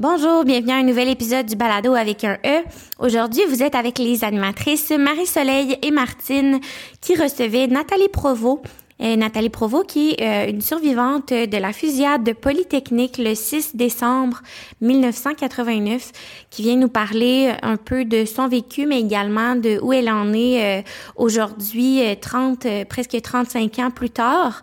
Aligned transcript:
Bonjour, 0.00 0.44
bienvenue 0.44 0.72
à 0.72 0.76
un 0.76 0.82
nouvel 0.82 1.10
épisode 1.10 1.44
du 1.44 1.56
Balado 1.56 1.92
avec 1.92 2.24
un 2.24 2.38
E. 2.42 2.62
Aujourd'hui, 3.00 3.42
vous 3.50 3.62
êtes 3.62 3.74
avec 3.74 3.98
les 3.98 4.24
animatrices 4.24 4.92
Marie-Soleil 4.92 5.76
et 5.82 5.90
Martine 5.90 6.58
qui 7.02 7.16
recevaient 7.16 7.66
Nathalie 7.66 8.08
Provost. 8.08 8.62
Euh, 9.02 9.16
Nathalie 9.16 9.50
Provost 9.50 9.88
qui 9.88 10.12
est 10.12 10.22
euh, 10.22 10.50
une 10.50 10.62
survivante 10.62 11.34
de 11.34 11.56
la 11.58 11.74
fusillade 11.74 12.24
de 12.24 12.32
Polytechnique 12.32 13.18
le 13.18 13.34
6 13.34 13.76
décembre 13.76 14.40
1989 14.80 16.12
qui 16.48 16.62
vient 16.62 16.76
nous 16.76 16.88
parler 16.88 17.52
un 17.60 17.76
peu 17.76 18.06
de 18.06 18.24
son 18.24 18.48
vécu 18.48 18.86
mais 18.86 19.00
également 19.00 19.54
de 19.54 19.78
où 19.82 19.92
elle 19.92 20.08
en 20.08 20.32
est 20.32 20.80
euh, 20.80 20.82
aujourd'hui 21.16 22.00
30 22.18 22.86
presque 22.88 23.20
35 23.20 23.78
ans 23.80 23.90
plus 23.90 24.08
tard. 24.08 24.62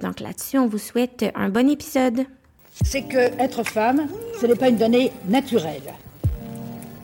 donc 0.00 0.20
là-dessus, 0.20 0.56
on 0.56 0.68
vous 0.68 0.78
souhaite 0.78 1.26
un 1.34 1.50
bon 1.50 1.68
épisode 1.68 2.24
c'est 2.82 3.02
que 3.02 3.40
être 3.40 3.62
femme, 3.62 4.08
ce 4.40 4.46
n'est 4.46 4.56
pas 4.56 4.68
une 4.68 4.76
donnée 4.76 5.12
naturelle. 5.28 5.94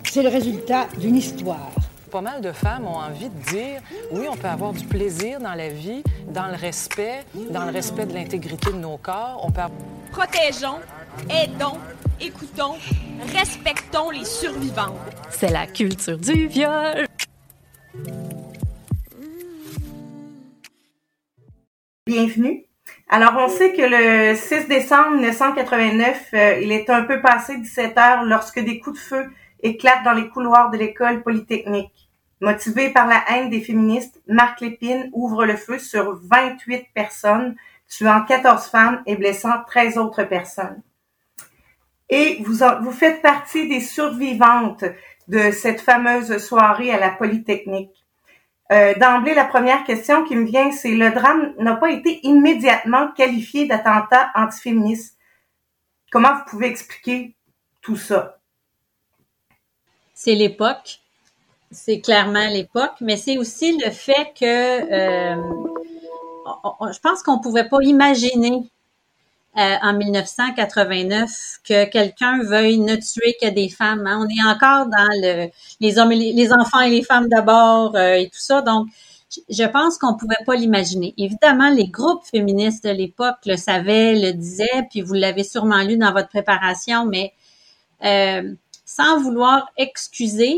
C'est 0.04 0.22
le 0.22 0.28
résultat 0.28 0.88
d'une 0.98 1.16
histoire. 1.16 1.70
Pas 2.10 2.20
mal 2.20 2.40
de 2.40 2.50
femmes 2.50 2.88
ont 2.88 2.96
envie 2.96 3.28
de 3.28 3.50
dire 3.50 3.80
oui, 4.10 4.26
on 4.28 4.36
peut 4.36 4.48
avoir 4.48 4.72
du 4.72 4.84
plaisir 4.84 5.38
dans 5.38 5.54
la 5.54 5.68
vie, 5.68 6.02
dans 6.28 6.48
le 6.48 6.56
respect, 6.56 7.24
dans 7.50 7.64
le 7.64 7.70
respect 7.70 8.06
de 8.06 8.14
l'intégrité 8.14 8.72
de 8.72 8.78
nos 8.78 8.96
corps. 8.96 9.40
On 9.44 9.52
peut 9.52 9.60
Protégeons, 10.10 10.80
aidons, 11.28 11.78
écoutons, 12.20 12.74
respectons 13.32 14.10
les 14.10 14.24
survivants. 14.24 14.96
C'est 15.30 15.52
la 15.52 15.68
culture 15.68 16.18
du 16.18 16.48
viol. 16.48 17.06
Bienvenue 22.06 22.69
alors, 23.12 23.32
on 23.38 23.48
sait 23.48 23.72
que 23.72 23.82
le 23.82 24.36
6 24.36 24.68
décembre 24.68 25.16
1989, 25.16 26.28
euh, 26.32 26.60
il 26.62 26.70
est 26.70 26.88
un 26.90 27.02
peu 27.02 27.20
passé 27.20 27.56
17 27.56 27.98
heures 27.98 28.22
lorsque 28.22 28.60
des 28.60 28.78
coups 28.78 29.00
de 29.00 29.04
feu 29.04 29.30
éclatent 29.64 30.04
dans 30.04 30.12
les 30.12 30.28
couloirs 30.28 30.70
de 30.70 30.76
l'école 30.76 31.20
polytechnique. 31.24 32.08
Motivé 32.40 32.90
par 32.90 33.08
la 33.08 33.24
haine 33.28 33.50
des 33.50 33.62
féministes, 33.62 34.20
Marc 34.28 34.60
Lépine 34.60 35.10
ouvre 35.12 35.44
le 35.44 35.56
feu 35.56 35.80
sur 35.80 36.20
28 36.22 36.86
personnes, 36.94 37.56
tuant 37.88 38.24
14 38.24 38.66
femmes 38.66 39.02
et 39.06 39.16
blessant 39.16 39.64
13 39.66 39.98
autres 39.98 40.22
personnes. 40.22 40.80
Et 42.10 42.40
vous, 42.44 42.64
vous 42.82 42.92
faites 42.92 43.22
partie 43.22 43.68
des 43.68 43.80
survivantes 43.80 44.84
de 45.26 45.50
cette 45.50 45.80
fameuse 45.80 46.38
soirée 46.38 46.92
à 46.92 47.00
la 47.00 47.10
Polytechnique. 47.10 47.99
Euh, 48.72 48.94
d'emblée, 48.94 49.34
la 49.34 49.44
première 49.44 49.84
question 49.84 50.24
qui 50.24 50.36
me 50.36 50.46
vient, 50.46 50.70
c'est 50.70 50.94
le 50.94 51.10
drame 51.10 51.54
n'a 51.58 51.74
pas 51.74 51.90
été 51.90 52.20
immédiatement 52.24 53.10
qualifié 53.12 53.66
d'attentat 53.66 54.30
antiféministe. 54.34 55.18
Comment 56.12 56.34
vous 56.34 56.44
pouvez 56.46 56.68
expliquer 56.68 57.34
tout 57.82 57.96
ça? 57.96 58.38
C'est 60.14 60.34
l'époque. 60.34 61.00
C'est 61.72 62.00
clairement 62.00 62.48
l'époque, 62.48 62.94
mais 63.00 63.16
c'est 63.16 63.38
aussi 63.38 63.78
le 63.78 63.90
fait 63.90 64.32
que 64.38 64.44
euh, 64.44 65.36
je 66.92 66.98
pense 66.98 67.22
qu'on 67.22 67.40
pouvait 67.40 67.68
pas 67.68 67.78
imaginer 67.82 68.70
euh, 69.58 69.74
en 69.82 69.94
1989 69.94 71.30
que 71.64 71.84
quelqu'un 71.86 72.40
veuille 72.42 72.78
ne 72.78 72.94
tuer 72.94 73.36
que 73.42 73.48
des 73.48 73.68
femmes. 73.68 74.06
Hein. 74.06 74.24
On 74.24 74.28
est 74.28 74.48
encore 74.48 74.86
dans 74.86 75.08
le 75.22 75.48
les 75.80 75.98
hommes, 75.98 76.12
et 76.12 76.32
les, 76.32 76.52
enfants 76.52 76.80
et 76.80 76.90
les 76.90 77.02
femmes 77.02 77.28
d'abord 77.28 77.96
euh, 77.96 78.14
et 78.14 78.26
tout 78.26 78.38
ça. 78.38 78.62
Donc, 78.62 78.86
je 79.48 79.64
pense 79.64 79.98
qu'on 79.98 80.16
pouvait 80.16 80.36
pas 80.46 80.54
l'imaginer. 80.54 81.14
Évidemment, 81.16 81.70
les 81.70 81.88
groupes 81.88 82.24
féministes 82.24 82.84
de 82.84 82.90
l'époque 82.90 83.38
le 83.46 83.56
savaient, 83.56 84.14
le 84.14 84.32
disaient, 84.32 84.86
puis 84.88 85.00
vous 85.02 85.14
l'avez 85.14 85.44
sûrement 85.44 85.82
lu 85.82 85.96
dans 85.96 86.12
votre 86.12 86.28
préparation, 86.28 87.06
mais 87.06 87.32
euh, 88.04 88.54
sans 88.84 89.20
vouloir 89.20 89.68
excuser, 89.76 90.56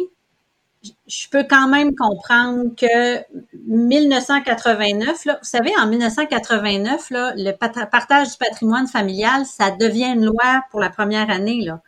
je 1.06 1.28
peux 1.28 1.44
quand 1.44 1.69
même 1.69 1.94
comprendre 1.94 2.75
que 2.77 3.22
1989, 3.66 5.25
là, 5.25 5.38
vous 5.41 5.48
savez, 5.48 5.72
en 5.78 5.87
1989, 5.87 7.10
là, 7.10 7.32
le 7.37 7.53
partage 7.53 8.31
du 8.31 8.37
patrimoine 8.37 8.88
familial, 8.88 9.47
ça 9.47 9.70
devient 9.70 10.12
une 10.15 10.25
loi 10.25 10.62
pour 10.70 10.81
la 10.81 10.91
première 10.91 11.31
année. 11.31 11.62
Là. 11.62 11.81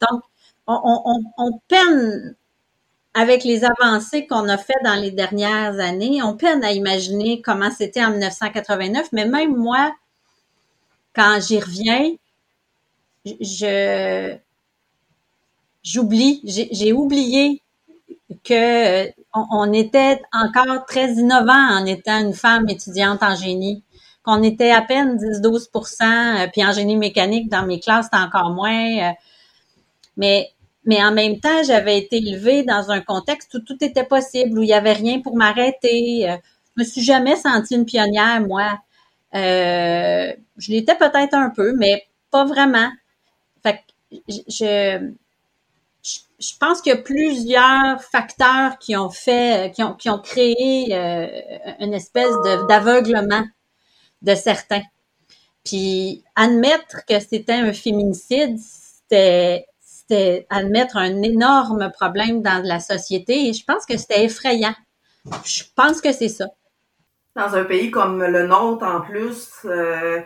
Donc, 0.00 0.22
on, 0.66 1.24
on, 1.38 1.58
peine 1.68 2.34
avec 3.14 3.44
les 3.44 3.64
avancées 3.64 4.26
qu'on 4.26 4.48
a 4.48 4.58
fait 4.58 4.74
dans 4.84 4.94
les 4.94 5.10
dernières 5.10 5.78
années, 5.80 6.22
on 6.22 6.36
peine 6.36 6.62
à 6.62 6.72
imaginer 6.72 7.40
comment 7.42 7.70
c'était 7.70 8.04
en 8.04 8.10
1989, 8.10 9.08
mais 9.12 9.26
même 9.26 9.56
moi, 9.56 9.94
quand 11.14 11.38
j'y 11.40 11.58
reviens, 11.58 12.12
je 13.24 14.36
j'oublie, 15.82 16.42
j'ai 16.44 16.92
oublié 16.92 17.62
que 18.44 19.06
euh, 19.06 19.10
on, 19.34 19.72
était 19.72 20.20
encore 20.32 20.84
très 20.86 21.12
innovant 21.12 21.52
en 21.52 21.86
étant 21.86 22.20
une 22.20 22.34
femme 22.34 22.68
étudiante 22.68 23.22
en 23.22 23.34
génie, 23.34 23.84
qu'on 24.22 24.42
était 24.42 24.70
à 24.70 24.82
peine 24.82 25.16
10-12% 25.16 26.02
euh, 26.44 26.48
puis 26.52 26.64
en 26.64 26.72
génie 26.72 26.96
mécanique 26.96 27.48
dans 27.48 27.66
mes 27.66 27.80
classes, 27.80 28.06
c'était 28.06 28.22
encore 28.22 28.50
moins. 28.50 29.10
Euh, 29.10 29.12
mais 30.16 30.50
mais 30.84 31.04
en 31.04 31.12
même 31.12 31.38
temps, 31.38 31.62
j'avais 31.66 31.98
été 31.98 32.16
élevée 32.16 32.62
dans 32.62 32.90
un 32.90 33.00
contexte 33.00 33.52
où 33.54 33.58
tout 33.60 33.76
était 33.82 34.04
possible, 34.04 34.58
où 34.58 34.62
il 34.62 34.70
y 34.70 34.72
avait 34.72 34.94
rien 34.94 35.20
pour 35.20 35.36
m'arrêter. 35.36 36.22
Je 36.24 36.82
me 36.82 36.84
suis 36.84 37.02
jamais 37.02 37.36
sentie 37.36 37.74
une 37.74 37.84
pionnière, 37.84 38.40
moi. 38.40 38.78
je 39.34 40.70
l'étais 40.72 40.94
peut-être 40.94 41.34
un 41.34 41.50
peu, 41.50 41.74
mais 41.76 42.04
pas 42.30 42.46
vraiment. 42.46 42.88
Fait 43.62 43.82
que 44.10 44.18
je, 44.48 45.12
je 46.38 46.52
pense 46.58 46.80
qu'il 46.80 46.94
y 46.94 46.96
a 46.96 47.00
plusieurs 47.02 48.02
facteurs 48.02 48.78
qui 48.78 48.96
ont 48.96 49.10
fait, 49.10 49.72
qui 49.74 49.82
ont, 49.82 49.94
qui 49.94 50.08
ont 50.08 50.20
créé 50.20 50.88
euh, 50.92 51.26
une 51.80 51.94
espèce 51.94 52.32
d'aveuglement 52.68 53.44
de, 54.22 54.34
certains. 54.34 54.82
Puis 55.64 56.22
admettre 56.36 57.04
que 57.06 57.18
c'était 57.18 57.54
un 57.54 57.72
féminicide, 57.72 58.56
c'était 58.58 59.66
c'était 59.80 60.46
admettre 60.48 60.96
un 60.96 61.22
énorme 61.22 61.90
problème 61.92 62.40
dans 62.40 62.64
la 62.64 62.80
société 62.80 63.48
et 63.48 63.52
je 63.52 63.62
pense 63.64 63.84
que 63.84 63.98
c'était 63.98 64.24
effrayant. 64.24 64.74
Je 65.44 65.64
pense 65.76 66.00
que 66.00 66.12
c'est 66.12 66.28
ça. 66.28 66.46
Dans 67.36 67.54
un 67.54 67.64
pays 67.64 67.90
comme 67.90 68.24
le 68.24 68.46
nôtre, 68.46 68.86
en 68.86 69.02
plus, 69.02 69.50
euh, 69.66 70.20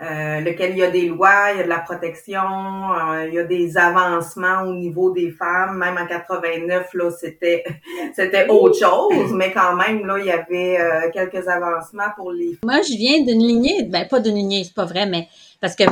euh, 0.00 0.40
lequel 0.40 0.72
il 0.72 0.78
y 0.78 0.82
a 0.82 0.90
des 0.90 1.06
lois, 1.06 1.52
il 1.52 1.58
y 1.58 1.60
a 1.60 1.64
de 1.64 1.68
la 1.68 1.78
protection, 1.78 2.40
euh, 2.40 3.28
il 3.28 3.34
y 3.34 3.38
a 3.38 3.44
des 3.44 3.76
avancements 3.76 4.62
au 4.62 4.74
niveau 4.74 5.12
des 5.12 5.30
femmes. 5.30 5.78
Même 5.78 5.96
en 5.96 6.06
89, 6.06 6.94
là, 6.94 7.10
c'était 7.10 7.64
c'était 8.16 8.48
autre 8.48 8.78
chose, 8.78 9.32
mais 9.32 9.52
quand 9.52 9.76
même, 9.76 10.04
là, 10.06 10.18
il 10.18 10.26
y 10.26 10.30
avait 10.30 10.80
euh, 10.80 11.10
quelques 11.12 11.46
avancements 11.46 12.10
pour 12.16 12.32
les. 12.32 12.58
Moi, 12.64 12.80
je 12.82 12.96
viens 12.96 13.22
d'une 13.22 13.46
lignée, 13.46 13.84
ben 13.84 14.08
pas 14.08 14.18
d'une 14.18 14.34
lignée, 14.34 14.64
c'est 14.64 14.74
pas 14.74 14.86
vrai, 14.86 15.06
mais 15.06 15.28
parce 15.60 15.76
que 15.76 15.84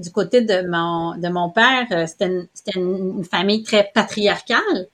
du 0.00 0.10
côté 0.12 0.40
de 0.40 0.66
mon 0.66 1.16
de 1.18 1.28
mon 1.28 1.50
père, 1.50 1.86
c'était 2.08 2.30
une, 2.74 3.18
une 3.18 3.24
famille 3.24 3.62
très 3.62 3.90
patriarcale. 3.92 4.88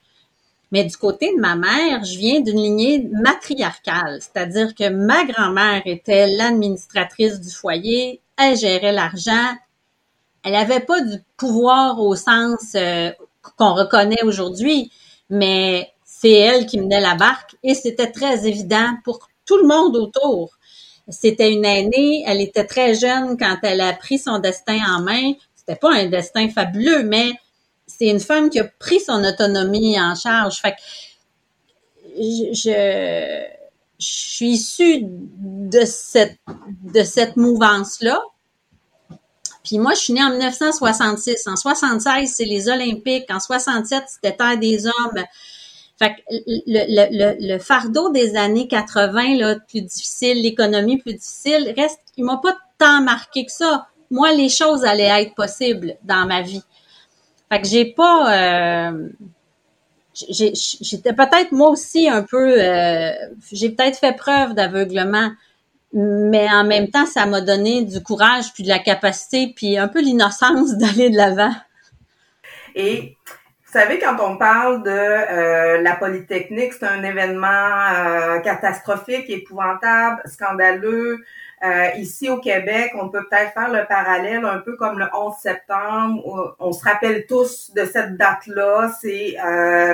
Mais 0.71 0.83
du 0.83 0.97
côté 0.97 1.33
de 1.33 1.39
ma 1.39 1.55
mère, 1.55 2.03
je 2.03 2.17
viens 2.17 2.41
d'une 2.41 2.57
lignée 2.57 3.07
matriarcale, 3.13 4.19
c'est-à-dire 4.19 4.75
que 4.75 4.89
ma 4.89 5.23
grand-mère 5.23 5.83
était 5.85 6.27
l'administratrice 6.27 7.39
du 7.39 7.49
foyer, 7.49 8.19
elle 8.37 8.57
gérait 8.57 8.91
l'argent. 8.91 9.55
Elle 10.43 10.53
n'avait 10.53 10.81
pas 10.81 11.01
du 11.01 11.17
pouvoir 11.37 11.99
au 11.99 12.15
sens 12.15 12.73
euh, 12.75 13.11
qu'on 13.57 13.73
reconnaît 13.73 14.23
aujourd'hui, 14.23 14.91
mais 15.29 15.91
c'est 16.03 16.31
elle 16.31 16.65
qui 16.65 16.79
menait 16.79 17.01
la 17.01 17.15
barque 17.15 17.55
et 17.63 17.73
c'était 17.73 18.11
très 18.11 18.47
évident 18.47 18.95
pour 19.03 19.19
tout 19.45 19.57
le 19.57 19.67
monde 19.67 19.95
autour. 19.95 20.57
C'était 21.09 21.51
une 21.51 21.65
aînée, 21.65 22.23
elle 22.25 22.41
était 22.41 22.65
très 22.65 22.95
jeune 22.95 23.37
quand 23.37 23.57
elle 23.63 23.81
a 23.81 23.93
pris 23.93 24.17
son 24.17 24.39
destin 24.39 24.79
en 24.89 25.01
main. 25.01 25.33
C'était 25.55 25.75
pas 25.75 25.93
un 25.93 26.07
destin 26.07 26.49
fabuleux, 26.49 27.03
mais 27.03 27.33
c'est 27.85 28.07
une 28.07 28.19
femme 28.19 28.49
qui 28.49 28.59
a 28.59 28.63
pris 28.63 28.99
son 28.99 29.23
autonomie 29.23 29.99
en 29.99 30.15
charge. 30.15 30.57
Fait 30.57 30.71
que 30.71 30.77
je, 32.53 33.45
je 33.99 34.05
suis 34.05 34.49
issue 34.51 35.01
de 35.03 35.85
cette, 35.85 36.39
de 36.93 37.03
cette 37.03 37.37
mouvance-là. 37.37 38.21
Puis 39.65 39.79
moi, 39.79 39.93
je 39.95 39.99
suis 39.99 40.13
née 40.13 40.23
en 40.23 40.29
1966. 40.29 41.47
En 41.47 41.55
76, 41.55 42.31
c'est 42.33 42.45
les 42.45 42.69
Olympiques. 42.69 43.25
En 43.29 43.39
67, 43.39 44.03
c'était 44.07 44.35
Terre 44.35 44.57
des 44.57 44.85
Hommes. 44.87 45.23
Fait 45.97 46.11
que 46.11 46.21
le, 46.67 47.57
fardeau 47.57 48.11
des 48.11 48.35
années 48.35 48.67
80, 48.67 49.37
là, 49.37 49.55
plus 49.55 49.81
difficile, 49.81 50.41
l'économie 50.41 50.97
plus 50.97 51.13
difficile, 51.13 51.73
reste, 51.75 51.99
il 52.17 52.25
m'a 52.25 52.37
pas 52.37 52.55
tant 52.77 53.01
marqué 53.01 53.45
que 53.45 53.51
ça. 53.51 53.87
Moi, 54.11 54.33
les 54.33 54.49
choses 54.49 54.83
allaient 54.83 55.23
être 55.23 55.33
possibles 55.35 55.95
dans 56.03 56.25
ma 56.25 56.41
vie. 56.41 56.61
Fait 57.49 57.61
que 57.61 57.67
j'ai 57.67 57.85
pas, 57.85 58.91
euh, 58.91 59.09
j'étais 60.13 61.13
peut-être 61.13 61.51
moi 61.51 61.69
aussi 61.69 62.09
un 62.09 62.23
peu, 62.23 62.61
euh, 62.61 63.11
j'ai 63.51 63.69
peut-être 63.69 63.97
fait 63.97 64.15
preuve 64.15 64.53
d'aveuglement, 64.53 65.31
mais 65.95 66.49
en 66.51 66.65
même 66.65 66.89
temps, 66.89 67.05
ça 67.05 67.25
m'a 67.25 67.39
donné 67.39 67.83
du 67.83 68.03
courage, 68.03 68.53
puis 68.53 68.63
de 68.63 68.67
la 68.67 68.79
capacité, 68.79 69.53
puis 69.55 69.77
un 69.77 69.87
peu 69.87 70.01
l'innocence 70.01 70.73
d'aller 70.77 71.09
de 71.09 71.15
l'avant. 71.15 71.53
Et 72.75 73.15
vous 73.65 73.71
savez, 73.71 73.97
quand 73.99 74.17
on 74.19 74.35
parle 74.35 74.83
de 74.83 74.89
euh, 74.89 75.81
la 75.81 75.95
Polytechnique, 75.95 76.73
c'est 76.73 76.85
un 76.85 77.01
événement 77.01 77.47
euh, 77.47 78.39
catastrophique, 78.39 79.29
épouvantable, 79.29 80.21
scandaleux. 80.25 81.23
Euh, 81.63 81.87
ici 81.97 82.29
au 82.29 82.39
Québec, 82.39 82.91
on 82.99 83.07
peut 83.07 83.25
peut-être 83.29 83.53
faire 83.53 83.71
le 83.71 83.85
parallèle 83.87 84.43
un 84.43 84.59
peu 84.59 84.75
comme 84.75 84.99
le 84.99 85.07
11 85.13 85.33
septembre. 85.41 86.55
on 86.59 86.73
se 86.73 86.83
rappelle 86.83 87.25
tous 87.25 87.71
de 87.73 87.85
cette 87.85 88.17
date-là. 88.17 88.91
C'est 89.01 89.37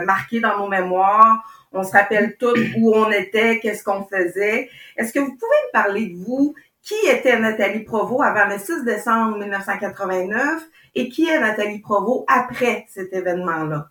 marqué 0.03 0.39
dans 0.39 0.57
nos 0.57 0.67
mémoires. 0.67 1.43
On 1.73 1.83
se 1.83 1.91
rappelle 1.91 2.35
tous 2.37 2.59
où 2.77 2.93
on 2.93 3.09
était, 3.11 3.59
qu'est-ce 3.59 3.83
qu'on 3.83 4.03
faisait. 4.03 4.69
Est-ce 4.97 5.13
que 5.13 5.19
vous 5.19 5.35
pouvez 5.35 5.57
me 5.67 5.71
parler 5.71 6.07
de 6.07 6.17
vous? 6.17 6.53
Qui 6.83 6.95
était 7.07 7.39
Nathalie 7.39 7.83
Provo 7.83 8.21
avant 8.21 8.47
le 8.47 8.57
6 8.57 8.83
décembre 8.83 9.37
1989 9.37 10.63
et 10.95 11.09
qui 11.09 11.27
est 11.29 11.39
Nathalie 11.39 11.79
Provo 11.79 12.25
après 12.27 12.85
cet 12.89 13.13
événement-là? 13.13 13.87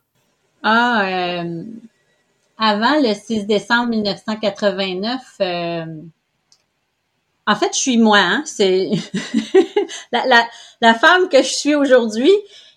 Ah, 0.62 1.04
euh, 1.06 1.62
avant 2.58 3.00
le 3.00 3.14
6 3.14 3.46
décembre 3.46 3.90
1989, 3.90 5.20
euh, 5.40 5.84
en 7.46 7.56
fait, 7.56 7.70
je 7.72 7.78
suis 7.78 7.96
moi. 7.96 8.18
Hein, 8.18 8.42
c'est 8.44 8.90
la, 10.12 10.94
femme 10.94 11.28
que 11.28 11.38
je 11.38 11.48
suis 11.48 11.74
aujourd'hui 11.74 12.32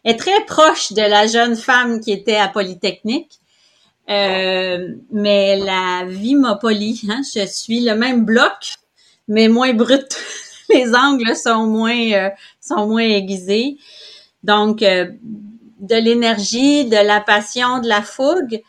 est 0.05 0.17
très 0.17 0.43
proche 0.45 0.93
de 0.93 1.01
la 1.01 1.27
jeune 1.27 1.55
femme 1.55 1.99
qui 1.99 2.11
était 2.11 2.37
à 2.37 2.47
Polytechnique. 2.47 3.39
Euh, 4.09 4.95
mais 5.11 5.57
la 5.57 6.05
vie 6.07 6.35
m'a 6.35 6.55
poli. 6.55 7.01
Hein, 7.09 7.21
je 7.35 7.45
suis 7.45 7.81
le 7.81 7.95
même 7.95 8.25
bloc, 8.25 8.75
mais 9.27 9.47
moins 9.47 9.73
brut. 9.73 10.17
Les 10.69 10.93
angles 10.95 11.35
sont 11.35 11.65
moins 11.67 12.11
euh, 12.11 12.29
sont 12.59 12.87
moins 12.87 13.03
aiguisés. 13.03 13.77
Donc, 14.43 14.81
euh, 14.81 15.11
de 15.79 15.95
l'énergie, 15.95 16.85
de 16.85 16.95
la 16.95 17.21
passion, 17.21 17.79
de 17.79 17.87
la 17.87 18.01
fougue, 18.01 18.61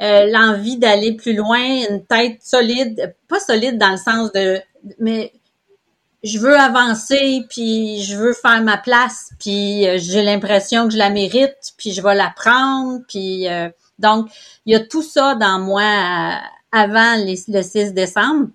euh, 0.00 0.30
l'envie 0.30 0.78
d'aller 0.78 1.14
plus 1.14 1.34
loin, 1.34 1.58
une 1.58 2.04
tête 2.06 2.38
solide, 2.42 3.14
pas 3.28 3.40
solide 3.40 3.78
dans 3.78 3.90
le 3.90 3.96
sens 3.96 4.32
de, 4.32 4.60
mais 4.98 5.32
je 6.22 6.38
veux 6.38 6.56
avancer, 6.56 7.44
puis 7.48 8.02
je 8.02 8.16
veux 8.16 8.32
faire 8.32 8.62
ma 8.62 8.76
place, 8.76 9.30
puis 9.38 9.86
euh, 9.86 9.98
j'ai 9.98 10.22
l'impression 10.22 10.86
que 10.86 10.92
je 10.92 10.98
la 10.98 11.10
mérite, 11.10 11.74
puis 11.76 11.92
je 11.92 12.02
vais 12.02 12.14
la 12.14 12.32
prendre, 12.34 13.00
puis 13.08 13.46
donc 13.98 14.28
il 14.66 14.72
y 14.72 14.76
a 14.76 14.80
tout 14.80 15.02
ça 15.02 15.34
dans 15.34 15.58
moi 15.58 16.40
avant 16.72 17.16
le 17.24 17.62
6 17.62 17.92
décembre. 17.92 18.48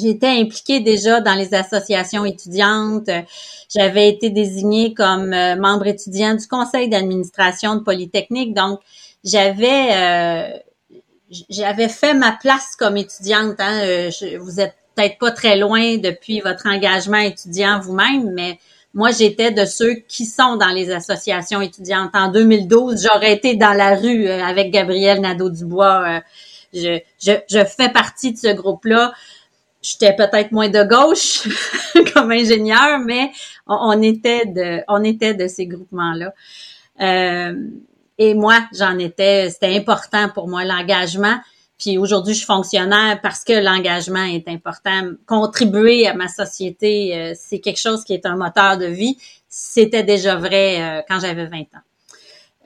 J'étais 0.00 0.28
impliquée 0.28 0.80
déjà 0.80 1.20
dans 1.20 1.34
les 1.34 1.54
associations 1.54 2.24
étudiantes. 2.24 3.10
J'avais 3.68 4.08
été 4.08 4.30
désignée 4.30 4.94
comme 4.94 5.32
euh, 5.32 5.56
membre 5.56 5.88
étudiant 5.88 6.34
du 6.34 6.46
conseil 6.46 6.88
d'administration 6.88 7.74
de 7.76 7.80
Polytechnique. 7.80 8.54
Donc, 8.54 8.80
j'avais 9.24 9.88
euh, 9.92 10.58
j'avais 11.50 11.88
fait 11.88 12.14
ma 12.14 12.32
place 12.32 12.76
comme 12.78 12.96
étudiante. 12.96 13.56
Hein. 13.58 13.80
Euh, 13.82 14.10
vous 14.40 14.60
êtes 14.60 14.76
peut-être 14.94 15.18
pas 15.18 15.32
très 15.32 15.56
loin 15.56 15.96
depuis 15.96 16.40
votre 16.40 16.66
engagement 16.66 17.18
étudiant 17.18 17.80
vous-même, 17.80 18.30
mais 18.32 18.58
moi, 18.94 19.10
j'étais 19.10 19.50
de 19.50 19.64
ceux 19.64 19.94
qui 19.94 20.24
sont 20.24 20.56
dans 20.56 20.70
les 20.70 20.90
associations 20.90 21.60
étudiantes. 21.60 22.10
En 22.14 22.30
2012, 22.32 23.06
j'aurais 23.06 23.34
été 23.34 23.54
dans 23.54 23.74
la 23.74 23.94
rue 23.94 24.28
avec 24.28 24.72
Gabriel 24.72 25.20
Nadeau-Dubois. 25.20 26.22
Je, 26.72 26.98
je, 27.20 27.32
je, 27.48 27.64
fais 27.64 27.90
partie 27.90 28.32
de 28.32 28.38
ce 28.38 28.52
groupe-là 28.52 29.12
j'étais 29.82 30.14
peut-être 30.14 30.52
moins 30.52 30.68
de 30.68 30.82
gauche 30.84 31.48
comme 32.14 32.32
ingénieur, 32.32 32.98
mais 33.00 33.30
on, 33.66 34.00
était 34.02 34.46
de, 34.46 34.82
on 34.88 35.02
était 35.04 35.34
de 35.34 35.46
ces 35.46 35.66
groupements-là. 35.66 36.34
Euh, 37.00 37.54
et 38.18 38.34
moi, 38.34 38.60
j'en 38.74 38.98
étais, 38.98 39.50
c'était 39.50 39.76
important 39.76 40.28
pour 40.28 40.48
moi 40.48 40.64
l'engagement. 40.64 41.38
Puis 41.78 41.96
aujourd'hui, 41.98 42.34
je 42.34 42.38
suis 42.38 42.46
fonctionnaire 42.46 43.20
parce 43.22 43.44
que 43.44 43.52
l'engagement 43.52 44.24
est 44.24 44.48
important. 44.48 45.12
Contribuer 45.26 46.06
à 46.06 46.14
ma 46.14 46.28
société, 46.28 47.16
euh, 47.16 47.34
c'est 47.38 47.60
quelque 47.60 47.80
chose 47.80 48.04
qui 48.04 48.14
est 48.14 48.26
un 48.26 48.36
moteur 48.36 48.78
de 48.78 48.86
vie. 48.86 49.16
C'était 49.48 50.02
déjà 50.02 50.36
vrai 50.36 50.82
euh, 50.82 51.02
quand 51.08 51.20
j'avais 51.20 51.46
20 51.46 51.60
ans. 51.60 51.64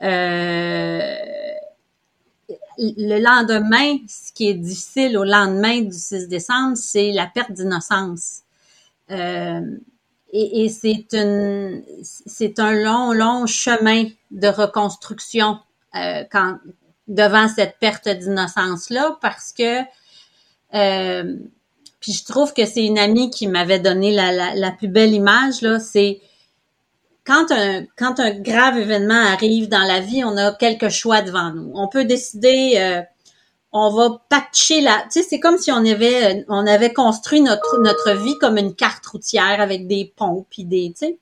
Euh, 0.03 1.15
le 2.77 3.19
lendemain, 3.19 3.97
ce 4.07 4.31
qui 4.33 4.49
est 4.49 4.55
difficile 4.55 5.17
au 5.17 5.23
lendemain 5.23 5.81
du 5.81 5.97
6 5.97 6.27
décembre, 6.27 6.75
c'est 6.75 7.11
la 7.11 7.27
perte 7.27 7.51
d'innocence. 7.51 8.41
Euh, 9.11 9.61
et, 10.35 10.67
c'est 10.69 11.05
une, 11.13 11.83
c'est 12.01 12.57
un 12.57 12.71
long, 12.71 13.13
long 13.13 13.45
chemin 13.45 14.05
de 14.31 14.47
reconstruction 14.47 15.59
euh, 15.95 16.23
quand 16.31 16.57
devant 17.07 17.47
cette 17.47 17.77
perte 17.79 18.07
d'innocence 18.07 18.89
là, 18.89 19.17
parce 19.21 19.51
que 19.51 19.79
euh, 20.73 21.35
puis 21.99 22.11
je 22.11 22.25
trouve 22.25 22.53
que 22.53 22.65
c'est 22.65 22.85
une 22.85 22.99
amie 22.99 23.29
qui 23.29 23.47
m'avait 23.47 23.79
donné 23.79 24.11
la, 24.11 24.31
la, 24.31 24.55
la 24.55 24.71
plus 24.71 24.87
belle 24.87 25.13
image 25.13 25.61
là, 25.61 25.79
c'est 25.79 26.21
quand 27.25 27.51
un, 27.51 27.85
quand 27.97 28.19
un 28.19 28.31
grave 28.31 28.77
événement 28.77 29.13
arrive 29.13 29.69
dans 29.69 29.83
la 29.83 29.99
vie, 29.99 30.23
on 30.23 30.35
a 30.37 30.51
quelques 30.53 30.89
choix 30.89 31.21
devant 31.21 31.51
nous. 31.51 31.71
On 31.73 31.87
peut 31.87 32.05
décider, 32.05 32.73
euh, 32.77 33.01
on 33.71 33.89
va 33.91 34.21
patcher 34.29 34.81
la, 34.81 35.03
tu 35.03 35.21
sais, 35.21 35.23
c'est 35.23 35.39
comme 35.39 35.57
si 35.57 35.71
on 35.71 35.85
avait, 35.85 36.45
on 36.49 36.67
avait 36.67 36.93
construit 36.93 37.41
notre 37.41 37.79
notre 37.79 38.11
vie 38.11 38.37
comme 38.39 38.57
une 38.57 38.75
carte 38.75 39.05
routière 39.05 39.61
avec 39.61 39.87
des 39.87 40.13
ponts 40.15 40.45
puis 40.49 40.65
des, 40.65 40.93
tu 40.97 41.07
sais. 41.07 41.17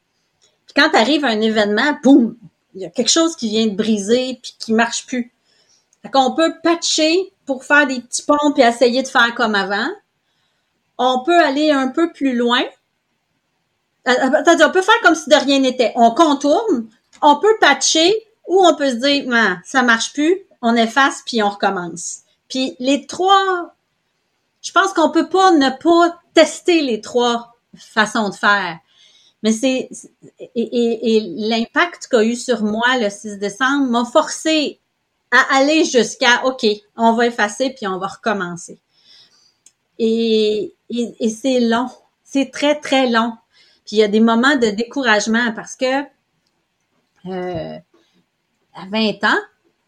Puis 0.66 0.74
quand 0.76 0.94
arrive 0.96 1.26
un 1.26 1.40
événement, 1.42 1.98
boum, 2.04 2.36
il 2.74 2.82
y 2.82 2.86
a 2.86 2.90
quelque 2.90 3.12
chose 3.12 3.36
qui 3.36 3.50
vient 3.50 3.68
de 3.68 3.76
briser 3.76 4.40
puis 4.42 4.56
qui 4.58 4.74
marche 4.74 5.06
plus. 5.06 5.32
Fait 6.02 6.10
qu'on 6.10 6.34
peut 6.34 6.56
patcher 6.64 7.34
pour 7.46 7.64
faire 7.64 7.88
des 7.88 8.02
petits 8.02 8.24
ponts 8.24 8.52
puis 8.54 8.64
essayer 8.64 9.04
de 9.04 9.08
faire 9.08 9.36
comme 9.36 9.56
avant. 9.56 9.90
On 10.98 11.24
peut 11.24 11.40
aller 11.40 11.72
un 11.72 11.90
peu 11.90 12.12
plus 12.12 12.36
loin 12.36 12.62
euh, 14.08 14.12
euh, 14.12 14.68
on 14.68 14.72
peut 14.72 14.82
faire 14.82 15.00
comme 15.04 15.16
si 15.16 15.30
de 15.30 15.36
rien 15.36 15.60
n'était. 15.60 15.92
On 15.96 16.12
contourne, 16.12 16.88
on 17.22 17.38
peut 17.38 17.58
patcher 17.60 18.12
ou 18.48 18.66
on 18.66 18.76
peut 18.76 18.90
se 18.90 18.96
dire, 18.96 19.26
ah, 19.34 19.58
ça 19.64 19.84
marche 19.84 20.14
plus, 20.14 20.40
on 20.62 20.76
efface 20.76 21.24
puis 21.26 21.44
on 21.44 21.50
recommence. 21.50 22.22
Puis 22.50 22.76
les 22.80 23.06
trois, 23.06 23.74
je 24.62 24.72
pense 24.72 24.94
qu'on 24.94 25.12
peut 25.12 25.30
pas 25.30 25.52
ne 25.52 25.70
pas 25.70 26.20
tester 26.34 26.82
les 26.82 27.02
trois 27.02 27.56
façons 27.76 28.30
de 28.30 28.36
faire. 28.36 28.80
Mais 29.44 29.52
c'est 29.52 29.90
et, 30.40 31.16
et, 31.16 31.20
l'impact 31.36 32.08
qu'a 32.08 32.24
eu 32.24 32.36
sur 32.36 32.64
moi 32.64 32.98
le 33.00 33.10
6 33.10 33.40
décembre 33.40 33.88
m'a 33.88 34.06
forcé 34.06 34.80
à 35.32 35.58
aller 35.58 35.86
jusqu'à 35.86 36.46
OK, 36.46 36.66
on 36.98 37.14
va 37.14 37.28
effacer 37.28 37.72
puis 37.72 37.88
on 37.88 37.98
va 37.98 38.08
recommencer. 38.08 38.80
Et, 39.98 40.74
et 40.90 41.30
c'est 41.30 41.60
long, 41.60 41.88
c'est 42.24 42.52
très 42.52 42.80
très 42.80 43.10
long. 43.10 43.34
Puis 43.86 43.98
il 43.98 44.00
y 44.00 44.04
a 44.04 44.08
des 44.08 44.20
moments 44.20 44.56
de 44.56 44.68
découragement 44.68 45.54
parce 45.54 45.76
que 45.76 46.04
euh, 47.28 47.78
à 48.74 48.86
20 48.90 49.24
ans, 49.24 49.40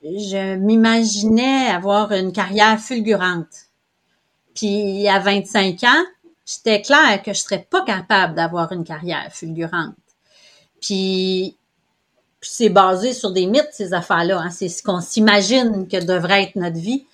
je 0.03 0.55
m'imaginais 0.55 1.67
avoir 1.67 2.11
une 2.11 2.31
carrière 2.31 2.79
fulgurante. 2.79 3.69
Puis 4.53 5.07
à 5.07 5.19
25 5.19 5.83
ans, 5.83 6.03
j'étais 6.45 6.81
clair 6.81 7.21
que 7.23 7.33
je 7.33 7.39
serais 7.39 7.65
pas 7.69 7.83
capable 7.83 8.35
d'avoir 8.35 8.71
une 8.71 8.83
carrière 8.83 9.31
fulgurante. 9.31 9.95
Puis, 10.81 11.57
c'est 12.51 12.69
basé 12.69 13.13
sur 13.13 13.31
des 13.31 13.45
mythes, 13.45 13.69
ces 13.71 13.93
affaires-là. 13.93 14.39
Hein. 14.39 14.49
C'est 14.51 14.69
ce 14.69 14.83
qu'on 14.83 15.01
s'imagine 15.01 15.87
que 15.87 16.03
devrait 16.03 16.43
être 16.43 16.55
notre 16.55 16.77
vie. 16.77 17.05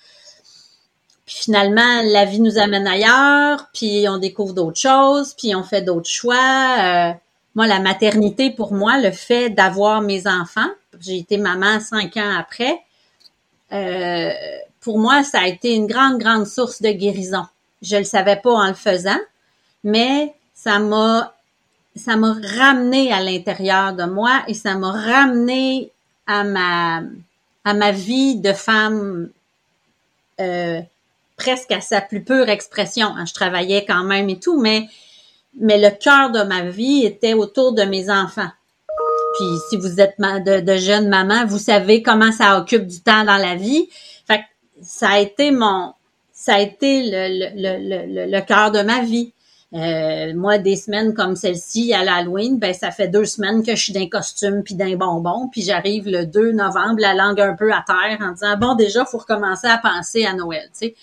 Puis 1.26 1.36
finalement, 1.44 2.02
la 2.04 2.24
vie 2.24 2.40
nous 2.40 2.58
amène 2.58 2.86
ailleurs, 2.86 3.68
puis 3.72 4.08
on 4.08 4.18
découvre 4.18 4.52
d'autres 4.52 4.80
choses, 4.80 5.34
puis 5.34 5.54
on 5.54 5.62
fait 5.62 5.82
d'autres 5.82 6.08
choix. 6.08 6.76
Euh, 6.80 7.12
moi, 7.54 7.66
la 7.66 7.78
maternité, 7.78 8.50
pour 8.50 8.72
moi, 8.72 8.98
le 8.98 9.12
fait 9.12 9.50
d'avoir 9.50 10.00
mes 10.00 10.26
enfants, 10.26 10.70
j'ai 11.00 11.18
été 11.18 11.36
maman 11.36 11.78
cinq 11.80 12.16
ans 12.16 12.36
après, 12.38 12.80
euh, 13.72 14.32
pour 14.80 14.98
moi, 14.98 15.22
ça 15.22 15.40
a 15.40 15.46
été 15.46 15.74
une 15.74 15.86
grande, 15.86 16.18
grande 16.18 16.46
source 16.46 16.82
de 16.82 16.90
guérison. 16.90 17.44
Je 17.82 17.96
le 17.96 18.04
savais 18.04 18.36
pas 18.36 18.52
en 18.52 18.68
le 18.68 18.74
faisant, 18.74 19.18
mais 19.84 20.34
ça 20.54 20.78
m'a 20.78 21.34
ça 21.96 22.16
m'a 22.16 22.36
ramené 22.56 23.12
à 23.12 23.20
l'intérieur 23.20 23.94
de 23.94 24.04
moi 24.04 24.42
et 24.46 24.54
ça 24.54 24.76
m'a 24.76 24.92
ramené 24.92 25.90
à 26.26 26.44
ma 26.44 27.02
à 27.64 27.74
ma 27.74 27.92
vie 27.92 28.36
de 28.36 28.52
femme 28.52 29.28
euh, 30.40 30.80
presque 31.36 31.72
à 31.72 31.80
sa 31.80 32.00
plus 32.00 32.22
pure 32.22 32.48
expression. 32.48 33.08
Hein, 33.08 33.24
je 33.26 33.34
travaillais 33.34 33.84
quand 33.86 34.04
même 34.04 34.28
et 34.28 34.38
tout, 34.38 34.60
mais, 34.60 34.88
mais 35.58 35.78
le 35.78 35.90
cœur 35.90 36.30
de 36.30 36.42
ma 36.42 36.62
vie 36.62 37.04
était 37.04 37.34
autour 37.34 37.72
de 37.72 37.82
mes 37.82 38.10
enfants. 38.10 38.50
Puis 39.38 39.48
si 39.68 39.76
vous 39.76 40.00
êtes 40.00 40.16
de, 40.18 40.76
jeune 40.76 41.08
maman, 41.08 41.46
vous 41.46 41.58
savez 41.58 42.02
comment 42.02 42.32
ça 42.32 42.58
occupe 42.58 42.86
du 42.86 43.00
temps 43.00 43.24
dans 43.24 43.36
la 43.36 43.54
vie. 43.54 43.88
Fait 44.26 44.42
ça 44.82 45.10
a 45.10 45.18
été 45.18 45.50
mon, 45.50 45.94
ça 46.32 46.56
a 46.56 46.60
été 46.60 47.04
le, 47.04 47.50
le, 47.54 48.06
le, 48.16 48.26
le, 48.30 48.40
cœur 48.42 48.70
de 48.70 48.82
ma 48.82 49.00
vie. 49.02 49.32
Euh, 49.72 50.32
moi, 50.34 50.58
des 50.58 50.74
semaines 50.74 51.14
comme 51.14 51.36
celle-ci 51.36 51.94
à 51.94 52.02
l'Halloween, 52.02 52.58
ben 52.58 52.74
ça 52.74 52.90
fait 52.90 53.06
deux 53.06 53.24
semaines 53.24 53.64
que 53.64 53.76
je 53.76 53.82
suis 53.82 53.92
d'un 53.92 54.08
costume 54.08 54.62
puis 54.64 54.74
d'un 54.74 54.96
bonbon, 54.96 55.48
puis 55.48 55.62
j'arrive 55.62 56.08
le 56.08 56.26
2 56.26 56.52
novembre, 56.52 56.96
la 56.98 57.14
langue 57.14 57.40
un 57.40 57.54
peu 57.54 57.72
à 57.72 57.84
terre, 57.86 58.18
en 58.20 58.32
disant 58.32 58.56
bon 58.58 58.74
déjà, 58.74 59.04
faut 59.04 59.18
recommencer 59.18 59.68
à 59.68 59.78
penser 59.78 60.26
à 60.26 60.34
Noël, 60.34 60.68
tu 60.72 60.88
sais. 60.88 60.94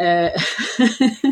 Euh... 0.00 0.28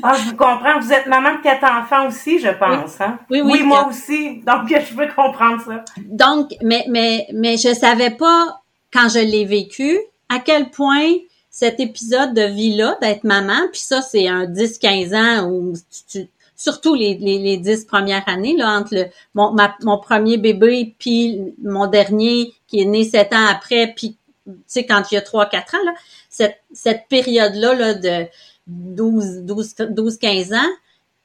ah, 0.02 0.14
je 0.18 0.30
vous 0.30 0.36
comprends. 0.36 0.78
Vous 0.80 0.92
êtes 0.92 1.06
maman 1.06 1.36
de 1.36 1.42
quatre 1.42 1.64
enfants 1.64 2.06
aussi, 2.06 2.38
je 2.38 2.50
pense. 2.50 2.96
Oui, 3.00 3.06
hein? 3.06 3.18
oui, 3.30 3.40
oui, 3.40 3.52
oui 3.52 3.62
moi 3.62 3.88
aussi. 3.88 4.42
Donc, 4.46 4.68
je 4.68 4.94
peux 4.94 5.08
comprendre 5.08 5.62
ça. 5.64 5.84
Donc, 5.96 6.50
mais, 6.62 6.84
mais, 6.88 7.26
mais 7.32 7.56
je 7.56 7.72
savais 7.72 8.10
pas, 8.10 8.60
quand 8.92 9.08
je 9.08 9.20
l'ai 9.20 9.46
vécu, 9.46 9.98
à 10.28 10.38
quel 10.40 10.70
point 10.70 11.08
cet 11.50 11.80
épisode 11.80 12.34
de 12.34 12.42
vie-là, 12.42 12.96
d'être 13.00 13.24
maman, 13.24 13.60
puis 13.72 13.80
ça, 13.80 14.02
c'est 14.02 14.28
un 14.28 14.44
10-15 14.44 15.16
ans 15.16 15.48
où 15.50 15.74
tu, 16.08 16.28
surtout 16.60 16.94
les, 16.94 17.56
10 17.56 17.86
premières 17.86 18.28
années, 18.28 18.54
là, 18.54 18.78
entre 18.78 18.94
le, 18.94 19.06
mon, 19.34 19.56
mon 19.82 19.98
premier 19.98 20.36
bébé 20.36 20.94
puis 20.98 21.40
mon 21.62 21.86
dernier 21.86 22.52
qui 22.68 22.80
est 22.80 22.84
né 22.84 23.04
7 23.04 23.32
ans 23.32 23.46
après, 23.50 23.94
puis 23.96 24.16
tu 24.44 24.52
sais, 24.66 24.84
quand 24.84 25.10
il 25.10 25.14
y 25.14 25.18
a 25.18 25.22
3-4 25.22 25.56
ans, 25.56 25.84
là, 25.86 25.94
cette, 26.28 26.60
cette 26.72 27.08
période-là 27.08 27.74
là, 27.74 27.94
de 27.94 28.26
12, 28.66 29.44
12, 29.44 29.74
12, 29.90 30.18
15 30.18 30.52
ans, 30.52 30.70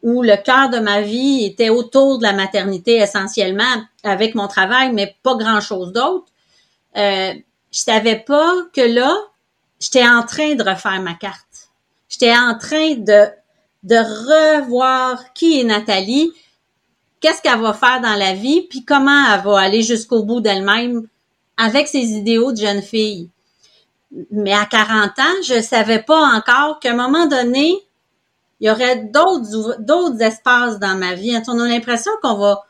où 0.03 0.21
le 0.21 0.37
cœur 0.37 0.69
de 0.69 0.79
ma 0.79 1.01
vie 1.01 1.43
était 1.43 1.69
autour 1.69 2.19
de 2.19 2.23
la 2.23 2.33
maternité 2.33 2.95
essentiellement 2.95 3.63
avec 4.03 4.35
mon 4.35 4.47
travail, 4.47 4.93
mais 4.93 5.17
pas 5.21 5.35
grand-chose 5.35 5.91
d'autre. 5.91 6.27
Euh, 6.95 7.33
je 7.71 7.79
savais 7.79 8.19
pas 8.19 8.53
que 8.71 8.81
là, 8.81 9.13
j'étais 9.81 10.07
en 10.07 10.23
train 10.23 10.55
de 10.55 10.63
refaire 10.63 11.01
ma 11.01 11.15
carte. 11.15 11.71
J'étais 12.07 12.31
en 12.31 12.57
train 12.57 12.95
de 12.95 13.27
de 13.85 13.95
revoir 13.95 15.33
qui 15.33 15.61
est 15.61 15.63
Nathalie, 15.63 16.31
qu'est-ce 17.19 17.41
qu'elle 17.41 17.61
va 17.61 17.73
faire 17.73 18.01
dans 18.01 18.15
la 18.15 18.33
vie, 18.33 18.63
puis 18.63 18.83
comment 18.83 19.33
elle 19.33 19.43
va 19.43 19.59
aller 19.59 19.83
jusqu'au 19.83 20.23
bout 20.23 20.41
d'elle-même 20.41 21.07
avec 21.55 21.87
ses 21.87 22.03
idéaux 22.03 22.51
de 22.51 22.57
jeune 22.57 22.81
fille. 22.81 23.29
Mais 24.31 24.53
à 24.53 24.65
40 24.65 25.19
ans, 25.19 25.41
je 25.47 25.61
savais 25.61 26.01
pas 26.01 26.19
encore 26.19 26.79
qu'à 26.79 26.91
un 26.91 26.95
moment 26.95 27.27
donné, 27.27 27.75
il 28.59 28.67
y 28.67 28.71
aurait 28.71 28.97
d'autres 28.97 29.81
d'autres 29.81 30.21
espaces 30.21 30.79
dans 30.79 30.97
ma 30.97 31.13
vie. 31.13 31.37
On 31.47 31.59
a 31.59 31.67
l'impression 31.67 32.11
qu'on 32.21 32.35
va 32.35 32.63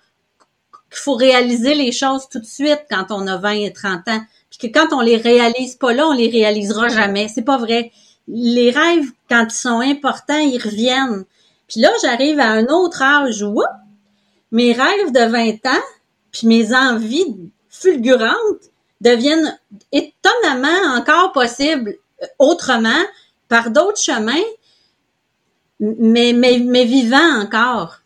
qu'il 0.90 1.00
faut 1.00 1.16
réaliser 1.16 1.76
les 1.76 1.92
choses 1.92 2.28
tout 2.30 2.40
de 2.40 2.46
suite 2.46 2.84
quand 2.90 3.06
on 3.10 3.28
a 3.28 3.38
20 3.38 3.52
et 3.52 3.74
30 3.74 4.08
ans. 4.10 4.22
Puis 4.50 4.70
que 4.70 4.80
quand 4.80 4.94
on 4.94 5.02
les 5.02 5.18
réalise 5.18 5.76
pas 5.76 5.94
là, 5.94 6.08
on 6.08 6.14
les 6.14 6.30
réalisera 6.30 6.88
jamais. 6.90 7.28
C'est 7.28 7.44
pas 7.44 7.58
vrai 7.58 7.92
les 8.28 8.72
rêves, 8.72 9.12
quand 9.30 9.46
ils 9.50 9.56
sont 9.56 9.80
importants, 9.80 10.38
ils 10.38 10.62
reviennent. 10.62 11.26
Puis 11.68 11.80
là, 11.82 11.92
j'arrive 12.02 12.40
à 12.40 12.50
un 12.50 12.66
autre 12.68 13.02
âge 13.02 13.44
où 13.44 13.62
mes 14.52 14.74
rêves 14.74 15.12
de 15.12 15.26
20 15.30 15.66
ans, 15.66 15.84
puis 16.32 16.48
mes 16.48 16.74
envies 16.74 17.52
fulgurantes 17.70 18.70
deviennent 19.02 19.60
étonnamment 19.92 20.96
encore 20.98 21.32
possibles 21.32 21.96
euh, 22.24 22.28
autrement, 22.40 23.04
par 23.48 23.70
d'autres 23.70 24.02
chemins, 24.02 24.44
mais, 25.80 26.34
mais, 26.34 26.60
mais 26.60 26.86
vivants 26.86 27.42
encore. 27.42 28.00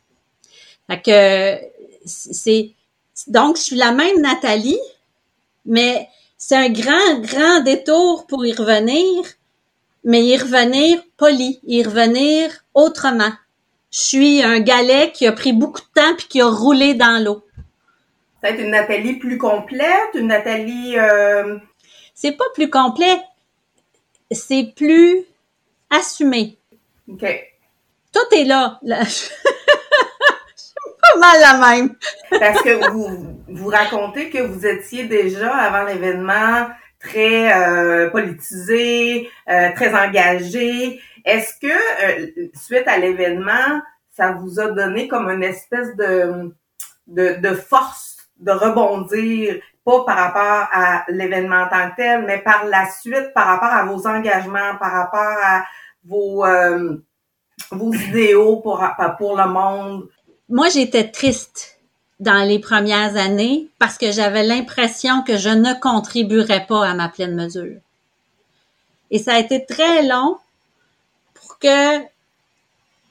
Fait 0.88 1.02
que 1.02 1.70
c'est 2.06 2.74
donc 3.28 3.58
je 3.58 3.62
suis 3.62 3.76
la 3.76 3.92
même 3.92 4.22
Nathalie, 4.22 4.80
mais 5.66 6.10
c'est 6.38 6.56
un 6.56 6.70
grand, 6.70 7.20
grand 7.20 7.62
détour 7.62 8.26
pour 8.28 8.46
y 8.46 8.54
revenir 8.54 9.24
mais 10.04 10.24
y 10.24 10.38
revenir 10.38 11.02
poli, 11.18 11.60
y 11.64 11.84
revenir 11.84 12.52
autrement. 12.74 13.32
Je 13.92 14.00
suis 14.00 14.44
un 14.44 14.60
galet 14.60 15.12
qui 15.12 15.28
a 15.28 15.32
pris 15.32 15.54
beaucoup 15.54 15.82
de 15.82 16.02
temps 16.02 16.16
puis 16.18 16.28
qui 16.28 16.42
a 16.42 16.48
roulé 16.48 16.94
dans 16.94 17.24
l'eau. 17.24 17.44
Peut-être 18.42 18.60
une 18.60 18.72
Nathalie 18.72 19.16
plus 19.16 19.38
complète, 19.38 20.14
une 20.14 20.28
Nathalie. 20.28 20.98
Euh... 20.98 21.58
C'est 22.14 22.34
pas 22.34 22.46
plus 22.54 22.70
complet, 22.70 23.22
c'est 24.32 24.74
plus 24.76 25.26
assumé. 25.90 26.58
Ok. 27.08 27.26
Tout 28.14 28.36
est 28.36 28.46
là. 28.46 28.80
là. 28.84 29.02
pas 31.02 31.20
mal 31.20 31.42
la 31.42 31.70
même. 31.70 31.96
Parce 32.30 32.62
que 32.62 32.92
vous 32.92 33.38
vous 33.48 33.68
racontez 33.68 34.30
que 34.30 34.40
vous 34.40 34.66
étiez 34.66 35.06
déjà 35.06 35.56
avant 35.56 35.84
l'événement 35.86 36.68
très 37.00 37.54
euh, 37.54 38.10
politisé, 38.10 39.30
euh, 39.50 39.70
très 39.76 39.94
engagé. 39.94 41.00
Est-ce 41.26 41.54
que 41.60 41.68
euh, 41.68 42.50
suite 42.54 42.88
à 42.88 42.98
l'événement, 42.98 43.82
ça 44.12 44.34
vous 44.34 44.60
a 44.60 44.72
donné 44.72 45.08
comme 45.08 45.30
une 45.30 45.44
espèce 45.44 45.96
de, 45.96 46.54
de, 47.08 47.40
de 47.40 47.56
force 47.56 48.18
de 48.38 48.52
rebondir, 48.52 49.60
pas 49.84 50.04
par 50.06 50.18
rapport 50.18 50.70
à 50.72 51.06
l'événement 51.10 51.64
en 51.64 51.68
tant 51.68 51.90
que 51.92 51.96
tel, 51.98 52.26
mais 52.26 52.40
par 52.40 52.66
la 52.66 52.90
suite, 52.90 53.34
par 53.34 53.48
rapport 53.48 53.74
à 53.74 53.84
vos 53.86 54.08
engagements, 54.08 54.76
par 54.80 54.92
rapport 54.92 55.38
à 55.44 55.66
vos 56.06 56.46
vos 57.72 57.94
idéaux 57.94 58.58
pour 58.58 58.82
pour 59.18 59.36
le 59.38 59.48
monde? 59.48 60.08
Moi, 60.48 60.70
j'étais 60.70 61.12
triste 61.12 61.79
dans 62.20 62.46
les 62.46 62.60
premières 62.60 63.16
années 63.16 63.68
parce 63.80 63.98
que 63.98 64.12
j'avais 64.12 64.44
l'impression 64.44 65.24
que 65.24 65.38
je 65.38 65.50
ne 65.50 65.74
contribuerais 65.74 66.66
pas 66.66 66.88
à 66.88 66.94
ma 66.94 67.10
pleine 67.10 67.36
mesure. 67.36 67.78
Et 69.12 69.20
ça 69.20 69.36
a 69.36 69.40
été 69.40 69.66
très 69.66 70.04
long 70.04 70.38
pour 71.34 71.58
que 71.60 72.00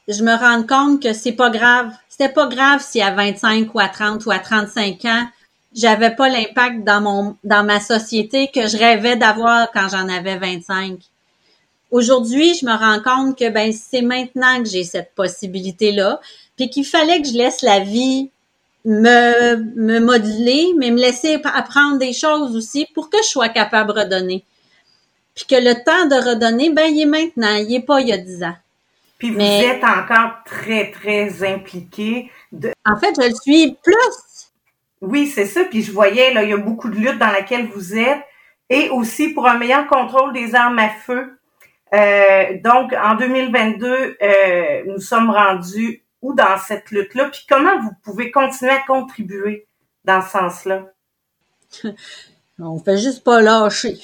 je 0.08 0.22
me 0.22 0.34
rende 0.34 0.66
compte 0.66 1.02
que 1.02 1.12
c'est 1.12 1.32
pas 1.32 1.50
grave. 1.50 1.92
C'était 2.08 2.32
pas 2.32 2.46
grave 2.46 2.84
si 2.86 3.00
à 3.00 3.10
25 3.10 3.74
ou 3.74 3.80
à 3.80 3.88
30 3.88 4.24
ou 4.26 4.30
à 4.30 4.38
35 4.38 5.04
ans, 5.06 5.28
j'avais 5.74 6.14
pas 6.14 6.28
l'impact 6.28 6.84
dans 6.84 7.00
mon 7.00 7.36
dans 7.44 7.64
ma 7.64 7.80
société 7.80 8.48
que 8.48 8.66
je 8.66 8.76
rêvais 8.76 9.16
d'avoir 9.16 9.70
quand 9.72 9.88
j'en 9.90 10.08
avais 10.08 10.38
25. 10.38 10.98
Aujourd'hui, 11.90 12.54
je 12.54 12.66
me 12.66 12.72
rends 12.72 13.02
compte 13.02 13.38
que 13.38 13.48
ben 13.48 13.72
c'est 13.72 14.02
maintenant 14.02 14.62
que 14.62 14.68
j'ai 14.68 14.84
cette 14.84 15.14
possibilité 15.14 15.92
là, 15.92 16.20
puis 16.56 16.68
qu'il 16.68 16.84
fallait 16.84 17.22
que 17.22 17.28
je 17.28 17.34
laisse 17.34 17.62
la 17.62 17.80
vie 17.80 18.30
me, 18.88 19.56
me 19.76 20.00
modeler, 20.00 20.72
mais 20.78 20.90
me 20.90 20.98
laisser 20.98 21.40
apprendre 21.44 21.98
des 21.98 22.14
choses 22.14 22.56
aussi 22.56 22.86
pour 22.94 23.10
que 23.10 23.18
je 23.18 23.28
sois 23.28 23.50
capable 23.50 23.92
de 23.92 24.00
redonner. 24.00 24.44
Puis 25.34 25.44
que 25.44 25.54
le 25.54 25.74
temps 25.84 26.06
de 26.06 26.14
redonner, 26.14 26.70
ben, 26.70 26.86
il 26.86 27.02
est 27.02 27.06
maintenant, 27.06 27.54
il 27.54 27.74
est 27.74 27.86
pas 27.86 28.00
il 28.00 28.08
y 28.08 28.12
a 28.12 28.18
dix 28.18 28.42
ans. 28.42 28.56
Puis 29.18 29.30
vous 29.30 29.40
êtes 29.40 29.84
encore 29.84 30.42
très, 30.46 30.90
très 30.90 31.46
impliqué. 31.46 32.30
De... 32.50 32.72
En 32.86 32.96
fait, 32.96 33.14
je 33.20 33.28
le 33.28 33.34
suis 33.34 33.76
plus. 33.82 34.46
Oui, 35.02 35.26
c'est 35.26 35.46
ça. 35.46 35.64
Puis 35.64 35.82
je 35.82 35.92
voyais, 35.92 36.32
là, 36.32 36.44
il 36.44 36.50
y 36.50 36.52
a 36.52 36.56
beaucoup 36.56 36.88
de 36.88 36.96
luttes 36.96 37.18
dans 37.18 37.30
laquelle 37.30 37.66
vous 37.66 37.96
êtes. 37.96 38.22
Et 38.70 38.88
aussi 38.90 39.30
pour 39.30 39.46
un 39.46 39.58
meilleur 39.58 39.86
contrôle 39.86 40.32
des 40.32 40.54
armes 40.54 40.78
à 40.78 40.88
feu. 40.88 41.38
Euh, 41.94 42.58
donc, 42.62 42.92
en 42.92 43.16
2022, 43.16 44.16
euh, 44.22 44.82
nous 44.86 45.00
sommes 45.00 45.30
rendus 45.30 46.02
ou 46.22 46.34
dans 46.34 46.58
cette 46.58 46.90
lutte-là? 46.90 47.30
Puis 47.30 47.46
comment 47.48 47.80
vous 47.80 47.92
pouvez 48.02 48.30
continuer 48.30 48.72
à 48.72 48.82
contribuer 48.86 49.66
dans 50.04 50.22
ce 50.22 50.30
sens-là? 50.30 50.84
on 52.58 52.78
fait 52.78 52.98
juste 52.98 53.24
pas 53.24 53.40
lâcher. 53.40 53.98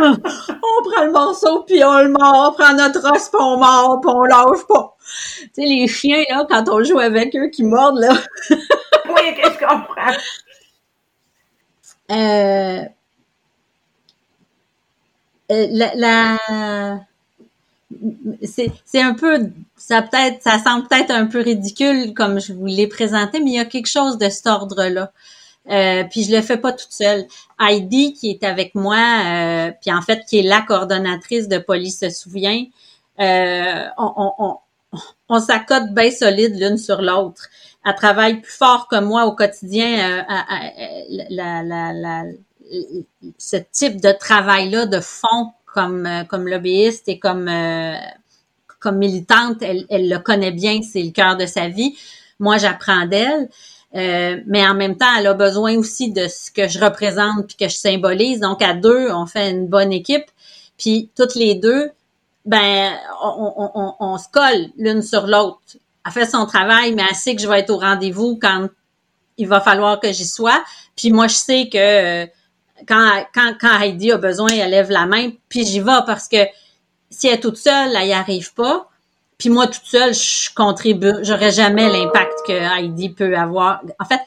on 0.00 0.82
prend 0.82 1.04
le 1.04 1.12
morceau, 1.12 1.62
puis 1.64 1.82
on 1.84 1.98
le 1.98 2.10
mord, 2.10 2.50
on 2.50 2.52
prend 2.52 2.74
notre 2.74 3.04
os, 3.10 3.28
puis 3.28 3.40
on 3.40 3.58
mord, 3.58 4.00
puis 4.00 4.10
on 4.12 4.22
lâche 4.22 4.66
pas. 4.68 4.96
Tu 4.98 5.50
sais, 5.52 5.62
les 5.62 5.88
chiens, 5.88 6.22
là, 6.28 6.46
quand 6.48 6.68
on 6.68 6.84
joue 6.84 6.98
avec 6.98 7.34
eux, 7.36 7.48
qui 7.48 7.64
mordent, 7.64 7.98
là. 7.98 8.14
oui, 8.50 9.36
je 9.36 9.58
comprends. 9.58 10.12
Euh, 12.10 12.84
euh 15.50 15.66
la, 15.70 15.94
la, 15.94 17.00
c'est 18.42 19.00
un 19.00 19.14
peu 19.14 19.50
ça 19.76 20.02
peut-être 20.02 20.42
ça 20.42 20.58
semble 20.58 20.86
peut-être 20.88 21.10
un 21.10 21.26
peu 21.26 21.40
ridicule 21.40 22.12
comme 22.12 22.38
je 22.38 22.52
vous 22.52 22.66
l'ai 22.66 22.86
présenté 22.86 23.40
mais 23.40 23.50
il 23.50 23.56
y 23.56 23.58
a 23.58 23.64
quelque 23.64 23.88
chose 23.88 24.18
de 24.18 24.28
cet 24.28 24.46
ordre 24.46 24.84
là 24.84 25.12
euh, 25.70 26.04
puis 26.10 26.24
je 26.24 26.34
le 26.34 26.40
fais 26.40 26.56
pas 26.56 26.72
toute 26.72 26.92
seule. 26.92 27.26
Heidi 27.60 28.14
qui 28.14 28.30
est 28.30 28.44
avec 28.44 28.74
moi 28.74 28.96
euh, 28.96 29.70
puis 29.80 29.92
en 29.92 30.00
fait 30.00 30.24
qui 30.26 30.38
est 30.38 30.42
la 30.42 30.62
coordonnatrice 30.62 31.48
de 31.48 31.58
police 31.58 32.00
se 32.00 32.10
souvient 32.10 32.64
euh, 33.20 33.84
on, 33.98 34.12
on, 34.16 34.32
on, 34.38 34.56
on 35.28 35.40
s'accote 35.40 35.92
bien 35.92 36.10
solide 36.10 36.58
l'une 36.58 36.78
sur 36.78 37.02
l'autre. 37.02 37.48
Elle 37.84 37.94
travaille 37.96 38.40
plus 38.40 38.52
fort 38.52 38.88
que 38.88 39.00
moi 39.00 39.26
au 39.26 39.32
quotidien 39.32 40.24
à, 40.28 40.44
la, 41.30 41.62
la, 41.62 41.92
la, 41.92 42.22
ce 43.38 43.56
type 43.72 44.00
de 44.00 44.12
travail 44.12 44.70
là 44.70 44.86
de 44.86 45.00
fond 45.00 45.52
comme, 45.72 46.06
euh, 46.06 46.24
comme 46.24 46.48
lobbyiste 46.48 47.08
et 47.08 47.18
comme, 47.18 47.48
euh, 47.48 47.94
comme 48.80 48.98
militante, 48.98 49.62
elle, 49.62 49.86
elle 49.90 50.08
le 50.08 50.18
connaît 50.18 50.52
bien, 50.52 50.80
c'est 50.82 51.02
le 51.02 51.10
cœur 51.10 51.36
de 51.36 51.46
sa 51.46 51.68
vie. 51.68 51.96
Moi, 52.38 52.58
j'apprends 52.58 53.06
d'elle. 53.06 53.48
Euh, 53.94 54.36
mais 54.46 54.66
en 54.66 54.74
même 54.74 54.96
temps, 54.96 55.06
elle 55.18 55.26
a 55.26 55.34
besoin 55.34 55.76
aussi 55.76 56.12
de 56.12 56.28
ce 56.28 56.50
que 56.50 56.68
je 56.68 56.78
représente 56.78 57.46
puis 57.46 57.56
que 57.56 57.68
je 57.68 57.76
symbolise. 57.76 58.40
Donc, 58.40 58.60
à 58.62 58.74
deux, 58.74 59.10
on 59.10 59.26
fait 59.26 59.50
une 59.50 59.66
bonne 59.66 59.92
équipe. 59.92 60.26
Puis, 60.76 61.10
toutes 61.16 61.34
les 61.34 61.54
deux, 61.54 61.90
ben 62.44 62.92
on, 63.22 63.52
on, 63.56 63.70
on, 63.74 63.94
on 63.98 64.18
se 64.18 64.28
colle 64.30 64.68
l'une 64.76 65.02
sur 65.02 65.26
l'autre. 65.26 65.58
Elle 66.06 66.12
fait 66.12 66.26
son 66.26 66.46
travail, 66.46 66.94
mais 66.94 67.02
elle 67.08 67.16
sait 67.16 67.34
que 67.34 67.42
je 67.42 67.48
vais 67.48 67.60
être 67.60 67.70
au 67.70 67.78
rendez-vous 67.78 68.38
quand 68.40 68.68
il 69.38 69.48
va 69.48 69.60
falloir 69.60 70.00
que 70.00 70.12
j'y 70.12 70.26
sois. 70.26 70.62
Puis 70.96 71.10
moi, 71.10 71.26
je 71.26 71.34
sais 71.34 71.68
que 71.72 71.78
euh, 71.78 72.26
quand, 72.86 73.24
quand, 73.34 73.54
quand 73.60 73.80
Heidi 73.80 74.12
a 74.12 74.18
besoin, 74.18 74.50
elle 74.50 74.70
lève 74.70 74.90
la 74.90 75.06
main, 75.06 75.30
puis 75.48 75.64
j'y 75.64 75.80
vais 75.80 76.00
parce 76.06 76.28
que 76.28 76.38
si 77.10 77.28
elle 77.28 77.34
est 77.34 77.40
toute 77.40 77.56
seule, 77.56 77.94
elle 77.96 78.06
n'y 78.06 78.12
arrive 78.12 78.52
pas. 78.54 78.88
Puis 79.38 79.50
moi, 79.50 79.66
toute 79.66 79.84
seule, 79.84 80.14
je 80.14 80.52
contribue, 80.54 81.14
j'aurais 81.22 81.52
jamais 81.52 81.88
l'impact 81.88 82.46
que 82.46 82.52
Heidi 82.52 83.10
peut 83.10 83.36
avoir. 83.36 83.80
En 84.00 84.04
fait, 84.04 84.20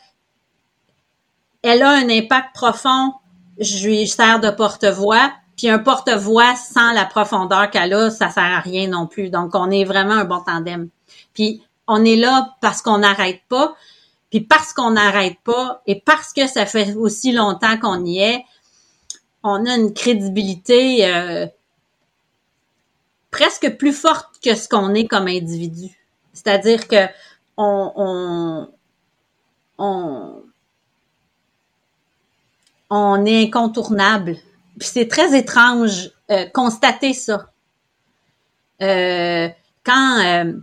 elle 1.62 1.84
a 1.84 1.90
un 1.90 2.10
impact 2.10 2.56
profond. 2.56 3.14
Je 3.60 3.86
lui 3.86 4.08
sers 4.08 4.40
de 4.40 4.50
porte-voix. 4.50 5.32
Puis 5.58 5.70
un 5.70 5.80
porte-voix 5.80 6.56
sans 6.56 6.92
la 6.94 7.06
profondeur 7.06 7.70
qu'elle 7.70 7.94
a, 7.94 8.10
ça 8.10 8.30
sert 8.30 8.44
à 8.44 8.62
rien 8.62 8.88
non 8.88 9.06
plus. 9.06 9.30
Donc, 9.30 9.54
on 9.54 9.70
est 9.70 9.84
vraiment 9.84 10.14
un 10.14 10.24
bon 10.24 10.40
tandem. 10.40 10.90
Puis 11.34 11.62
on 11.88 12.04
est 12.04 12.16
là 12.16 12.56
parce 12.62 12.82
qu'on 12.82 13.00
n'arrête 13.00 13.42
pas. 13.50 13.76
Puis 14.32 14.42
parce 14.42 14.74
qu'on 14.74 14.92
n'arrête 14.92 15.38
pas 15.44 15.84
et 15.86 16.00
parce 16.00 16.34
que 16.34 16.48
ça 16.48 16.66
fait 16.66 16.96
aussi 16.96 17.34
longtemps 17.34 17.78
qu'on 17.78 18.04
y 18.06 18.20
est, 18.20 18.44
on 19.44 19.66
a 19.66 19.76
une 19.76 19.94
crédibilité 19.94 21.06
euh, 21.06 21.46
presque 23.30 23.78
plus 23.78 23.94
forte 23.94 24.40
que 24.42 24.56
ce 24.56 24.70
qu'on 24.70 24.94
est 24.94 25.06
comme 25.06 25.28
individu. 25.28 25.90
C'est-à-dire 26.34 26.88
que 26.88 27.08
on, 27.58 28.72
on, 29.78 30.44
on, 32.90 33.26
est 33.26 33.44
incontournable. 33.44 34.38
Puis 34.80 34.90
c'est 34.94 35.08
très 35.08 35.38
étrange 35.38 36.12
euh, 36.30 36.46
constater 36.54 37.14
ça. 37.14 37.52
Euh, 38.82 39.50
quand 39.84 40.20
euh, 40.24 40.54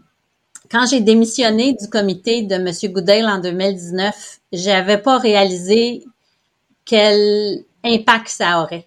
quand 0.70 0.86
j'ai 0.86 1.00
démissionné 1.00 1.72
du 1.72 1.88
comité 1.88 2.42
de 2.42 2.54
M. 2.54 2.92
Goodale 2.92 3.28
en 3.28 3.38
2019, 3.38 4.40
j'avais 4.52 4.98
pas 4.98 5.18
réalisé 5.18 6.04
quel 6.84 7.64
impact 7.84 8.28
ça 8.28 8.62
aurait. 8.62 8.86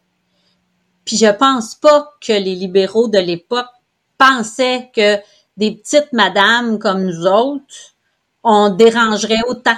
Puis 1.06 1.18
je 1.18 1.32
pense 1.32 1.76
pas 1.76 2.14
que 2.22 2.34
les 2.34 2.56
libéraux 2.56 3.08
de 3.08 3.18
l'époque 3.18 3.70
pensaient 4.18 4.92
que 4.96 5.18
des 5.58 5.72
petites 5.72 6.14
madames 6.14 6.80
comme 6.80 7.04
nous 7.04 7.26
autres, 7.26 7.96
on 8.44 8.70
dérangerait 8.70 9.42
autant 9.48 9.78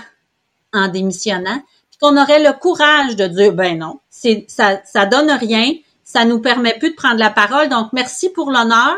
en 0.74 0.88
démissionnant, 0.88 1.62
puis 1.90 2.00
qu'on 2.00 2.22
aurait 2.22 2.44
le 2.44 2.54
courage 2.54 3.16
de 3.16 3.28
dire 3.28 3.54
ben 3.54 3.78
non, 3.78 4.00
ça 4.48 4.82
ça 4.86 5.06
donne 5.06 5.32
rien, 5.32 5.74
ça 6.04 6.26
nous 6.26 6.40
permet 6.40 6.78
plus 6.78 6.92
de 6.92 6.96
prendre 6.96 7.20
la 7.20 7.30
parole, 7.30 7.70
donc 7.70 7.94
merci 7.94 8.30
pour 8.30 8.52
l'honneur, 8.52 8.98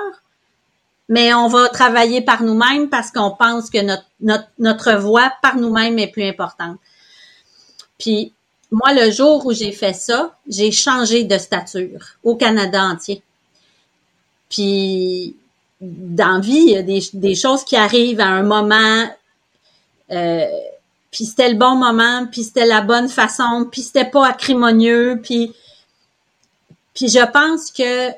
mais 1.10 1.34
on 1.34 1.48
va 1.48 1.70
travailler 1.70 2.22
par 2.22 2.44
nous-mêmes 2.44 2.90
parce 2.90 3.12
qu'on 3.12 3.32
pense 3.32 3.70
que 3.70 3.82
notre, 3.82 4.06
notre, 4.22 4.48
notre 4.60 4.94
voix 4.94 5.32
par 5.42 5.58
nous-mêmes 5.58 6.00
est 6.00 6.08
plus 6.08 6.28
importante. 6.28 6.78
Puis 8.00 8.34
moi, 8.72 8.94
le 8.94 9.12
jour 9.12 9.46
où 9.46 9.54
j'ai 9.54 9.72
fait 9.72 9.94
ça, 9.94 10.36
j'ai 10.48 10.72
changé 10.72 11.24
de 11.24 11.38
stature 11.38 12.18
au 12.24 12.36
Canada 12.36 12.84
entier. 12.84 13.22
Puis 14.50 15.36
dans 15.82 16.40
vie, 16.40 16.64
il 16.68 16.70
y 16.72 16.78
a 16.78 16.82
des, 16.82 17.04
des 17.14 17.36
choses 17.36 17.64
qui 17.64 17.76
arrivent 17.76 18.20
à 18.20 18.28
un 18.28 18.44
moment, 18.44 19.10
euh, 20.12 20.46
puis 21.12 21.26
c'était 21.26 21.50
le 21.50 21.56
bon 21.56 21.76
moment, 21.76 22.28
puis 22.32 22.44
c'était 22.44 22.66
la 22.66 22.82
bonne 22.82 23.10
façon, 23.10 23.68
puis 23.72 23.82
c'était 23.82 24.10
pas 24.10 24.28
acrimonieux, 24.28 25.20
puis 25.22 25.54
puis 26.94 27.10
je 27.10 27.26
pense 27.32 27.72
que 27.72 28.10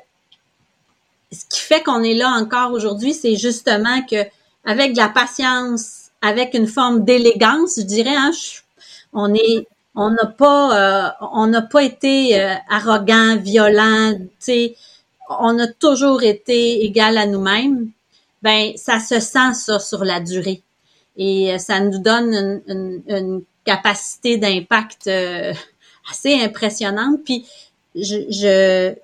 ce 1.32 1.44
qui 1.48 1.60
fait 1.60 1.82
qu'on 1.82 2.02
est 2.02 2.14
là 2.14 2.30
encore 2.30 2.72
aujourd'hui, 2.72 3.14
c'est 3.14 3.36
justement 3.36 4.02
que 4.02 4.16
avec 4.64 4.92
de 4.92 4.98
la 4.98 5.08
patience, 5.08 6.10
avec 6.22 6.54
une 6.54 6.66
forme 6.66 7.04
d'élégance, 7.04 7.74
je 7.78 7.82
dirais, 7.82 8.16
hein, 8.16 8.32
on 9.12 9.34
est, 9.34 9.66
on 9.94 10.10
n'a 10.10 10.26
pas, 10.26 10.76
euh, 10.76 11.26
on 11.32 11.46
n'a 11.46 11.62
pas 11.62 11.82
été 11.82 12.40
euh, 12.40 12.54
arrogant, 12.68 13.36
violent, 13.36 14.14
tu 14.18 14.26
sais, 14.38 14.76
on 15.28 15.58
a 15.58 15.66
toujours 15.66 16.22
été 16.22 16.84
égal 16.84 17.18
à 17.18 17.26
nous-mêmes. 17.26 17.90
Ben, 18.42 18.72
ça 18.76 19.00
se 19.00 19.20
sent 19.20 19.54
ça 19.54 19.78
sur 19.78 20.04
la 20.04 20.20
durée 20.20 20.62
et 21.16 21.52
euh, 21.52 21.58
ça 21.58 21.80
nous 21.80 21.98
donne 21.98 22.62
une, 22.68 23.02
une, 23.08 23.42
capacité 23.64 24.38
d'impact 24.38 25.10
assez 26.10 26.40
impressionnante. 26.40 27.22
Puis 27.22 27.44
je, 27.94 28.16
je 28.30 28.94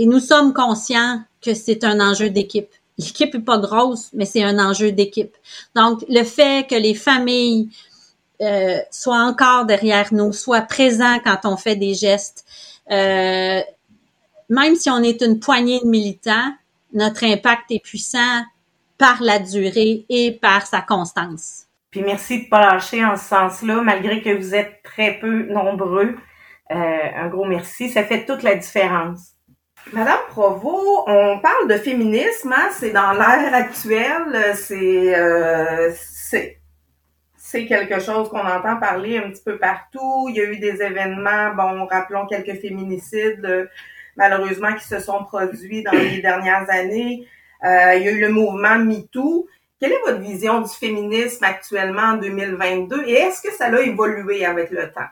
et 0.00 0.06
nous 0.06 0.18
sommes 0.18 0.54
conscients 0.54 1.22
que 1.42 1.52
c'est 1.52 1.84
un 1.84 2.00
enjeu 2.00 2.30
d'équipe. 2.30 2.70
L'équipe 2.96 3.34
est 3.34 3.40
pas 3.40 3.58
grosse, 3.58 4.08
mais 4.14 4.24
c'est 4.24 4.42
un 4.42 4.58
enjeu 4.58 4.92
d'équipe. 4.92 5.36
Donc, 5.76 6.02
le 6.08 6.24
fait 6.24 6.66
que 6.66 6.74
les 6.74 6.94
familles 6.94 7.68
euh, 8.40 8.78
soient 8.90 9.24
encore 9.24 9.66
derrière 9.66 10.08
nous, 10.14 10.32
soient 10.32 10.62
présents 10.62 11.18
quand 11.22 11.40
on 11.44 11.58
fait 11.58 11.76
des 11.76 11.92
gestes, 11.92 12.46
euh, 12.90 13.60
même 14.48 14.74
si 14.74 14.88
on 14.88 15.02
est 15.02 15.20
une 15.20 15.38
poignée 15.38 15.80
de 15.80 15.86
militants, 15.86 16.54
notre 16.94 17.24
impact 17.24 17.70
est 17.70 17.84
puissant 17.84 18.42
par 18.96 19.22
la 19.22 19.38
durée 19.38 20.06
et 20.08 20.32
par 20.32 20.66
sa 20.66 20.80
constance. 20.80 21.66
Puis 21.90 22.00
merci 22.00 22.44
de 22.44 22.48
pas 22.48 22.60
lâcher 22.60 23.04
en 23.04 23.18
ce 23.18 23.28
sens-là, 23.28 23.82
malgré 23.82 24.22
que 24.22 24.34
vous 24.34 24.54
êtes 24.54 24.82
très 24.82 25.18
peu 25.20 25.42
nombreux. 25.52 26.16
Euh, 26.70 26.74
un 27.16 27.28
gros 27.28 27.44
merci, 27.44 27.90
ça 27.90 28.02
fait 28.02 28.24
toute 28.24 28.42
la 28.42 28.54
différence. 28.54 29.34
Madame 29.92 30.20
Provo, 30.28 31.04
on 31.06 31.40
parle 31.40 31.68
de 31.68 31.74
féminisme, 31.74 32.52
hein? 32.52 32.68
c'est 32.72 32.90
dans 32.90 33.12
l'ère 33.12 33.52
actuelle, 33.52 34.54
c'est 34.54 35.18
euh, 35.18 35.90
c'est 37.50 37.66
quelque 37.66 37.98
chose 37.98 38.28
qu'on 38.28 38.46
entend 38.46 38.76
parler 38.78 39.18
un 39.18 39.30
petit 39.30 39.42
peu 39.42 39.58
partout. 39.58 40.28
Il 40.28 40.36
y 40.36 40.40
a 40.40 40.44
eu 40.44 40.58
des 40.58 40.80
événements, 40.82 41.52
bon, 41.56 41.86
rappelons 41.86 42.26
quelques 42.26 42.60
féminicides 42.60 43.44
euh, 43.44 43.66
malheureusement 44.14 44.72
qui 44.74 44.84
se 44.84 45.00
sont 45.00 45.24
produits 45.24 45.82
dans 45.82 45.90
les 45.90 46.22
dernières 46.22 46.70
années. 46.70 47.26
Euh, 47.64 47.94
il 47.96 48.04
y 48.04 48.08
a 48.08 48.12
eu 48.12 48.20
le 48.20 48.28
mouvement 48.28 48.78
MeToo. 48.78 49.48
Quelle 49.80 49.92
est 49.92 50.00
votre 50.06 50.20
vision 50.20 50.60
du 50.60 50.68
féminisme 50.68 51.42
actuellement 51.42 52.12
en 52.12 52.16
2022 52.18 53.02
et 53.06 53.14
est-ce 53.14 53.42
que 53.42 53.52
ça 53.52 53.66
a 53.66 53.80
évolué 53.80 54.44
avec 54.44 54.70
le 54.70 54.92
temps? 54.92 55.08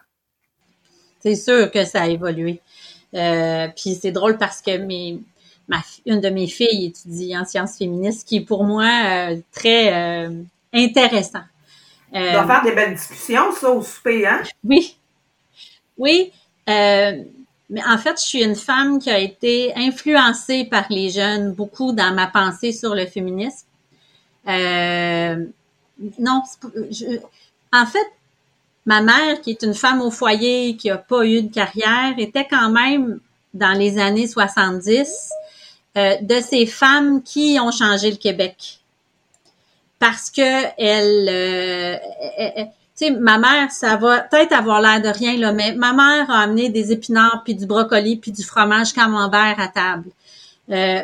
C'est 1.20 1.34
sûr 1.34 1.70
que 1.72 1.84
ça 1.84 2.02
a 2.02 2.06
évolué. 2.06 2.60
Euh, 3.14 3.68
puis 3.74 3.98
c'est 4.00 4.10
drôle 4.10 4.36
parce 4.36 4.60
que 4.60 4.76
mes, 4.76 5.20
ma, 5.68 5.78
une 6.06 6.20
de 6.20 6.28
mes 6.28 6.46
filles 6.46 6.86
étudie 6.86 7.36
en 7.36 7.44
sciences 7.44 7.78
féministes, 7.78 8.26
qui 8.26 8.36
est 8.36 8.44
pour 8.44 8.64
moi 8.64 8.86
euh, 8.86 9.36
très 9.52 9.92
euh, 9.92 10.42
intéressant. 10.72 11.42
Euh, 12.14 12.32
doit 12.32 12.46
faire 12.46 12.62
des 12.62 12.72
belles 12.72 12.94
discussions, 12.94 13.52
ça, 13.52 13.70
au 13.70 13.82
souper, 13.82 14.26
hein? 14.26 14.42
Oui. 14.64 14.96
Oui. 15.98 16.32
mais 16.66 17.82
en 17.86 17.98
fait, 17.98 18.18
je 18.20 18.26
suis 18.26 18.42
une 18.42 18.56
femme 18.56 18.98
qui 18.98 19.10
a 19.10 19.18
été 19.18 19.74
influencée 19.76 20.64
par 20.64 20.86
les 20.90 21.10
jeunes 21.10 21.52
beaucoup 21.52 21.92
dans 21.92 22.14
ma 22.14 22.26
pensée 22.26 22.72
sur 22.72 22.94
le 22.94 23.04
féminisme. 23.06 23.66
non, 24.46 26.42
je, 26.90 27.18
en 27.72 27.86
fait, 27.86 28.06
ma 28.88 29.02
mère, 29.02 29.42
qui 29.42 29.50
est 29.50 29.62
une 29.62 29.74
femme 29.74 30.00
au 30.00 30.10
foyer, 30.10 30.74
qui 30.76 30.88
a 30.88 30.96
pas 30.96 31.22
eu 31.26 31.42
de 31.42 31.52
carrière, 31.52 32.14
était 32.16 32.46
quand 32.50 32.70
même, 32.70 33.20
dans 33.52 33.78
les 33.78 33.98
années 33.98 34.26
70, 34.26 35.30
euh, 35.98 36.16
de 36.22 36.40
ces 36.40 36.64
femmes 36.64 37.22
qui 37.22 37.58
ont 37.60 37.70
changé 37.70 38.10
le 38.10 38.16
Québec. 38.16 38.80
Parce 39.98 40.30
que 40.30 40.40
elle, 40.78 41.28
euh, 41.28 41.96
tu 42.64 42.70
sais, 42.94 43.10
ma 43.10 43.36
mère, 43.36 43.70
ça 43.72 43.96
va 43.96 44.20
peut-être 44.20 44.54
avoir 44.54 44.80
l'air 44.80 45.02
de 45.02 45.08
rien, 45.08 45.36
là, 45.36 45.52
mais 45.52 45.74
ma 45.74 45.92
mère 45.92 46.30
a 46.30 46.40
amené 46.40 46.70
des 46.70 46.90
épinards, 46.90 47.42
puis 47.44 47.54
du 47.54 47.66
brocoli, 47.66 48.16
puis 48.16 48.32
du 48.32 48.42
fromage 48.42 48.94
camembert 48.94 49.56
à 49.58 49.68
table. 49.68 50.08
Euh, 50.70 51.02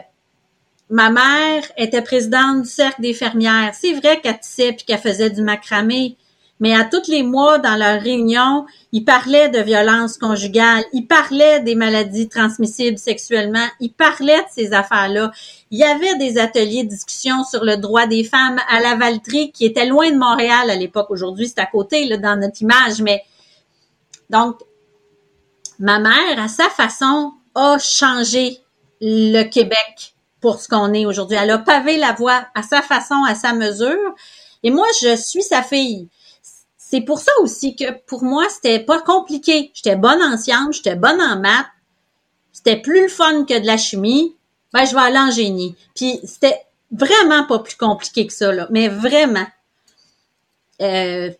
ma 0.88 1.10
mère 1.10 1.64
était 1.76 2.00
présidente 2.00 2.62
du 2.62 2.68
cercle 2.68 3.02
des 3.02 3.12
fermières. 3.12 3.74
C'est 3.78 3.92
vrai 3.92 4.22
qu'elle 4.22 4.40
tissait 4.40 4.72
puis 4.72 4.86
qu'elle 4.86 5.00
faisait 5.00 5.28
du 5.28 5.42
macramé, 5.42 6.16
mais 6.64 6.74
à 6.74 6.84
tous 6.84 7.08
les 7.08 7.22
mois, 7.22 7.58
dans 7.58 7.76
leur 7.76 8.00
réunion, 8.00 8.64
ils 8.90 9.04
parlaient 9.04 9.50
de 9.50 9.58
violence 9.58 10.16
conjugale, 10.16 10.82
ils 10.94 11.06
parlaient 11.06 11.60
des 11.60 11.74
maladies 11.74 12.26
transmissibles 12.26 12.96
sexuellement, 12.96 13.66
ils 13.80 13.92
parlaient 13.92 14.38
de 14.38 14.48
ces 14.50 14.72
affaires-là. 14.72 15.30
Il 15.70 15.78
y 15.78 15.84
avait 15.84 16.16
des 16.16 16.38
ateliers 16.38 16.84
de 16.84 16.88
discussion 16.88 17.44
sur 17.44 17.66
le 17.66 17.76
droit 17.76 18.06
des 18.06 18.24
femmes 18.24 18.58
à 18.70 18.80
la 18.80 18.96
Valtrie, 18.96 19.52
qui 19.52 19.66
était 19.66 19.84
loin 19.84 20.10
de 20.10 20.16
Montréal 20.16 20.70
à 20.70 20.74
l'époque. 20.74 21.10
Aujourd'hui, 21.10 21.48
c'est 21.48 21.60
à 21.60 21.66
côté, 21.66 22.06
là, 22.06 22.16
dans 22.16 22.40
notre 22.40 22.62
image, 22.62 23.02
mais 23.02 23.22
donc, 24.30 24.56
ma 25.78 25.98
mère, 25.98 26.42
à 26.42 26.48
sa 26.48 26.70
façon, 26.70 27.34
a 27.54 27.76
changé 27.78 28.56
le 29.02 29.42
Québec 29.42 30.14
pour 30.40 30.62
ce 30.62 30.68
qu'on 30.68 30.94
est 30.94 31.04
aujourd'hui. 31.04 31.36
Elle 31.38 31.50
a 31.50 31.58
pavé 31.58 31.98
la 31.98 32.12
voie 32.12 32.46
à 32.54 32.62
sa 32.62 32.80
façon, 32.80 33.22
à 33.28 33.34
sa 33.34 33.52
mesure. 33.52 34.14
Et 34.62 34.70
moi, 34.70 34.86
je 35.02 35.14
suis 35.14 35.42
sa 35.42 35.62
fille 35.62 36.08
c'est 36.94 37.00
pour 37.00 37.18
ça 37.18 37.32
aussi 37.40 37.74
que 37.74 37.90
pour 38.06 38.22
moi, 38.22 38.44
c'était 38.48 38.78
pas 38.78 39.00
compliqué. 39.00 39.72
J'étais 39.74 39.96
bonne 39.96 40.22
en 40.22 40.38
sciences, 40.38 40.76
j'étais 40.76 40.94
bonne 40.94 41.20
en 41.20 41.40
maths. 41.40 41.66
C'était 42.52 42.76
plus 42.76 43.02
le 43.02 43.08
fun 43.08 43.44
que 43.44 43.58
de 43.58 43.66
la 43.66 43.76
chimie. 43.76 44.36
ben, 44.72 44.84
je 44.84 44.94
vais 44.94 45.00
aller 45.00 45.18
en 45.18 45.32
génie. 45.32 45.74
Puis 45.96 46.20
c'était 46.22 46.56
vraiment 46.92 47.46
pas 47.46 47.58
plus 47.58 47.74
compliqué 47.74 48.28
que 48.28 48.32
ça, 48.32 48.52
là, 48.52 48.68
mais 48.70 48.86
vraiment. 48.86 49.46
Euh, 50.82 51.30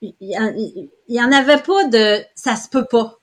il 0.00 0.88
y, 1.08 1.20
en 1.20 1.32
avait 1.32 1.62
pas 1.62 1.84
de 1.88 2.22
ça 2.36 2.54
se 2.54 2.68
peut 2.68 2.84
pas. 2.84 3.18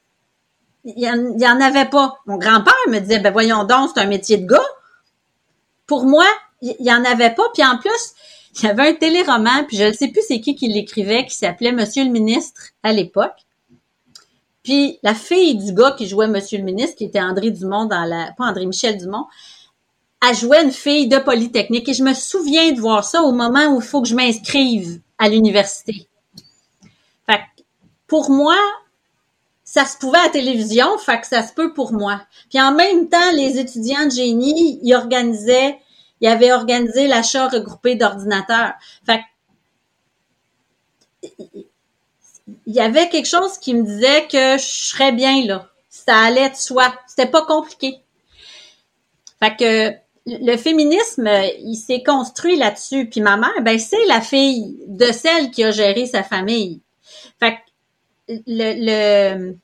Il 0.84 1.00
y, 1.00 1.10
en, 1.10 1.58
en 1.58 1.62
avait 1.62 1.90
pas. 1.90 2.20
Mon 2.26 2.38
grand-père 2.38 2.74
me 2.90 3.00
disait 3.00 3.20
ben 3.20 3.32
voyons 3.32 3.64
donc, 3.64 3.92
c'est 3.96 4.02
un 4.02 4.08
métier 4.08 4.36
de 4.36 4.48
gars. 4.48 4.68
Pour 5.88 6.04
moi, 6.04 6.28
il 6.62 6.76
y, 6.82 6.92
en 6.92 7.06
avait 7.06 7.34
pas. 7.34 7.44
Puis 7.54 7.64
en 7.64 7.78
plus, 7.78 8.16
il 8.56 8.64
y 8.64 8.68
avait 8.68 8.90
un 8.90 8.94
téléroman, 8.94 9.66
puis 9.68 9.78
je 9.78 9.86
ne 9.86 9.94
sais 9.94 10.08
plus 10.10 10.22
c'est 10.28 10.42
qui 10.42 10.56
qui 10.56 10.68
l'écrivait, 10.68 11.26
qui 11.26 11.36
s'appelait 11.36 11.72
Monsieur 11.72 12.04
le 12.04 12.10
ministre 12.10 12.62
à 12.84 12.92
l'époque. 12.92 13.46
Puis 14.64 15.00
la 15.04 15.14
fille 15.14 15.56
du 15.56 15.74
gars 15.74 15.92
qui 15.98 16.08
jouait 16.08 16.28
Monsieur 16.28 16.58
le 16.58 16.64
ministre, 16.64 16.98
qui 16.98 17.06
était 17.06 17.22
André 17.22 17.52
Dumont 17.52 17.86
dans 17.86 18.04
la, 18.04 18.32
pas 18.38 18.46
André 18.46 18.66
Michel 18.66 18.98
Dumont, 18.98 19.26
elle 20.28 20.36
jouait 20.36 20.64
une 20.64 20.72
fille 20.72 21.08
de 21.08 21.18
Polytechnique. 21.18 21.88
Et 21.88 21.94
je 21.94 22.04
me 22.04 22.14
souviens 22.14 22.72
de 22.72 22.80
voir 22.80 23.04
ça 23.04 23.24
au 23.24 23.32
moment 23.32 23.68
où 23.68 23.80
il 23.80 23.86
faut 23.86 24.02
que 24.02 24.08
je 24.08 24.16
m'inscrive 24.16 25.00
à 25.18 25.30
l'université. 25.30 26.08
Fait 27.26 27.42
pour 28.08 28.30
moi, 28.30 28.58
ça 29.64 29.86
se 29.86 29.98
pouvait 29.98 30.18
à 30.18 30.26
la 30.26 30.30
télévision, 30.30 30.98
fait 30.98 31.22
que 31.22 31.28
ça 31.28 31.48
se 31.48 31.54
peut 31.54 31.74
pour 31.74 31.94
moi. 31.94 32.22
Puis 32.50 32.60
en 32.60 32.74
même 32.74 33.08
temps, 33.08 33.32
les 33.34 33.60
étudiants 33.60 34.06
de 34.06 34.12
génie, 34.12 34.80
ils 34.84 34.96
organisaient, 34.96 35.78
ils 36.22 36.28
avaient 36.28 36.52
organisé 36.52 37.08
l'achat 37.08 37.48
regroupé 37.48 37.96
d'ordinateurs. 37.96 38.74
Fait 39.06 39.22
il 42.66 42.74
y 42.74 42.80
avait 42.80 43.10
quelque 43.10 43.28
chose 43.28 43.58
qui 43.58 43.74
me 43.74 43.84
disait 43.84 44.28
que 44.28 44.58
je 44.58 44.66
serais 44.66 45.12
bien 45.12 45.46
là. 45.46 45.70
Ça 45.90 46.18
allait 46.18 46.50
de 46.50 46.56
soi. 46.56 46.94
C'était 47.08 47.30
pas 47.30 47.46
compliqué. 47.46 47.98
Fait 49.40 49.56
que 49.56 49.94
le 50.26 50.58
féminisme, 50.58 51.30
il 51.60 51.76
s'est 51.76 52.04
construit 52.04 52.58
là-dessus. 52.58 53.10
Puis 53.10 53.22
ma 53.22 53.38
mère, 53.38 53.62
ben 53.62 53.78
c'est 53.80 54.06
la 54.06 54.22
fille 54.22 54.84
de 54.88 55.12
celle 55.12 55.52
qui 55.52 55.64
a 55.64 55.72
géré 55.72 56.06
sa 56.06 56.24
famille. 56.24 56.82
Fait 57.40 57.56
que 57.56 58.34
le, 58.48 59.56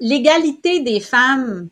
l'égalité 0.00 0.80
des 0.80 1.00
femmes. 1.00 1.68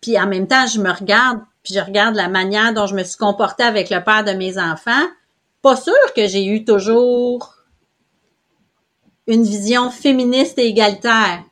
Puis 0.00 0.18
en 0.18 0.26
même 0.26 0.48
temps, 0.48 0.66
je 0.66 0.80
me 0.80 0.90
regarde, 0.90 1.40
puis 1.62 1.74
je 1.74 1.80
regarde 1.80 2.14
la 2.16 2.28
manière 2.28 2.74
dont 2.74 2.86
je 2.86 2.94
me 2.94 3.04
suis 3.04 3.16
comportée 3.16 3.62
avec 3.62 3.90
le 3.90 4.02
père 4.02 4.24
de 4.24 4.32
mes 4.32 4.58
enfants. 4.58 5.06
Pas 5.62 5.76
sûr 5.76 5.94
que 6.14 6.26
j'ai 6.26 6.44
eu 6.44 6.64
toujours 6.64 7.54
une 9.26 9.44
vision 9.44 9.90
féministe 9.90 10.58
et 10.58 10.66
égalitaire 10.66 11.44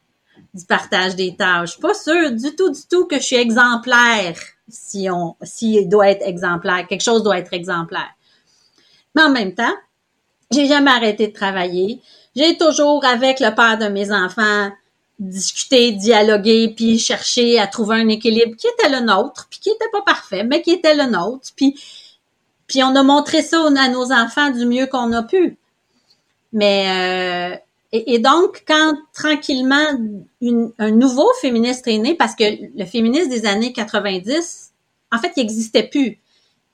du 0.53 0.65
partage 0.65 1.15
des 1.15 1.37
tâches. 1.37 1.79
Pas 1.79 1.95
sûre 1.95 2.33
du 2.33 2.55
tout, 2.57 2.71
du 2.71 2.81
tout 2.91 3.07
que 3.07 3.17
je 3.17 3.25
suis 3.25 3.37
exemplaire 3.37 4.37
si 4.69 5.09
on, 5.11 5.37
s'il 5.43 5.89
doit 5.89 6.11
être 6.11 6.27
exemplaire. 6.27 6.87
Quelque 6.89 7.03
chose 7.03 7.23
doit 7.23 7.39
être 7.39 7.53
exemplaire. 7.53 8.11
Mais 9.15 9.23
en 9.23 9.31
même 9.31 9.55
temps, 9.55 9.75
j'ai 10.51 10.67
jamais 10.67 10.91
arrêté 10.91 11.29
de 11.29 11.33
travailler. 11.33 12.01
J'ai 12.35 12.57
toujours, 12.57 13.05
avec 13.05 13.41
le 13.41 13.55
père 13.55 13.79
de 13.79 13.87
mes 13.87 14.13
enfants, 14.13 14.71
discuté, 15.21 15.93
dialogué, 15.93 16.73
puis 16.75 16.99
cherché 16.99 17.59
à 17.59 17.67
trouver 17.67 17.97
un 17.97 18.09
équilibre 18.09 18.57
qui 18.57 18.67
était 18.67 18.89
le 18.89 19.05
nôtre, 19.05 19.47
puis 19.51 19.61
qui 19.61 19.71
était 19.71 19.91
pas 19.93 20.03
parfait, 20.03 20.45
mais 20.45 20.63
qui 20.63 20.73
était 20.73 20.95
le 20.95 21.05
nôtre. 21.05 21.51
Puis, 21.55 21.79
puis 22.67 22.83
on 22.83 22.97
a 22.97 23.03
montré 23.03 23.43
ça 23.43 23.63
à 23.65 23.89
nos 23.89 24.13
enfants 24.13 24.51
du 24.51 24.67
mieux 24.67 24.87
qu'on 24.87 25.13
a 25.13 25.23
pu. 25.23 25.59
Mais 26.53 27.53
euh, 27.53 27.57
et, 27.93 28.19
donc, 28.21 28.63
quand 28.67 28.95
tranquillement 29.13 29.85
un 30.79 30.91
nouveau 30.91 31.29
féministe 31.41 31.87
est 31.89 31.99
né, 31.99 32.15
parce 32.15 32.37
que 32.37 32.45
le 32.77 32.85
féministe 32.85 33.29
des 33.31 33.47
années 33.47 33.73
90, 33.73 34.73
en 35.13 35.19
fait, 35.19 35.33
il 35.37 35.41
n'existait 35.41 35.83
plus. 35.83 36.19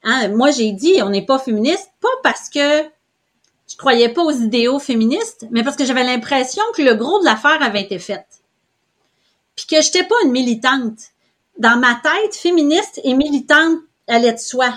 Hein? 0.02 0.28
Moi, 0.28 0.50
j'ai 0.50 0.72
dit, 0.72 1.00
on 1.02 1.08
n'est 1.08 1.24
pas 1.24 1.38
féministe, 1.38 1.90
pas 2.00 2.08
parce 2.22 2.50
que 2.50 2.82
je 3.76 3.78
croyais 3.78 4.08
pas 4.08 4.22
aux 4.22 4.32
idéaux 4.32 4.78
féministes, 4.78 5.46
mais 5.50 5.62
parce 5.62 5.76
que 5.76 5.84
j'avais 5.84 6.02
l'impression 6.02 6.62
que 6.74 6.80
le 6.80 6.94
gros 6.94 7.20
de 7.20 7.26
l'affaire 7.26 7.60
avait 7.60 7.82
été 7.82 7.98
fait. 7.98 8.24
Puis 9.54 9.66
que 9.66 9.82
j'étais 9.82 10.04
pas 10.04 10.14
une 10.24 10.30
militante. 10.30 10.98
Dans 11.58 11.78
ma 11.78 11.94
tête, 11.96 12.34
féministe 12.34 13.02
et 13.04 13.12
militante 13.12 13.80
allaient 14.08 14.32
de 14.32 14.38
soi. 14.38 14.72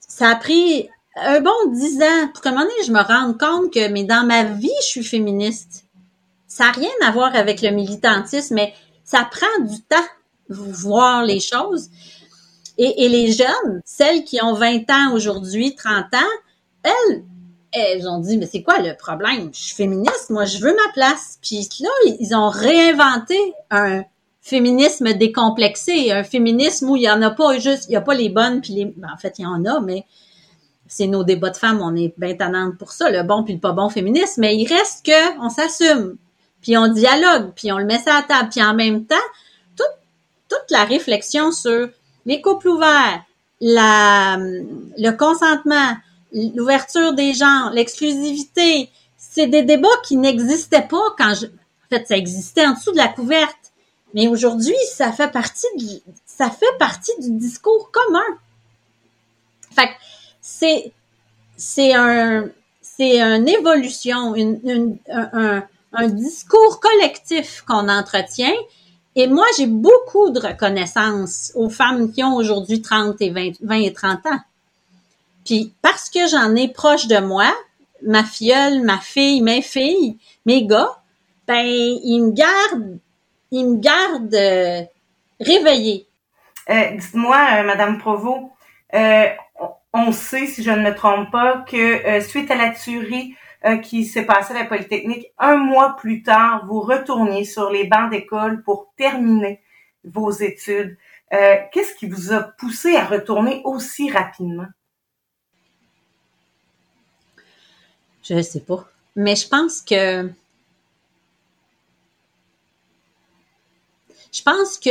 Ça 0.00 0.30
a 0.30 0.34
pris 0.34 0.88
un 1.14 1.40
bon 1.40 1.70
dix 1.70 2.02
ans 2.02 2.28
pour 2.34 2.44
un 2.48 2.50
moment 2.50 2.62
donné, 2.62 2.84
je 2.84 2.90
me 2.90 3.00
rende 3.00 3.38
compte 3.38 3.72
que, 3.72 3.86
mais 3.90 4.02
dans 4.02 4.26
ma 4.26 4.42
vie, 4.42 4.68
je 4.80 4.86
suis 4.86 5.04
féministe. 5.04 5.84
Ça 6.48 6.64
n'a 6.64 6.72
rien 6.72 6.90
à 7.04 7.12
voir 7.12 7.32
avec 7.36 7.62
le 7.62 7.70
militantisme, 7.70 8.56
mais 8.56 8.74
ça 9.04 9.24
prend 9.30 9.64
du 9.64 9.80
temps 9.82 9.96
voir 10.48 11.22
les 11.22 11.38
choses. 11.38 11.90
Et, 12.76 13.04
et 13.04 13.08
les 13.08 13.30
jeunes, 13.30 13.82
celles 13.84 14.24
qui 14.24 14.42
ont 14.42 14.54
20 14.54 14.90
ans 14.90 15.12
aujourd'hui, 15.14 15.76
30 15.76 16.14
ans, 16.14 16.34
elles, 16.82 17.24
elles 17.72 18.08
ont 18.08 18.18
dit, 18.18 18.38
mais 18.38 18.46
c'est 18.46 18.62
quoi 18.62 18.78
le 18.78 18.96
problème? 18.96 19.50
Je 19.52 19.60
suis 19.60 19.74
féministe, 19.74 20.30
moi, 20.30 20.44
je 20.44 20.58
veux 20.58 20.74
ma 20.74 20.92
place. 20.92 21.38
Puis 21.42 21.68
là, 21.80 21.90
ils 22.20 22.34
ont 22.34 22.48
réinventé 22.48 23.36
un 23.70 24.04
féminisme 24.48 25.12
décomplexé, 25.12 26.10
un 26.10 26.24
féminisme 26.24 26.90
où 26.90 26.96
il 26.96 27.02
y 27.02 27.10
en 27.10 27.20
a 27.20 27.30
pas 27.30 27.58
juste, 27.58 27.86
il 27.88 27.92
y 27.92 27.96
a 27.96 28.00
pas 28.00 28.14
les 28.14 28.30
bonnes 28.30 28.60
puis 28.60 28.72
les, 28.72 28.86
ben, 28.86 29.08
en 29.12 29.18
fait, 29.18 29.38
il 29.38 29.42
y 29.42 29.46
en 29.46 29.64
a, 29.66 29.80
mais 29.80 30.06
c'est 30.86 31.06
nos 31.06 31.22
débats 31.22 31.50
de 31.50 31.56
femmes, 31.56 31.82
on 31.82 31.94
est 31.94 32.14
bien 32.16 32.34
pour 32.78 32.92
ça, 32.92 33.10
le 33.10 33.22
bon 33.22 33.44
puis 33.44 33.54
le 33.54 33.60
pas 33.60 33.72
bon 33.72 33.90
féminisme, 33.90 34.40
mais 34.40 34.56
il 34.56 34.66
reste 34.66 35.04
que 35.04 35.38
on 35.44 35.50
s'assume, 35.50 36.16
puis 36.62 36.78
on 36.78 36.88
dialogue, 36.88 37.52
puis 37.54 37.70
on 37.72 37.78
le 37.78 37.84
met 37.84 37.98
ça 37.98 38.16
à 38.16 38.22
table, 38.22 38.48
puis 38.50 38.62
en 38.62 38.74
même 38.74 39.04
temps, 39.04 39.16
toute, 39.76 39.86
toute 40.48 40.70
la 40.70 40.84
réflexion 40.84 41.52
sur 41.52 41.90
les 42.24 42.40
couples 42.40 42.68
ouverts, 42.68 43.22
la, 43.60 44.38
le 44.38 45.10
consentement, 45.10 45.94
l'ouverture 46.32 47.14
des 47.14 47.32
genres, 47.34 47.70
l'exclusivité, 47.72 48.90
c'est 49.16 49.46
des 49.46 49.62
débats 49.62 49.88
qui 50.04 50.16
n'existaient 50.16 50.86
pas 50.86 51.14
quand 51.16 51.34
je, 51.34 51.46
en 51.46 51.88
fait, 51.90 52.06
ça 52.06 52.16
existait 52.16 52.66
en 52.66 52.74
dessous 52.74 52.92
de 52.92 52.96
la 52.96 53.08
couverte. 53.08 53.72
Mais 54.14 54.28
aujourd'hui, 54.28 54.76
ça 54.90 55.12
fait 55.12 55.30
partie 55.30 55.66
du, 55.76 55.86
ça 56.24 56.50
fait 56.50 56.78
partie 56.78 57.12
du 57.20 57.30
discours 57.32 57.90
commun. 57.90 58.24
Fait 59.74 59.88
que 59.88 59.94
c'est 60.40 60.92
c'est 61.56 61.94
un 61.94 62.48
c'est 62.80 63.20
une 63.20 63.48
évolution, 63.48 64.34
une, 64.34 64.98
un, 65.12 65.62
un, 65.92 66.08
discours 66.08 66.80
collectif 66.80 67.62
qu'on 67.66 67.88
entretient. 67.88 68.54
Et 69.14 69.28
moi, 69.28 69.44
j'ai 69.56 69.66
beaucoup 69.66 70.30
de 70.30 70.40
reconnaissance 70.40 71.52
aux 71.54 71.68
femmes 71.68 72.10
qui 72.10 72.24
ont 72.24 72.34
aujourd'hui 72.34 72.82
30 72.82 73.20
et 73.20 73.30
20, 73.30 73.52
20 73.60 73.74
et 73.76 73.92
30 73.92 74.26
ans. 74.26 74.40
Puis 75.48 75.72
parce 75.80 76.10
que 76.10 76.28
j'en 76.28 76.54
ai 76.56 76.68
proche 76.68 77.06
de 77.06 77.20
moi, 77.20 77.50
ma 78.02 78.22
filleule, 78.22 78.82
ma 78.82 78.98
fille, 78.98 79.40
mes 79.40 79.62
filles, 79.62 80.18
mes 80.44 80.66
gars, 80.66 81.00
ben 81.46 81.64
ils 81.64 82.20
me 82.20 82.32
gardent, 82.32 82.98
ils 83.50 83.64
me 83.64 83.76
gardent 83.78 84.34
euh, 84.34 84.82
réveillée. 85.40 86.06
Euh, 86.68 86.90
Dites-moi, 86.90 87.38
euh, 87.38 87.62
Madame 87.62 87.96
Provost, 87.96 88.42
euh, 88.92 89.24
on 89.94 90.12
sait, 90.12 90.44
si 90.48 90.62
je 90.62 90.70
ne 90.70 90.82
me 90.82 90.94
trompe 90.94 91.30
pas, 91.30 91.64
que 91.66 92.20
suite 92.20 92.50
à 92.50 92.56
la 92.56 92.72
tuerie 92.72 93.34
qui 93.82 94.04
s'est 94.04 94.26
passée 94.26 94.52
à 94.52 94.58
la 94.58 94.64
Polytechnique, 94.66 95.28
un 95.38 95.56
mois 95.56 95.96
plus 95.96 96.22
tard, 96.22 96.66
vous 96.66 96.80
retourniez 96.80 97.46
sur 97.46 97.70
les 97.70 97.84
bancs 97.84 98.10
d'école 98.10 98.62
pour 98.64 98.92
terminer 98.98 99.62
vos 100.04 100.30
études. 100.30 100.98
Qu'est-ce 101.30 101.94
qui 101.94 102.06
vous 102.06 102.34
a 102.34 102.42
poussé 102.42 102.96
à 102.96 103.06
retourner 103.06 103.62
aussi 103.64 104.10
rapidement? 104.10 104.66
Je 108.28 108.34
ne 108.34 108.42
sais 108.42 108.60
pas. 108.60 108.88
Mais 109.16 109.36
je 109.36 109.48
pense 109.48 109.80
que 109.80 110.30
je 114.30 114.42
pense 114.42 114.78
que 114.78 114.90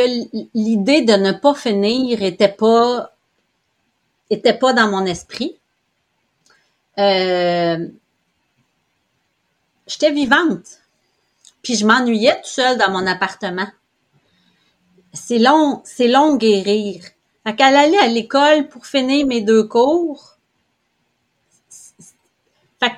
l'idée 0.55 1.03
de 1.03 1.13
ne 1.13 1.31
pas 1.31 1.53
finir 1.53 2.23
était 2.23 2.47
pas 2.49 3.13
dans 4.29 4.89
mon 4.89 5.05
esprit. 5.05 5.55
Euh, 6.97 7.87
j'étais 9.85 10.11
vivante. 10.11 10.79
Puis 11.61 11.75
je 11.75 11.85
m'ennuyais 11.85 12.41
tout 12.41 12.49
seul 12.49 12.77
dans 12.77 12.91
mon 12.91 13.05
appartement. 13.05 13.67
C'est 15.13 15.39
long, 15.39 15.81
c'est 15.85 16.07
long 16.07 16.35
guérir. 16.35 17.03
Fait 17.45 17.55
qu'elle 17.55 17.75
allait 17.75 17.99
à 17.99 18.07
l'école 18.07 18.67
pour 18.67 18.85
finir 18.85 19.25
mes 19.27 19.41
deux 19.41 19.63
cours. 19.63 20.37
Fait 22.79 22.89
que 22.89 22.95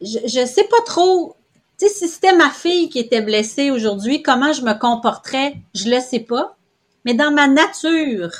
je, 0.00 0.18
je 0.24 0.46
sais 0.46 0.64
pas 0.64 0.82
trop. 0.86 1.36
Tu 1.78 1.86
sais, 1.86 1.94
si 1.94 2.08
c'était 2.08 2.34
ma 2.34 2.50
fille 2.50 2.88
qui 2.88 2.98
était 2.98 3.20
blessée 3.20 3.70
aujourd'hui, 3.70 4.22
comment 4.22 4.52
je 4.52 4.62
me 4.62 4.78
comporterais, 4.78 5.54
je 5.74 5.88
le 5.88 6.00
sais 6.00 6.20
pas. 6.20 6.56
Mais 7.04 7.14
dans 7.14 7.30
ma 7.30 7.46
nature, 7.46 8.32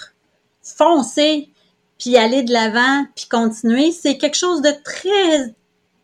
foncer, 0.62 1.49
puis 1.99 2.16
aller 2.16 2.42
de 2.42 2.53
l'avant, 2.53 3.07
puis 3.14 3.27
continuer, 3.29 3.92
c'est 3.92 4.18
quelque 4.18 4.37
chose 4.37 4.62
de 4.62 4.71
très, 4.85 5.55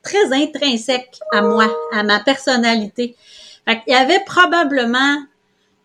très 0.03 0.33
intrinsèque 0.33 1.19
à 1.33 1.43
moi, 1.43 1.67
à 1.93 2.03
ma 2.03 2.21
personnalité. 2.21 3.17
Fait 3.67 3.81
Il 3.87 3.93
y 3.93 3.97
avait 3.97 4.23
probablement 4.25 5.19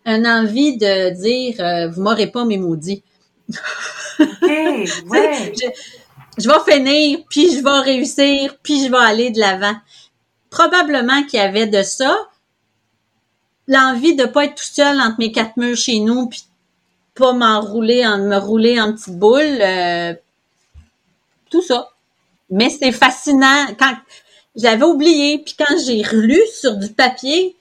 une 0.05 0.27
envie 0.27 0.77
de 0.77 1.10
dire 1.12 1.55
euh, 1.60 1.89
vous 1.89 2.01
m'aurez 2.01 2.27
pas 2.27 2.45
mes 2.45 2.58
maudits. 2.58 3.03
OK, 4.19 4.27
ouais. 4.41 5.53
je, 5.55 5.67
je 6.39 6.47
vais 6.47 6.73
finir, 6.73 7.19
puis 7.30 7.56
je 7.56 7.63
vais 7.63 7.80
réussir, 7.80 8.58
puis 8.63 8.86
je 8.86 8.91
vais 8.91 8.97
aller 8.97 9.32
de 9.32 9.39
l'avant. 9.39 9.75
Probablement 10.49 11.23
qu'il 11.23 11.39
y 11.39 11.43
avait 11.43 11.67
de 11.67 11.84
ça, 11.84 12.15
l'envie 13.67 14.15
de 14.15 14.25
pas 14.25 14.45
être 14.45 14.56
tout 14.56 14.73
seul 14.73 14.99
entre 14.99 15.19
mes 15.19 15.32
quatre 15.32 15.58
murs 15.58 15.78
chez 15.78 15.99
nous, 15.99 16.28
puis 16.28 16.43
pas 17.15 17.34
m'enrouler, 17.34 18.06
en, 18.06 18.17
me 18.17 18.38
rouler 18.38 18.80
en 18.82 18.93
petite 18.93 19.17
boule, 19.17 19.60
euh, 19.62 20.13
tout 21.49 21.62
ça. 21.62 21.89
Mais 22.49 22.69
c'est 22.69 22.91
fascinant. 22.91 23.67
Quand 23.78 23.95
j'avais 24.56 24.84
oublié, 24.84 25.39
puis 25.39 25.56
quand 25.58 25.75
j'ai 25.86 26.02
relu 26.02 26.39
sur 26.54 26.78
du 26.78 26.89
papier, 26.89 27.56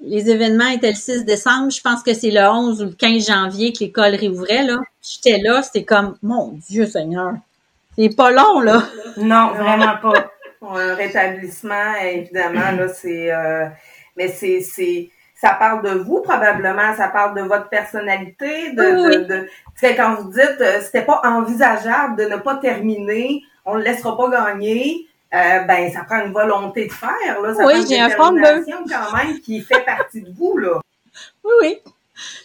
les 0.00 0.30
événements 0.30 0.68
étaient 0.68 0.90
le 0.90 0.96
6 0.96 1.24
décembre, 1.24 1.70
je 1.70 1.80
pense 1.80 2.02
que 2.02 2.14
c'est 2.14 2.30
le 2.30 2.40
11 2.40 2.82
ou 2.82 2.84
le 2.84 2.92
15 2.92 3.26
janvier 3.26 3.72
que 3.72 3.80
l'école 3.80 4.14
réouvrait, 4.14 4.64
là. 4.64 4.78
J'étais 5.02 5.38
là, 5.38 5.62
c'était 5.62 5.84
comme, 5.84 6.16
mon 6.22 6.52
Dieu 6.68 6.86
Seigneur, 6.86 7.34
c'est 7.98 8.16
pas 8.16 8.30
long, 8.30 8.60
là. 8.60 8.82
Non, 9.16 9.48
vraiment 9.54 9.96
pas. 10.00 10.30
Un 10.62 10.94
rétablissement, 10.94 11.94
évidemment, 12.02 12.72
là, 12.76 12.88
c'est... 12.88 13.32
Euh, 13.32 13.66
mais 14.16 14.28
c'est... 14.28 14.60
c'est 14.60 15.10
ça 15.40 15.50
parle 15.50 15.84
de 15.84 15.90
vous 15.90 16.20
probablement, 16.20 16.96
ça 16.96 17.08
parle 17.08 17.36
de 17.36 17.42
votre 17.42 17.68
personnalité, 17.68 18.72
de, 18.72 18.82
Oui, 18.82 19.16
de, 19.18 19.24
de 19.24 19.96
quand 19.96 20.16
vous 20.16 20.30
dites 20.32 20.60
euh, 20.60 20.80
c'était 20.80 21.04
pas 21.04 21.20
envisageable 21.24 22.16
de 22.16 22.24
ne 22.24 22.36
pas 22.36 22.56
terminer, 22.56 23.42
on 23.64 23.76
le 23.76 23.82
laissera 23.82 24.16
pas 24.16 24.30
gagner. 24.30 25.06
Euh, 25.32 25.60
ben 25.60 25.92
ça 25.92 26.04
prend 26.04 26.24
une 26.24 26.32
volonté 26.32 26.86
de 26.86 26.92
faire 26.92 27.40
là, 27.40 27.54
ça 27.54 27.64
Oui, 27.66 27.74
prend 27.74 27.82
une 27.82 27.88
j'ai 27.88 28.00
un 28.00 28.08
fond 28.08 28.32
de 28.32 28.88
quand 28.88 29.16
même 29.16 29.38
qui 29.40 29.60
fait 29.60 29.84
partie 29.84 30.22
de 30.22 30.30
vous 30.36 30.56
là. 30.58 30.80
Oui, 31.44 31.52
oui. 31.60 31.78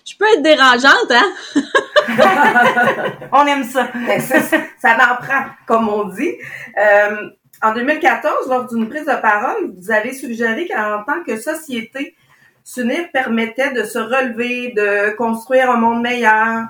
Je 0.06 0.16
peux 0.16 0.26
être 0.26 0.44
dérangeante, 0.44 1.10
hein? 1.10 1.34
On 3.32 3.46
aime 3.48 3.64
ça. 3.64 3.88
Ça, 4.20 4.40
ça 4.80 4.98
en 5.12 5.16
prend, 5.24 5.46
comme 5.68 5.90
on 5.90 6.06
dit. 6.06 6.34
Euh, 6.80 7.30
en 7.62 7.74
2014, 7.74 8.50
lors 8.50 8.68
d'une 8.68 8.90
prise 8.90 9.06
de 9.06 9.22
parole, 9.22 9.72
vous 9.78 9.92
avez 9.92 10.14
suggéré 10.14 10.68
qu'en 10.68 11.04
tant 11.04 11.24
que 11.26 11.38
société, 11.38 12.16
s'unir 12.64 13.10
permettait 13.12 13.72
de 13.72 13.84
se 13.84 14.00
relever, 14.00 14.74
de 14.76 15.16
construire 15.16 15.72
un 15.72 15.78
monde 15.78 16.02
meilleur. 16.02 16.64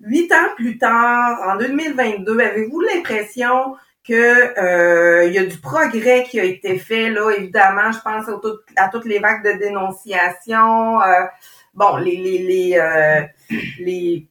Huit 0.00 0.30
ans 0.32 0.48
plus 0.56 0.78
tard, 0.78 1.38
en 1.46 1.56
2022, 1.56 2.38
avez-vous 2.40 2.80
l'impression 2.80 3.76
que 4.06 4.12
euh, 4.60 5.24
il 5.26 5.32
y 5.32 5.38
a 5.38 5.44
du 5.44 5.58
progrès 5.58 6.24
qui 6.24 6.38
a 6.38 6.44
été 6.44 6.78
fait 6.78 7.10
là? 7.10 7.30
Évidemment 7.30 7.90
je 7.90 7.98
pense 8.00 8.28
à, 8.28 8.32
tout- 8.40 8.60
à 8.76 8.88
toutes 8.88 9.04
les 9.06 9.18
vagues 9.18 9.42
de 9.44 9.58
dénonciation 9.58 11.00
euh, 11.02 11.24
bon 11.74 11.96
les 11.96 12.14
les 12.16 12.38
les, 12.38 12.78
les 13.80 14.28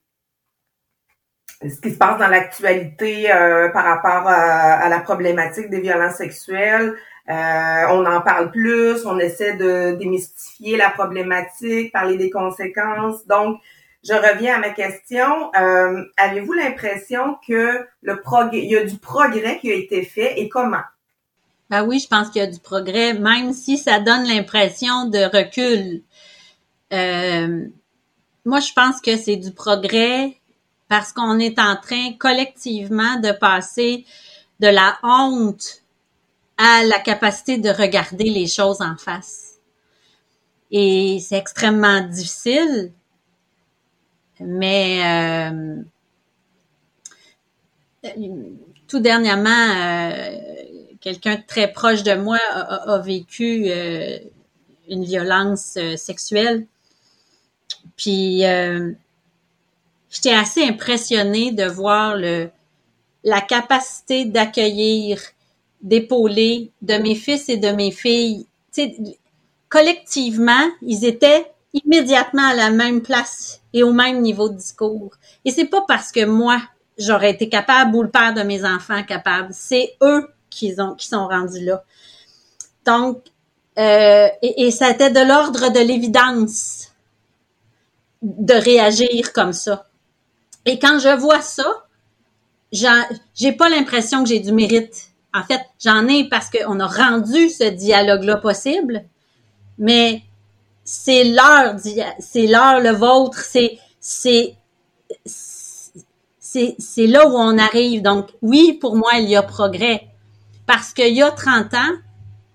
ce 1.62 1.80
qui 1.80 1.90
se 1.90 1.98
passe 1.98 2.18
dans 2.18 2.28
l'actualité 2.28 3.32
euh, 3.32 3.68
par 3.70 3.84
rapport 3.84 4.28
à, 4.28 4.74
à 4.74 4.88
la 4.88 5.00
problématique 5.00 5.70
des 5.70 5.80
violences 5.80 6.16
sexuelles. 6.16 6.94
Euh, 7.28 7.84
on 7.90 8.06
en 8.06 8.20
parle 8.20 8.50
plus, 8.52 9.04
on 9.04 9.18
essaie 9.18 9.54
de 9.54 9.96
démystifier 9.98 10.76
la 10.76 10.90
problématique, 10.90 11.92
parler 11.92 12.16
des 12.16 12.30
conséquences. 12.30 13.26
Donc, 13.26 13.58
je 14.04 14.12
reviens 14.12 14.56
à 14.56 14.58
ma 14.58 14.70
question. 14.70 15.50
Euh, 15.58 16.04
Avez-vous 16.16 16.52
l'impression 16.52 17.36
que 17.46 17.84
le 18.02 18.20
progrès, 18.20 18.58
il 18.58 18.70
y 18.70 18.76
a 18.76 18.84
du 18.84 18.98
progrès 18.98 19.58
qui 19.58 19.72
a 19.72 19.74
été 19.74 20.04
fait 20.04 20.40
et 20.40 20.48
comment? 20.48 20.84
Ben 21.68 21.84
oui, 21.84 21.98
je 21.98 22.06
pense 22.06 22.30
qu'il 22.30 22.42
y 22.42 22.44
a 22.44 22.50
du 22.50 22.60
progrès, 22.60 23.14
même 23.14 23.52
si 23.52 23.76
ça 23.76 23.98
donne 23.98 24.24
l'impression 24.28 25.06
de 25.06 25.18
recul. 25.36 26.02
Euh, 26.92 27.66
moi, 28.44 28.60
je 28.60 28.72
pense 28.72 29.00
que 29.00 29.16
c'est 29.16 29.34
du 29.34 29.50
progrès 29.50 30.36
parce 30.88 31.12
qu'on 31.12 31.38
est 31.38 31.58
en 31.58 31.76
train 31.76 32.12
collectivement 32.18 33.18
de 33.20 33.32
passer 33.32 34.04
de 34.60 34.68
la 34.68 34.98
honte 35.02 35.82
à 36.56 36.84
la 36.84 36.98
capacité 37.00 37.58
de 37.58 37.68
regarder 37.68 38.30
les 38.30 38.46
choses 38.46 38.80
en 38.80 38.96
face. 38.96 39.58
Et 40.70 41.18
c'est 41.20 41.36
extrêmement 41.36 42.00
difficile, 42.00 42.92
mais 44.40 45.44
euh, 45.44 45.82
tout 48.88 49.00
dernièrement, 49.00 49.50
euh, 49.50 50.36
quelqu'un 51.00 51.36
très 51.36 51.72
proche 51.72 52.02
de 52.02 52.14
moi 52.14 52.38
a, 52.50 52.98
vécu 52.98 53.66
euh, 53.66 54.18
une 54.88 55.04
violence 55.04 55.78
sexuelle. 55.96 56.66
Puis 57.96 58.42
j'étais 60.10 60.32
assez 60.34 60.62
impressionnée 60.64 61.52
de 61.52 61.64
voir 61.64 62.16
le 62.16 62.50
la 63.26 63.40
capacité 63.40 64.24
d'accueillir, 64.24 65.20
d'épauler 65.82 66.70
de 66.80 66.94
mes 66.94 67.16
fils 67.16 67.48
et 67.48 67.56
de 67.56 67.70
mes 67.70 67.90
filles. 67.90 68.46
Collectivement, 69.68 70.70
ils 70.80 71.04
étaient 71.04 71.50
immédiatement 71.74 72.46
à 72.46 72.54
la 72.54 72.70
même 72.70 73.02
place 73.02 73.60
et 73.72 73.82
au 73.82 73.92
même 73.92 74.20
niveau 74.20 74.48
de 74.48 74.54
discours. 74.54 75.10
Et 75.44 75.50
c'est 75.50 75.66
pas 75.66 75.84
parce 75.86 76.12
que 76.12 76.24
moi 76.24 76.62
j'aurais 76.98 77.32
été 77.32 77.48
capable 77.48 77.96
ou 77.96 78.02
le 78.02 78.10
père 78.10 78.32
de 78.32 78.42
mes 78.42 78.64
enfants 78.64 79.02
capable, 79.02 79.48
c'est 79.52 79.96
eux 80.02 80.28
qui 80.48 80.74
ont 80.78 80.94
qui 80.94 81.08
sont 81.08 81.26
rendus 81.26 81.64
là. 81.64 81.82
Donc 82.86 83.22
euh, 83.78 84.28
et, 84.40 84.66
et 84.66 84.70
ça 84.70 84.90
était 84.90 85.10
de 85.10 85.20
l'ordre 85.20 85.70
de 85.72 85.80
l'évidence 85.80 86.92
de 88.22 88.54
réagir 88.54 89.32
comme 89.32 89.52
ça. 89.52 89.86
Et 90.66 90.78
quand 90.80 90.98
je 90.98 91.16
vois 91.16 91.40
ça, 91.40 91.86
j'ai 92.72 93.52
pas 93.52 93.68
l'impression 93.68 94.24
que 94.24 94.28
j'ai 94.28 94.40
du 94.40 94.52
mérite. 94.52 95.10
En 95.32 95.44
fait, 95.44 95.60
j'en 95.82 96.06
ai 96.08 96.28
parce 96.28 96.50
qu'on 96.50 96.80
a 96.80 96.86
rendu 96.86 97.48
ce 97.48 97.64
dialogue-là 97.64 98.36
possible, 98.36 99.04
mais 99.78 100.22
c'est 100.84 101.24
leur, 101.24 101.76
c'est 102.18 102.46
leur, 102.46 102.80
le 102.80 102.90
vôtre, 102.90 103.38
c'est, 103.38 103.78
c'est, 104.00 104.56
c'est, 105.24 106.74
c'est 106.78 107.06
là 107.06 107.28
où 107.28 107.34
on 107.36 107.58
arrive. 107.58 108.02
Donc, 108.02 108.30
oui, 108.42 108.72
pour 108.72 108.96
moi, 108.96 109.12
il 109.18 109.28
y 109.28 109.36
a 109.36 109.42
progrès. 109.42 110.08
Parce 110.66 110.92
qu'il 110.92 111.14
y 111.14 111.22
a 111.22 111.30
30 111.30 111.74
ans, 111.74 111.92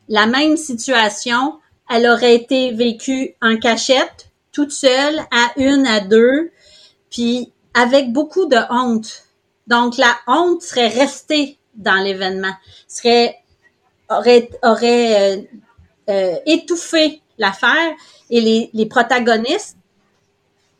la 0.09 0.25
même 0.25 0.57
situation, 0.57 1.59
elle 1.89 2.07
aurait 2.07 2.35
été 2.35 2.71
vécue 2.71 3.35
en 3.41 3.57
cachette, 3.57 4.31
toute 4.51 4.71
seule, 4.71 5.19
à 5.31 5.51
une, 5.57 5.85
à 5.85 6.01
deux, 6.01 6.51
puis 7.09 7.53
avec 7.73 8.11
beaucoup 8.11 8.45
de 8.45 8.57
honte. 8.69 9.23
Donc, 9.67 9.97
la 9.97 10.15
honte 10.27 10.61
serait 10.61 10.89
restée 10.89 11.57
dans 11.75 11.95
l'événement, 11.95 12.53
serait, 12.87 13.37
aurait, 14.09 14.49
aurait 14.63 15.37
euh, 15.37 15.41
euh, 16.09 16.35
étouffé 16.45 17.21
l'affaire 17.37 17.93
et 18.29 18.41
les, 18.41 18.69
les 18.73 18.85
protagonistes 18.85 19.77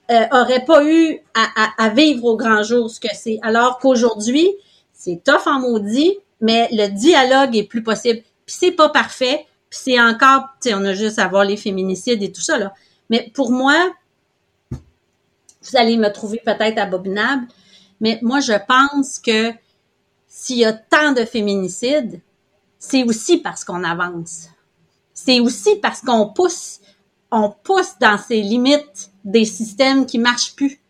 euh, 0.10 0.26
auraient 0.32 0.66
pas 0.66 0.84
eu 0.84 1.20
à, 1.34 1.48
à, 1.56 1.86
à 1.86 1.90
vivre 1.90 2.26
au 2.26 2.36
grand 2.36 2.64
jour 2.64 2.90
ce 2.90 3.00
que 3.00 3.14
c'est. 3.14 3.40
Alors 3.42 3.80
qu'aujourd'hui, 3.80 4.50
c'est 4.94 5.24
tough 5.24 5.48
en 5.48 5.60
maudit, 5.60 6.18
mais 6.42 6.68
le 6.72 6.88
dialogue 6.88 7.56
est 7.56 7.64
plus 7.64 7.84
possible. 7.84 8.22
Puis 8.46 8.56
c'est 8.60 8.72
pas 8.72 8.90
parfait, 8.90 9.46
puis 9.70 9.80
c'est 9.82 10.00
encore, 10.02 10.44
tu 10.62 10.70
sais, 10.70 10.76
on 10.76 10.84
a 10.84 10.94
juste 10.94 11.20
à 11.20 11.28
voir 11.28 11.46
les 11.46 11.56
féminicides 11.58 12.22
et 12.22 12.32
tout 12.32 12.42
ça, 12.42 12.58
là. 12.58 12.74
Mais 13.10 13.32
pour 13.34 13.52
moi, 13.52 13.92
vous 15.62 15.78
allez 15.78 15.98
me 15.98 16.12
trouver 16.12 16.42
peut-être 16.44 16.78
abominable, 16.78 17.48
mais 18.00 18.20
moi, 18.22 18.40
je 18.40 18.54
pense 18.68 19.20
que 19.20 19.54
s'il 20.28 20.58
y 20.58 20.66
a 20.66 20.74
tant 20.74 21.12
de 21.12 21.24
féminicides, 21.24 22.22
c'est 22.80 23.04
aussi 23.04 23.38
parce 23.38 23.64
qu'on 23.64 23.84
avance. 23.84 24.48
C'est 25.14 25.40
aussi 25.40 25.76
parce 25.76 26.02
qu'on 26.02 26.30
pousse, 26.30 26.80
on 27.32 27.50
pousse 27.50 27.94
dans 28.00 28.18
ces 28.18 28.42
limites 28.42 29.12
des 29.24 29.46
systèmes 29.46 30.06
qui 30.06 30.18
marchent 30.18 30.56
plus. 30.56 30.82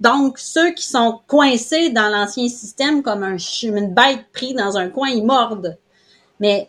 Donc, 0.00 0.38
ceux 0.38 0.72
qui 0.72 0.84
sont 0.84 1.20
coincés 1.26 1.90
dans 1.90 2.08
l'ancien 2.08 2.48
système 2.48 3.02
comme 3.02 3.22
une 3.62 3.94
bête 3.94 4.24
pris 4.32 4.54
dans 4.54 4.76
un 4.78 4.88
coin, 4.88 5.08
ils 5.10 5.24
mordent. 5.24 5.78
Mais, 6.40 6.68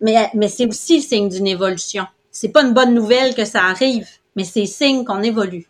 mais, 0.00 0.30
mais 0.34 0.48
c'est 0.48 0.66
aussi 0.66 0.96
le 0.96 1.02
signe 1.02 1.28
d'une 1.28 1.46
évolution. 1.46 2.06
C'est 2.30 2.50
pas 2.50 2.62
une 2.62 2.74
bonne 2.74 2.94
nouvelle 2.94 3.34
que 3.34 3.44
ça 3.44 3.64
arrive, 3.64 4.08
mais 4.36 4.44
c'est 4.44 4.66
signe 4.66 5.04
qu'on 5.04 5.22
évolue. 5.22 5.68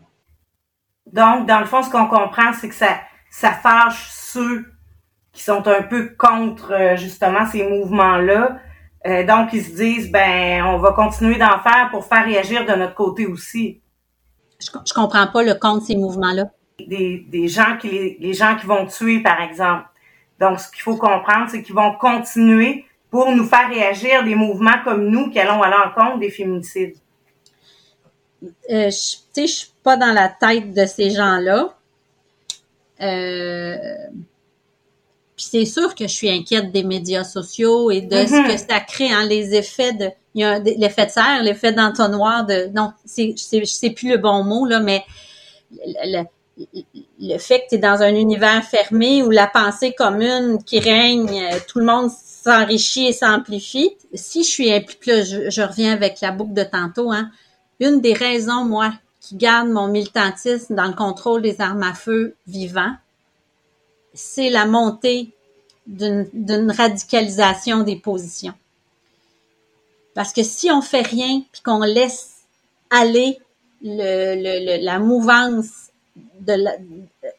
Donc, 1.07 1.47
dans 1.47 1.61
le 1.61 1.67
fond, 1.67 1.83
ce 1.83 1.91
qu'on 1.91 2.07
comprend, 2.07 2.53
c'est 2.53 2.69
que 2.69 2.75
ça, 2.75 3.01
ça 3.31 3.53
fâche 3.53 4.09
ceux 4.11 4.67
qui 5.33 5.43
sont 5.43 5.67
un 5.67 5.83
peu 5.83 6.15
contre 6.17 6.73
euh, 6.73 6.97
justement 6.97 7.47
ces 7.47 7.69
mouvements-là. 7.69 8.59
Euh, 9.07 9.25
donc, 9.27 9.53
ils 9.53 9.63
se 9.65 9.75
disent, 9.75 10.11
ben, 10.11 10.65
on 10.65 10.79
va 10.79 10.93
continuer 10.93 11.37
d'en 11.37 11.59
faire 11.61 11.89
pour 11.91 12.07
faire 12.07 12.25
réagir 12.25 12.65
de 12.65 12.73
notre 12.73 12.95
côté 12.95 13.27
aussi. 13.27 13.81
Je, 14.61 14.71
je 14.87 14.95
comprends 14.95 15.27
pas 15.27 15.43
le 15.43 15.55
compte 15.55 15.81
de 15.81 15.87
ces 15.87 15.97
mouvements-là. 15.97 16.45
Des, 16.79 17.27
des 17.29 17.49
gens 17.49 17.77
qui 17.77 17.89
les, 17.91 18.17
les 18.21 18.33
gens 18.33 18.57
qui 18.57 18.67
vont 18.67 18.87
tuer, 18.87 19.21
par 19.21 19.41
exemple. 19.43 19.87
Donc, 20.41 20.59
ce 20.59 20.71
qu'il 20.71 20.83
faut 20.83 20.97
comprendre, 20.97 21.49
c'est 21.51 21.63
qu'ils 21.63 21.75
vont 21.75 21.95
continuer 21.97 22.85
pour 23.11 23.31
nous 23.31 23.45
faire 23.45 23.69
réagir 23.69 24.25
des 24.25 24.35
mouvements 24.35 24.83
comme 24.83 25.09
nous 25.09 25.31
qui 25.31 25.39
allons 25.39 25.63
à 25.63 25.69
l'encontre 25.69 26.19
des 26.19 26.31
féminicides. 26.31 26.97
euh, 28.43 28.51
je, 28.69 28.89
tu 28.89 28.91
sais, 28.91 29.47
je 29.47 29.53
suis 29.53 29.74
pas 29.85 29.97
dans 29.97 30.13
la 30.13 30.29
tête 30.29 30.75
de 30.75 30.87
ces 30.87 31.11
gens-là. 31.11 31.77
Euh, 33.01 33.77
puis 35.37 35.47
c'est 35.51 35.65
sûr 35.67 35.95
que 35.95 36.09
je 36.09 36.13
suis 36.13 36.31
inquiète 36.31 36.73
des 36.73 36.83
médias 36.83 37.25
sociaux 37.25 37.91
et 37.91 38.01
de 38.01 38.17
ce 38.17 38.53
que 38.53 38.57
ça 38.57 38.81
crée, 38.81 39.13
hein, 39.13 39.27
les 39.27 39.55
effets 39.55 39.93
de, 39.93 40.11
il 40.35 40.41
y 40.41 40.45
a 40.45 40.59
l'effet 40.59 41.07
de 41.07 41.11
serre, 41.11 41.43
l'effet 41.43 41.73
d'entonnoir 41.73 42.47
de, 42.47 42.71
non, 42.75 42.93
c'est, 43.05 43.35
c'est, 43.37 43.91
plus 43.91 44.11
le 44.11 44.19
bon 44.19 44.43
mot 44.45 44.65
là, 44.65 44.81
mais 44.81 45.05
le, 46.05 46.25
le 47.21 47.39
fait 47.39 47.61
que 47.61 47.71
tu 47.71 47.75
es 47.75 47.79
dans 47.79 48.01
un 48.01 48.15
univers 48.15 48.65
fermé 48.65 49.23
où 49.23 49.31
la 49.31 49.49
pensée 49.49 49.93
commune 49.93 50.63
qui 50.65 50.79
règne, 50.79 51.49
euh, 51.53 51.59
tout 51.69 51.81
le 51.81 51.85
monde 51.85 52.11
s'enrichit 52.11 53.09
et 53.09 53.13
s'amplifie. 53.13 53.91
Si 54.15 54.45
je 54.45 54.49
suis 54.49 54.73
impliquée, 54.73 55.25
je, 55.25 55.51
je 55.51 55.63
reviens 55.63 55.93
avec 55.93 56.21
la 56.21 56.31
boucle 56.31 56.55
de 56.55 56.63
tantôt, 56.63 57.11
hein, 57.11 57.31
une 57.81 58.01
des 58.01 58.13
raisons, 58.13 58.65
moi, 58.65 58.93
qui 59.25 59.37
garde 59.37 59.69
mon 59.69 59.89
militantisme 59.89 60.75
dans 60.75 60.87
le 60.87 60.93
contrôle 60.93 61.41
des 61.41 61.59
armes 61.63 61.83
à 61.83 61.95
feu 61.95 62.37
vivants, 62.47 62.95
c'est 64.13 64.51
la 64.51 64.67
montée 64.67 65.33
d'une 65.87 66.71
radicalisation 66.71 67.81
des 67.81 67.97
positions. 67.97 68.53
Parce 70.13 70.35
que 70.35 70.43
si 70.43 70.71
on 70.71 70.83
fait 70.83 71.03
rien 71.03 71.43
puis 71.53 71.63
qu'on 71.63 71.81
laisse 71.81 72.43
aller 72.91 73.39
le, 73.83 74.85
la 74.85 74.99
mouvance 74.99 75.91
de 76.41 76.53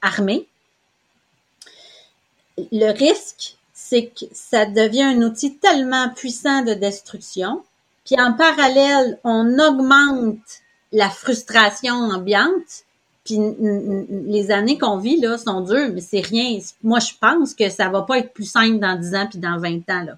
l'armée, 0.01 0.47
le 2.57 2.91
risque, 2.91 3.57
c'est 3.73 4.07
que 4.07 4.25
ça 4.33 4.65
devient 4.65 5.03
un 5.03 5.21
outil 5.21 5.57
tellement 5.57 6.09
puissant 6.09 6.63
de 6.63 6.73
destruction, 6.73 7.63
puis 8.05 8.19
en 8.19 8.33
parallèle, 8.33 9.19
on 9.23 9.59
augmente 9.59 10.63
la 10.95 11.09
frustration 11.09 11.93
ambiante, 11.93 12.85
puis 13.25 13.37
les 14.09 14.51
années 14.51 14.77
qu'on 14.77 14.97
vit 14.97 15.19
là 15.19 15.37
sont 15.37 15.61
dures, 15.61 15.89
mais 15.93 16.01
c'est 16.01 16.21
rien. 16.21 16.59
Moi, 16.83 16.99
je 16.99 17.13
pense 17.19 17.53
que 17.53 17.69
ça 17.69 17.89
va 17.89 18.03
pas 18.03 18.19
être 18.19 18.33
plus 18.33 18.49
simple 18.49 18.79
dans 18.79 18.97
10 18.97 19.15
ans 19.15 19.27
puis 19.29 19.39
dans 19.39 19.57
20 19.57 19.89
ans 19.89 20.03
là. 20.03 20.17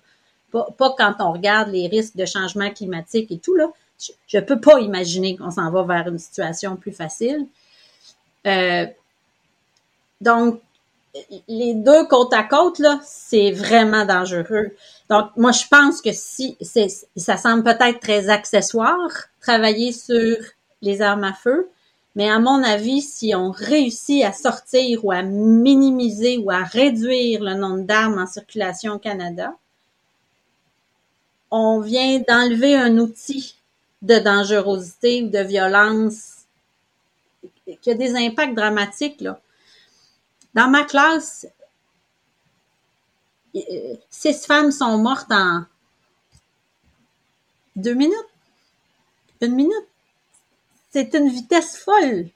Pas, 0.51 0.95
quand 0.97 1.15
on 1.19 1.33
regarde 1.33 1.69
les 1.69 1.87
risques 1.87 2.15
de 2.15 2.25
changement 2.25 2.69
climatique 2.71 3.31
et 3.31 3.37
tout 3.37 3.55
là. 3.55 3.67
Je, 3.99 4.11
je 4.27 4.39
peux 4.39 4.59
pas 4.59 4.79
imaginer 4.79 5.35
qu'on 5.35 5.51
s'en 5.51 5.71
va 5.71 5.83
vers 5.83 6.07
une 6.07 6.19
situation 6.19 6.75
plus 6.75 6.91
facile. 6.91 7.47
Euh, 8.45 8.85
donc, 10.21 10.61
les 11.47 11.73
deux 11.73 12.05
côte 12.05 12.33
à 12.33 12.43
côte 12.43 12.79
là, 12.79 12.99
c'est 13.03 13.51
vraiment 13.51 14.05
dangereux. 14.05 14.75
Donc, 15.09 15.31
moi, 15.35 15.51
je 15.51 15.63
pense 15.69 16.01
que 16.01 16.11
si 16.13 16.55
c'est, 16.61 16.87
ça 17.15 17.37
semble 17.37 17.63
peut-être 17.63 17.99
très 17.99 18.29
accessoire 18.29 19.09
travailler 19.41 19.91
sur 19.91 20.37
les 20.81 21.01
armes 21.01 21.23
à 21.23 21.33
feu, 21.33 21.69
mais 22.15 22.29
à 22.29 22.39
mon 22.39 22.63
avis, 22.63 23.01
si 23.01 23.35
on 23.35 23.51
réussit 23.51 24.23
à 24.23 24.33
sortir 24.33 25.05
ou 25.05 25.11
à 25.11 25.21
minimiser 25.21 26.37
ou 26.39 26.49
à 26.49 26.63
réduire 26.63 27.43
le 27.43 27.53
nombre 27.53 27.83
d'armes 27.83 28.17
en 28.17 28.25
circulation 28.25 28.93
au 28.93 28.99
Canada, 28.99 29.53
on 31.51 31.79
vient 31.79 32.19
d'enlever 32.27 32.75
un 32.75 32.97
outil 32.97 33.55
de 34.01 34.17
dangerosité 34.17 35.23
ou 35.23 35.29
de 35.29 35.39
violence 35.39 36.45
qui 37.81 37.91
a 37.91 37.93
des 37.93 38.15
impacts 38.15 38.55
dramatiques. 38.55 39.21
Là. 39.21 39.39
Dans 40.53 40.69
ma 40.69 40.83
classe, 40.85 41.47
six 44.09 44.45
femmes 44.45 44.71
sont 44.71 44.97
mortes 44.97 45.31
en 45.31 45.65
deux 47.75 47.93
minutes, 47.93 48.15
une 49.41 49.53
minute 49.53 49.87
c'est 50.89 51.13
une 51.13 51.29
vitesse 51.29 51.77
folle. 51.77 52.29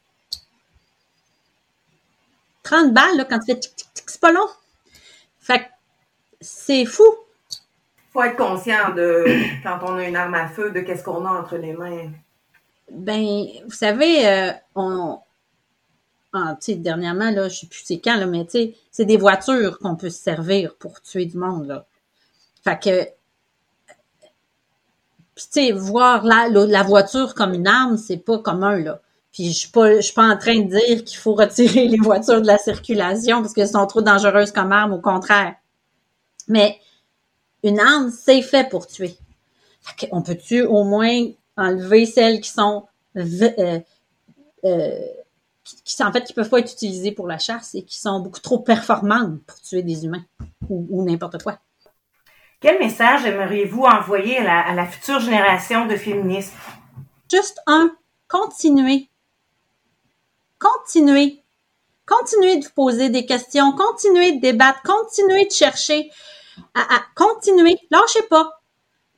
30 2.63 2.93
balles, 2.93 3.17
là, 3.17 3.25
quand 3.25 3.39
tu 3.39 3.47
fais 3.47 3.59
tic, 3.59 3.75
tic, 3.75 3.93
tic, 3.93 4.09
c'est 4.09 4.21
pas 4.21 4.31
long. 4.31 4.47
Fait 5.39 5.69
c'est 6.39 6.85
fou. 6.85 7.03
Faut 8.11 8.23
être 8.23 8.37
conscient 8.37 8.93
de, 8.93 9.25
quand 9.63 9.79
on 9.83 9.95
a 9.97 10.07
une 10.07 10.15
arme 10.15 10.35
à 10.35 10.47
feu, 10.47 10.71
de 10.71 10.81
qu'est-ce 10.81 11.03
qu'on 11.03 11.25
a 11.25 11.29
entre 11.29 11.57
les 11.57 11.73
mains. 11.73 12.11
Ben, 12.91 13.47
vous 13.65 13.71
savez, 13.71 14.27
euh, 14.27 14.51
on, 14.75 15.19
ah, 16.33 16.55
tu 16.59 16.73
sais, 16.73 16.75
dernièrement, 16.75 17.31
là, 17.31 17.49
je 17.49 17.59
sais 17.59 17.67
plus 17.67 17.83
c'est 17.83 17.99
quand, 17.99 18.17
là, 18.17 18.25
mais 18.25 18.45
tu 18.45 18.51
sais, 18.51 18.75
c'est 18.91 19.05
des 19.05 19.17
voitures 19.17 19.79
qu'on 19.79 19.95
peut 19.95 20.09
se 20.09 20.21
servir 20.21 20.75
pour 20.75 21.01
tuer 21.01 21.25
du 21.25 21.37
monde, 21.37 21.67
là. 21.67 21.85
Fait 22.63 22.79
que, 22.79 23.07
puis 25.41 25.63
tu 25.63 25.67
sais, 25.67 25.71
voir 25.71 26.23
la, 26.23 26.47
la, 26.49 26.83
voiture 26.83 27.33
comme 27.33 27.53
une 27.53 27.67
arme, 27.67 27.97
c'est 27.97 28.17
pas 28.17 28.37
commun 28.39 28.77
là. 28.77 29.01
Puis 29.31 29.51
je 29.51 29.59
suis 29.59 29.69
pas, 29.69 30.01
suis 30.01 30.13
pas 30.13 30.27
en 30.27 30.37
train 30.37 30.59
de 30.59 30.69
dire 30.69 31.03
qu'il 31.03 31.17
faut 31.17 31.33
retirer 31.33 31.87
les 31.87 31.97
voitures 31.97 32.41
de 32.41 32.47
la 32.47 32.57
circulation 32.57 33.41
parce 33.41 33.53
qu'elles 33.53 33.69
sont 33.69 33.87
trop 33.87 34.01
dangereuses 34.01 34.51
comme 34.51 34.71
arme, 34.71 34.93
au 34.93 34.99
contraire. 34.99 35.55
Mais 36.47 36.79
une 37.63 37.79
arme, 37.79 38.11
c'est 38.11 38.41
fait 38.41 38.69
pour 38.69 38.87
tuer. 38.87 39.17
On 40.11 40.21
peut-tu 40.21 40.61
au 40.61 40.83
moins 40.83 41.27
enlever 41.57 42.05
celles 42.05 42.41
qui 42.41 42.49
sont 42.49 42.85
euh, 43.17 43.79
euh, 44.63 44.99
qui, 45.63 46.03
en 46.03 46.11
fait 46.11 46.23
qui 46.23 46.33
peuvent 46.33 46.49
pas 46.49 46.59
être 46.59 46.71
utilisées 46.71 47.11
pour 47.11 47.27
la 47.27 47.39
chasse 47.39 47.73
et 47.75 47.83
qui 47.83 47.99
sont 47.99 48.19
beaucoup 48.19 48.39
trop 48.39 48.59
performantes 48.59 49.41
pour 49.45 49.59
tuer 49.61 49.81
des 49.81 50.05
humains 50.05 50.23
ou 50.69 51.03
n'importe 51.03 51.41
quoi? 51.41 51.59
Quel 52.61 52.77
message 52.77 53.25
aimeriez-vous 53.25 53.85
envoyer 53.85 54.37
à 54.37 54.71
la, 54.75 54.85
future 54.85 55.19
génération 55.19 55.87
de 55.87 55.95
féministes? 55.95 56.53
Juste 57.31 57.59
un, 57.65 57.89
continuez. 58.27 59.09
Continuez. 60.59 61.41
Continuez 62.05 62.57
de 62.57 62.65
vous 62.65 62.73
poser 62.75 63.09
des 63.09 63.25
questions, 63.25 63.71
continuez 63.71 64.33
de 64.33 64.41
débattre, 64.41 64.83
continuez 64.83 65.47
de 65.47 65.51
chercher, 65.51 66.11
à, 66.75 66.81
à 66.81 67.01
continuer, 67.15 67.79
lâchez 67.89 68.21
pas. 68.29 68.61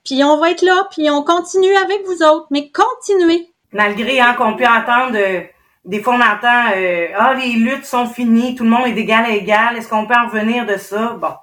Puis 0.06 0.24
on 0.24 0.38
va 0.38 0.52
être 0.52 0.62
là, 0.62 0.88
puis 0.90 1.10
on 1.10 1.24
continue 1.24 1.76
avec 1.76 2.06
vous 2.06 2.24
autres, 2.24 2.48
mais 2.50 2.72
continuez. 2.72 3.50
Malgré 3.74 4.22
hein, 4.22 4.36
qu'on 4.36 4.56
peut 4.56 4.68
entendre, 4.68 5.18
euh, 5.18 5.42
des 5.84 6.02
fois 6.02 6.16
on 6.16 6.22
entend, 6.22 6.72
euh, 6.78 7.08
ah 7.18 7.34
les 7.34 7.54
luttes 7.54 7.86
sont 7.86 8.08
finies, 8.08 8.56
tout 8.56 8.64
le 8.64 8.70
monde 8.70 8.88
est 8.88 8.94
d'égal 8.94 9.26
à 9.26 9.32
égal, 9.32 9.76
est-ce 9.76 9.90
qu'on 9.90 10.06
peut 10.06 10.16
en 10.16 10.30
revenir 10.30 10.66
de 10.66 10.78
ça? 10.78 11.18
Bon. 11.20 11.34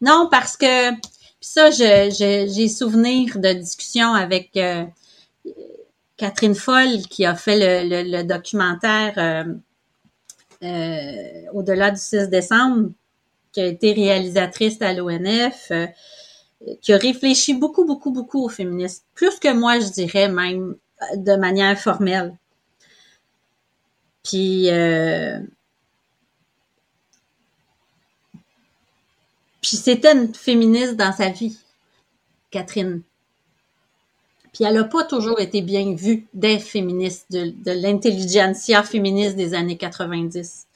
Non, 0.00 0.28
parce 0.30 0.56
que 0.56 0.90
ça, 1.44 1.70
j'ai 1.70 2.68
souvenir 2.68 3.38
de 3.38 3.52
discussions 3.52 4.14
avec 4.14 4.56
euh, 4.56 4.84
Catherine 6.16 6.54
Foll 6.54 7.02
qui 7.10 7.26
a 7.26 7.34
fait 7.34 7.84
le, 7.84 8.22
documentaire 8.22 9.12
euh, 9.18 9.44
euh, 10.62 11.50
Au-delà 11.52 11.90
du 11.90 12.00
6 12.00 12.28
décembre, 12.30 12.90
qui 13.52 13.60
a 13.60 13.66
été 13.66 13.92
réalisatrice 13.92 14.80
à 14.80 14.94
l'ONF, 14.94 15.70
qui 16.80 16.94
a 16.94 16.96
réfléchi 16.96 17.52
beaucoup, 17.52 17.84
beaucoup, 17.84 18.10
beaucoup 18.10 18.42
au 18.42 18.48
féminisme. 18.48 19.02
Plus 19.14 19.38
que 19.38 19.52
moi, 19.52 19.78
je 19.80 19.88
dirais 19.88 20.28
même 20.28 20.76
de 21.14 21.36
manière 21.36 21.78
formelle. 21.78 22.38
Puis 24.22 24.70
Puis 29.64 29.78
c'était 29.78 30.12
une 30.12 30.34
féministe 30.34 30.96
dans 30.96 31.12
sa 31.12 31.30
vie, 31.30 31.58
Catherine. 32.50 33.00
Puis 34.52 34.62
elle 34.62 34.74
n'a 34.74 34.84
pas 34.84 35.04
toujours 35.04 35.40
été 35.40 35.62
bien 35.62 35.94
vue 35.94 36.26
des 36.34 36.58
féministes, 36.58 37.32
de, 37.32 37.54
l'intelligentsia 37.72 38.82
féministe 38.82 39.36
des 39.36 39.54
années 39.54 39.78
90 39.78 40.66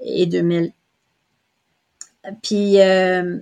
et 0.00 0.26
2000. 0.26 0.72
Puis, 2.42 2.80
euh, 2.80 3.38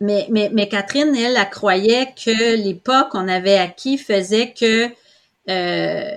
mais, 0.00 0.68
Catherine, 0.70 1.16
elle, 1.16 1.38
elle, 1.38 1.48
croyait 1.48 2.12
que 2.12 2.56
l'époque 2.56 3.12
qu'on 3.12 3.26
avait 3.26 3.56
acquis 3.56 3.96
faisait 3.96 4.52
que 4.52 4.90
euh, 5.48 6.16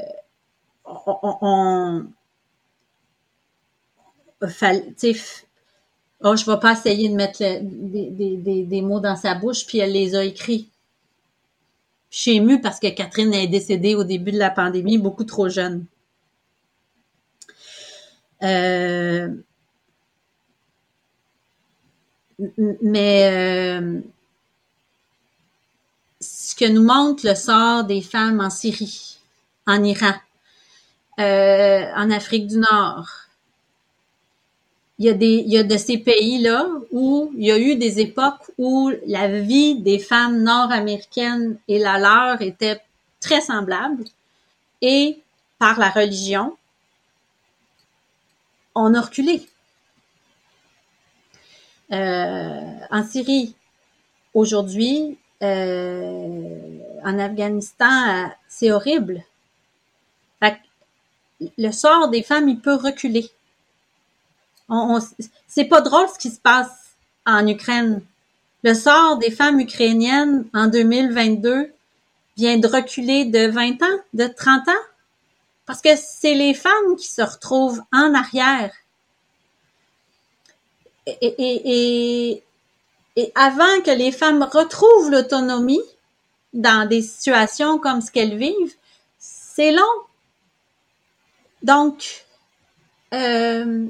on, 0.84 1.38
on, 1.42 2.06
on 4.42 4.48
Oh, 6.24 6.36
je 6.36 6.46
vais 6.46 6.60
pas 6.60 6.74
essayer 6.74 7.10
de 7.10 7.16
mettre 7.16 7.40
des, 7.40 8.82
mots 8.82 9.00
dans 9.00 9.16
sa 9.16 9.34
bouche, 9.34 9.66
puis 9.66 9.80
elle 9.80 9.94
les 9.94 10.16
a 10.16 10.24
écrits. 10.24 10.70
Je 12.12 12.20
suis 12.20 12.32
émue 12.36 12.62
parce 12.62 12.80
que 12.80 12.90
Catherine 12.90 13.34
est 13.34 13.48
décédée 13.48 13.96
au 13.96 14.04
début 14.04 14.32
de 14.32 14.38
la 14.38 14.52
pandémie, 14.52 14.98
beaucoup 14.98 15.24
trop 15.24 15.50
jeune. 15.50 15.86
Euh, 18.44 19.30
mais 22.82 23.30
euh, 23.32 24.02
ce 26.20 26.56
que 26.56 26.66
nous 26.66 26.84
montre 26.84 27.26
le 27.28 27.36
sort 27.36 27.84
des 27.84 28.02
femmes 28.02 28.42
en 28.42 28.50
Syrie, 28.50 29.20
en 29.66 29.84
Iran, 29.84 30.14
euh, 31.20 31.86
en 31.96 32.12
Afrique 32.12 32.48
du 32.48 32.58
Nord, 32.58 33.21
il 35.00 35.06
y 35.06 35.10
a 35.10 35.14
des, 35.14 35.44
il 35.46 35.52
y 35.52 35.58
a 35.58 35.64
de 35.64 35.78
ces 35.78 35.98
pays-là 35.98 36.68
où 36.92 37.32
il 37.36 37.46
y 37.46 37.52
a 37.52 37.60
eu 37.60 37.76
des 37.76 38.00
époques 38.00 38.52
où 38.58 38.92
la 39.08 39.28
vie 39.40 39.76
des 39.76 40.00
femmes 40.00 40.44
nord-américaines 40.44 41.58
et 41.68 41.80
la 41.80 41.98
leur 41.98 42.42
était 42.42 42.82
très 43.20 43.42
semblable. 43.42 44.04
et 44.82 45.20
par 45.60 45.80
la 45.80 45.92
religion, 45.92 46.58
on 48.74 48.96
a 48.96 49.02
reculé. 49.02 49.48
Euh, 51.92 52.62
en 52.90 53.04
Syrie, 53.04 53.56
aujourd'hui, 54.34 55.20
euh, 55.44 56.80
en 57.04 57.20
Afghanistan, 57.20 58.32
c'est 58.48 58.72
horrible. 58.72 59.24
le 61.58 61.72
sort 61.72 62.10
des 62.10 62.24
femmes, 62.24 62.50
il 62.50 62.60
peut 62.60 62.76
reculer. 62.76 63.30
C'est 65.48 65.66
pas 65.66 65.82
drôle 65.82 66.08
ce 66.14 66.20
qui 66.20 66.30
se 66.30 66.40
passe 66.40 66.96
en 67.26 67.46
Ukraine. 67.48 68.02
Le 68.64 68.74
sort 68.74 69.18
des 69.18 69.32
femmes 69.32 69.60
ukrainiennes 69.60 70.46
en 70.54 70.68
2022 70.68 71.74
vient 72.38 72.58
de 72.58 72.68
reculer 72.68 73.26
de 73.26 73.48
20 73.48 73.82
ans, 73.82 74.00
de 74.14 74.28
30 74.28 74.68
ans, 74.70 74.86
parce 75.66 75.82
que 75.82 75.90
c'est 75.96 76.36
les 76.36 76.54
femmes 76.54 76.96
qui 76.98 77.08
se 77.08 77.22
retrouvent 77.22 77.82
en 77.92 78.14
arrière. 78.14 78.72
Et, 81.08 82.44
et, 83.16 83.34
avant 83.36 83.82
que 83.84 83.92
les 83.92 84.12
femmes 84.12 84.44
retrouvent 84.44 85.10
l'autonomie 85.10 85.82
dans 86.54 86.88
des 86.88 87.02
situations 87.02 87.78
comme 87.80 88.02
ce 88.02 88.12
qu'elles 88.12 88.38
vivent, 88.38 88.76
c'est 89.18 89.72
long. 89.72 89.84
Donc, 91.64 92.26
euh, 93.14 93.88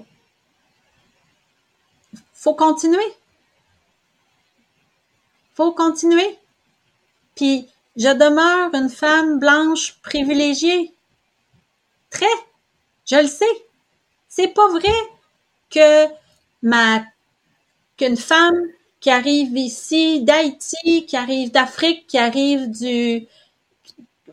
faut 2.42 2.56
continuer. 2.56 3.14
Faut 5.54 5.74
continuer. 5.74 6.40
Puis, 7.36 7.68
je 7.96 8.10
demeure 8.10 8.74
une 8.74 8.90
femme 8.90 9.38
blanche 9.38 10.00
privilégiée. 10.02 10.92
Très. 12.10 12.26
Je 13.06 13.18
le 13.18 13.28
sais. 13.28 13.46
C'est 14.28 14.48
pas 14.48 14.68
vrai 14.70 14.96
que 15.70 16.08
ma, 16.64 17.04
qu'une 17.96 18.18
femme 18.18 18.60
qui 19.00 19.12
arrive 19.12 19.56
ici 19.56 20.24
d'Haïti, 20.24 21.06
qui 21.06 21.16
arrive 21.16 21.52
d'Afrique, 21.52 22.08
qui 22.08 22.18
arrive 22.18 22.72
du 22.72 23.28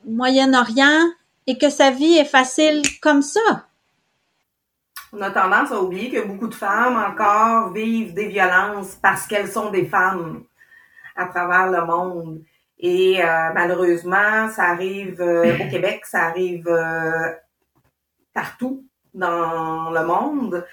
Moyen-Orient 0.07 1.11
et 1.47 1.59
que 1.59 1.69
sa 1.69 1.91
vie 1.91 2.17
est 2.17 2.25
facile 2.25 2.81
comme 3.03 3.21
ça. 3.21 3.68
On 5.13 5.21
a 5.23 5.31
tendance 5.31 5.73
à 5.73 5.81
oublier 5.81 6.11
que 6.11 6.27
beaucoup 6.27 6.49
de 6.49 6.55
femmes 6.55 6.97
encore 6.97 7.73
vivent 7.73 8.13
des 8.13 8.29
violences 8.29 8.97
parce 8.97 9.27
qu'elles 9.27 9.49
sont 9.49 9.71
des 9.71 9.87
femmes 9.87 10.45
à 11.17 11.27
travers 11.27 11.71
le 11.71 11.87
monde. 11.87 12.43
Et 12.79 13.23
euh, 13.23 13.51
malheureusement, 13.55 14.49
ça 14.51 14.65
arrive 14.65 15.21
euh, 15.21 15.55
au 15.55 15.71
Québec, 15.71 16.03
ça 16.05 16.27
arrive 16.27 16.69
euh, 16.69 17.33
partout 18.35 18.85
dans 19.15 19.91
le 19.91 20.05
monde. 20.05 20.65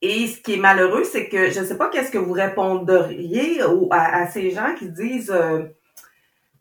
et 0.00 0.26
ce 0.28 0.40
qui 0.40 0.54
est 0.54 0.60
malheureux, 0.60 1.04
c'est 1.04 1.28
que 1.28 1.50
je 1.50 1.60
ne 1.60 1.64
sais 1.66 1.76
pas 1.76 1.90
qu'est-ce 1.90 2.10
que 2.10 2.18
vous 2.18 2.32
répondriez 2.32 3.60
à, 3.90 4.22
à, 4.22 4.26
ces 4.28 4.52
gens 4.52 4.74
qui 4.78 4.88
disent 4.88 5.34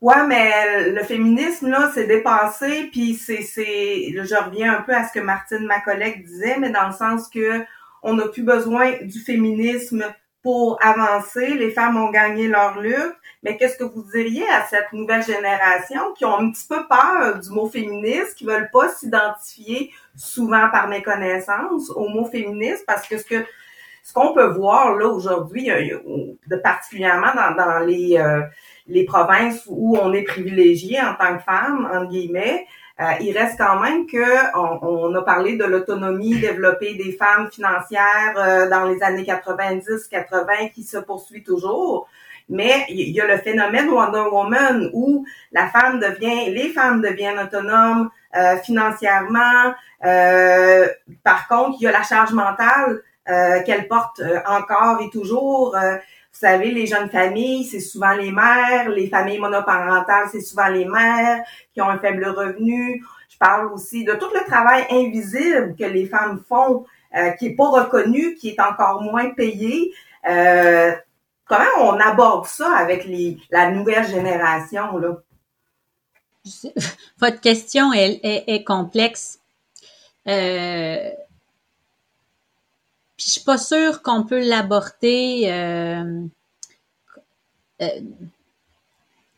Ouais, 0.01 0.25
mais 0.27 0.91
le 0.91 1.03
féminisme, 1.03 1.69
là, 1.69 1.91
c'est 1.93 2.07
dépassé, 2.07 2.89
puis 2.91 3.15
c'est, 3.15 3.41
c'est, 3.41 4.13
je 4.13 4.43
reviens 4.43 4.77
un 4.77 4.81
peu 4.81 4.93
à 4.93 5.05
ce 5.05 5.11
que 5.11 5.19
Martine, 5.19 5.65
ma 5.65 5.81
collègue, 5.81 6.25
disait, 6.25 6.57
mais 6.57 6.69
dans 6.69 6.87
le 6.87 6.93
sens 6.93 7.27
que 7.29 7.65
on 8.01 8.13
n'a 8.13 8.27
plus 8.29 8.43
besoin 8.43 8.93
du 9.01 9.19
féminisme 9.19 10.05
pour 10.41 10.79
avancer. 10.81 11.53
Les 11.55 11.71
femmes 11.71 11.97
ont 11.97 12.11
gagné 12.11 12.47
leur 12.47 12.79
lutte. 12.79 13.15
Mais 13.43 13.57
qu'est-ce 13.57 13.77
que 13.77 13.83
vous 13.83 14.03
diriez 14.13 14.47
à 14.49 14.65
cette 14.65 14.91
nouvelle 14.91 15.23
génération 15.23 16.13
qui 16.13 16.25
ont 16.25 16.37
un 16.37 16.51
petit 16.51 16.67
peu 16.67 16.87
peur 16.87 17.39
du 17.39 17.49
mot 17.51 17.69
féministe, 17.69 18.35
qui 18.35 18.45
veulent 18.45 18.69
pas 18.71 18.89
s'identifier 18.89 19.91
souvent 20.15 20.69
par 20.69 20.87
méconnaissance 20.87 21.89
au 21.89 22.09
mot 22.09 22.25
féministe? 22.25 22.83
Parce 22.85 23.07
que 23.07 23.17
ce 23.17 23.23
que 23.23 23.45
ce 24.03 24.13
qu'on 24.13 24.33
peut 24.33 24.47
voir 24.47 24.95
là 24.95 25.07
aujourd'hui, 25.07 25.69
de 25.69 26.55
particulièrement 26.55 27.33
dans, 27.35 27.55
dans 27.55 27.79
les 27.79 28.17
euh, 28.17 28.41
les 28.89 29.05
provinces 29.05 29.63
où 29.67 29.97
on 29.97 30.11
est 30.13 30.23
privilégié 30.23 30.99
en 30.99 31.13
tant 31.13 31.37
que 31.37 31.43
femme, 31.43 31.89
entre 31.93 32.09
guillemets, 32.09 32.65
euh, 32.99 33.05
il 33.21 33.37
reste 33.37 33.57
quand 33.57 33.79
même 33.79 34.05
que 34.07 34.57
on, 34.57 35.15
a 35.15 35.21
parlé 35.21 35.55
de 35.55 35.63
l'autonomie 35.63 36.37
développée 36.37 36.95
des 36.95 37.13
femmes 37.13 37.49
financières 37.49 38.33
euh, 38.35 38.69
dans 38.69 38.85
les 38.85 39.01
années 39.01 39.23
90-80 39.23 40.73
qui 40.73 40.83
se 40.83 40.97
poursuit 40.97 41.43
toujours. 41.43 42.07
Mais 42.49 42.85
il 42.89 43.09
y 43.11 43.21
a 43.21 43.27
le 43.27 43.37
phénomène 43.37 43.89
Wonder 43.89 44.25
Woman 44.31 44.89
où 44.93 45.25
la 45.53 45.67
femme 45.67 45.99
devient, 45.99 46.51
les 46.51 46.69
femmes 46.69 47.01
deviennent 47.01 47.39
autonomes 47.39 48.09
euh, 48.35 48.57
financièrement. 48.57 49.73
par 51.23 51.47
contre, 51.47 51.77
il 51.79 51.83
y 51.83 51.87
a 51.87 51.91
la 51.91 52.03
charge 52.03 52.33
mentale 52.33 53.01
qu'elle 53.65 53.87
porte 53.87 54.21
encore 54.47 55.01
et 55.01 55.09
toujours. 55.11 55.75
Vous 56.39 56.47
savez, 56.47 56.71
les 56.71 56.87
jeunes 56.87 57.09
familles, 57.09 57.65
c'est 57.65 57.81
souvent 57.81 58.13
les 58.13 58.31
mères, 58.31 58.87
les 58.87 59.09
familles 59.09 59.39
monoparentales, 59.39 60.29
c'est 60.31 60.39
souvent 60.39 60.69
les 60.69 60.85
mères 60.85 61.43
qui 61.73 61.81
ont 61.81 61.89
un 61.89 61.99
faible 61.99 62.25
revenu. 62.29 63.03
Je 63.27 63.37
parle 63.37 63.73
aussi 63.73 64.05
de 64.05 64.13
tout 64.13 64.29
le 64.33 64.45
travail 64.49 64.85
invisible 64.89 65.75
que 65.77 65.83
les 65.83 66.05
femmes 66.05 66.41
font, 66.47 66.85
euh, 67.13 67.31
qui 67.31 67.47
est 67.47 67.55
pas 67.55 67.67
reconnu, 67.67 68.35
qui 68.35 68.51
est 68.51 68.61
encore 68.61 69.01
moins 69.01 69.31
payé. 69.31 69.93
Euh, 70.29 70.93
comment 71.43 71.65
on 71.81 71.99
aborde 71.99 72.45
ça 72.45 72.73
avec 72.73 73.03
les, 73.03 73.37
la 73.51 73.71
nouvelle 73.71 74.07
génération 74.07 74.97
là? 74.97 75.17
Votre 77.19 77.41
question 77.41 77.91
est, 77.91 78.21
est, 78.23 78.63
complexe. 78.63 79.39
Euh, 80.25 81.09
puis 83.19 83.25
je 83.27 83.31
suis 83.33 83.43
pas 83.43 83.57
sûre 83.57 84.01
qu'on 84.01 84.23
peut 84.23 84.47
l'aborder. 84.47 85.43
Euh, 85.47 86.25
euh, 87.81 87.87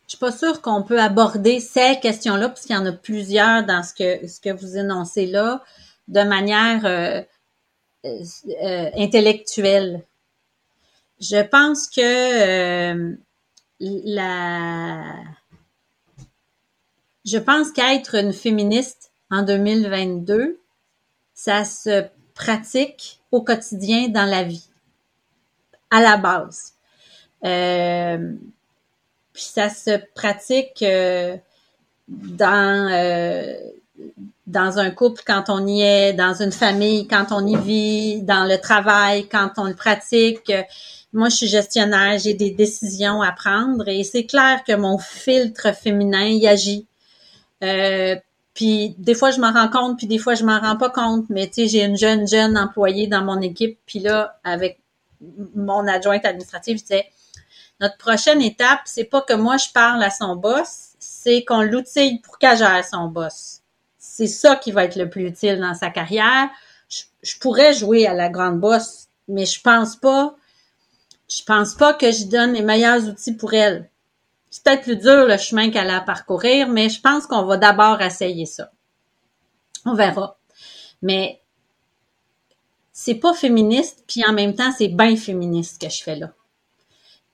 je 0.04 0.10
suis 0.10 0.18
pas 0.18 0.30
sûre 0.30 0.62
qu'on 0.62 0.84
peut 0.84 1.00
aborder 1.00 1.58
ces 1.58 1.98
questions-là, 2.00 2.48
parce 2.48 2.60
qu'il 2.60 2.76
y 2.76 2.78
en 2.78 2.86
a 2.86 2.92
plusieurs 2.92 3.66
dans 3.66 3.82
ce 3.82 3.92
que 3.92 4.28
ce 4.28 4.40
que 4.40 4.50
vous 4.50 4.76
énoncez 4.76 5.26
là, 5.26 5.64
de 6.06 6.22
manière 6.22 6.86
euh, 6.86 7.22
euh, 8.04 8.90
intellectuelle. 8.96 10.04
Je 11.20 11.42
pense 11.42 11.88
que 11.88 13.16
la 13.80 15.02
je 17.24 17.38
pense 17.38 17.72
qu'être 17.72 18.14
une 18.14 18.32
féministe 18.32 19.10
en 19.28 19.42
2022, 19.42 20.60
ça 21.34 21.64
se 21.64 22.04
pratique 22.34 23.21
au 23.32 23.42
quotidien 23.42 24.08
dans 24.08 24.26
la 24.26 24.44
vie, 24.44 24.68
à 25.90 26.00
la 26.00 26.16
base. 26.16 26.74
Euh, 27.44 28.34
puis 29.32 29.42
ça 29.42 29.68
se 29.68 29.98
pratique 30.14 30.82
euh, 30.82 31.36
dans 32.06 32.88
euh, 32.92 33.54
dans 34.46 34.78
un 34.78 34.90
couple 34.90 35.22
quand 35.26 35.44
on 35.48 35.66
y 35.66 35.80
est, 35.82 36.12
dans 36.12 36.34
une 36.40 36.52
famille 36.52 37.08
quand 37.08 37.26
on 37.30 37.46
y 37.46 37.56
vit, 37.56 38.22
dans 38.22 38.44
le 38.44 38.58
travail 38.58 39.28
quand 39.28 39.52
on 39.56 39.64
le 39.64 39.74
pratique. 39.74 40.52
Moi, 41.14 41.28
je 41.28 41.36
suis 41.36 41.48
gestionnaire, 41.48 42.18
j'ai 42.18 42.34
des 42.34 42.50
décisions 42.50 43.22
à 43.22 43.32
prendre 43.32 43.88
et 43.88 44.02
c'est 44.02 44.24
clair 44.24 44.62
que 44.66 44.74
mon 44.74 44.98
filtre 44.98 45.74
féminin 45.74 46.24
y 46.24 46.46
agit. 46.46 46.86
Puis 48.54 48.94
des 48.98 49.14
fois, 49.14 49.30
je 49.30 49.40
m'en 49.40 49.52
rends 49.52 49.68
compte, 49.68 49.96
puis 49.96 50.06
des 50.06 50.18
fois, 50.18 50.34
je 50.34 50.44
m'en 50.44 50.60
rends 50.60 50.76
pas 50.76 50.90
compte. 50.90 51.26
Mais 51.30 51.46
tu 51.48 51.54
sais, 51.54 51.68
j'ai 51.68 51.84
une 51.84 51.96
jeune, 51.96 52.28
jeune 52.28 52.58
employée 52.58 53.06
dans 53.06 53.24
mon 53.24 53.40
équipe. 53.40 53.78
Puis 53.86 53.98
là, 53.98 54.38
avec 54.44 54.80
mon 55.54 55.86
adjointe 55.86 56.24
administrative, 56.24 56.78
je 56.78 56.82
disais, 56.82 57.06
notre 57.80 57.96
prochaine 57.96 58.42
étape, 58.42 58.80
c'est 58.84 59.04
pas 59.04 59.22
que 59.22 59.32
moi, 59.32 59.56
je 59.56 59.70
parle 59.72 60.02
à 60.02 60.10
son 60.10 60.36
boss, 60.36 60.90
c'est 60.98 61.44
qu'on 61.44 61.62
l'outille 61.62 62.20
pour 62.20 62.38
qu'elle 62.38 62.58
gère 62.58 62.84
son 62.84 63.08
boss. 63.08 63.60
C'est 63.98 64.26
ça 64.26 64.56
qui 64.56 64.72
va 64.72 64.84
être 64.84 64.96
le 64.96 65.08
plus 65.08 65.26
utile 65.26 65.58
dans 65.58 65.74
sa 65.74 65.90
carrière. 65.90 66.48
Je, 66.88 67.02
je 67.22 67.38
pourrais 67.38 67.72
jouer 67.72 68.06
à 68.06 68.14
la 68.14 68.28
grande 68.28 68.60
boss, 68.60 69.08
mais 69.28 69.46
je 69.46 69.60
pense 69.60 69.96
pas, 69.96 70.36
je 71.28 71.42
pense 71.44 71.74
pas 71.74 71.94
que 71.94 72.10
je 72.10 72.24
donne 72.24 72.52
les 72.52 72.62
meilleurs 72.62 73.08
outils 73.08 73.32
pour 73.32 73.54
elle 73.54 73.88
c'est 74.52 74.62
peut-être 74.64 74.82
plus 74.82 74.96
dur 74.96 75.26
le 75.26 75.38
chemin 75.38 75.70
qu'elle 75.70 75.88
a 75.88 75.96
à 75.96 76.00
parcourir, 76.02 76.68
mais 76.68 76.90
je 76.90 77.00
pense 77.00 77.26
qu'on 77.26 77.46
va 77.46 77.56
d'abord 77.56 78.02
essayer 78.02 78.44
ça. 78.44 78.70
On 79.86 79.94
verra. 79.94 80.36
Mais 81.00 81.40
c'est 82.92 83.14
pas 83.14 83.32
féministe, 83.32 84.04
puis 84.06 84.22
en 84.28 84.34
même 84.34 84.54
temps, 84.54 84.70
c'est 84.76 84.88
bien 84.88 85.16
féministe 85.16 85.80
que 85.80 85.88
je 85.88 86.02
fais 86.02 86.16
là. 86.16 86.34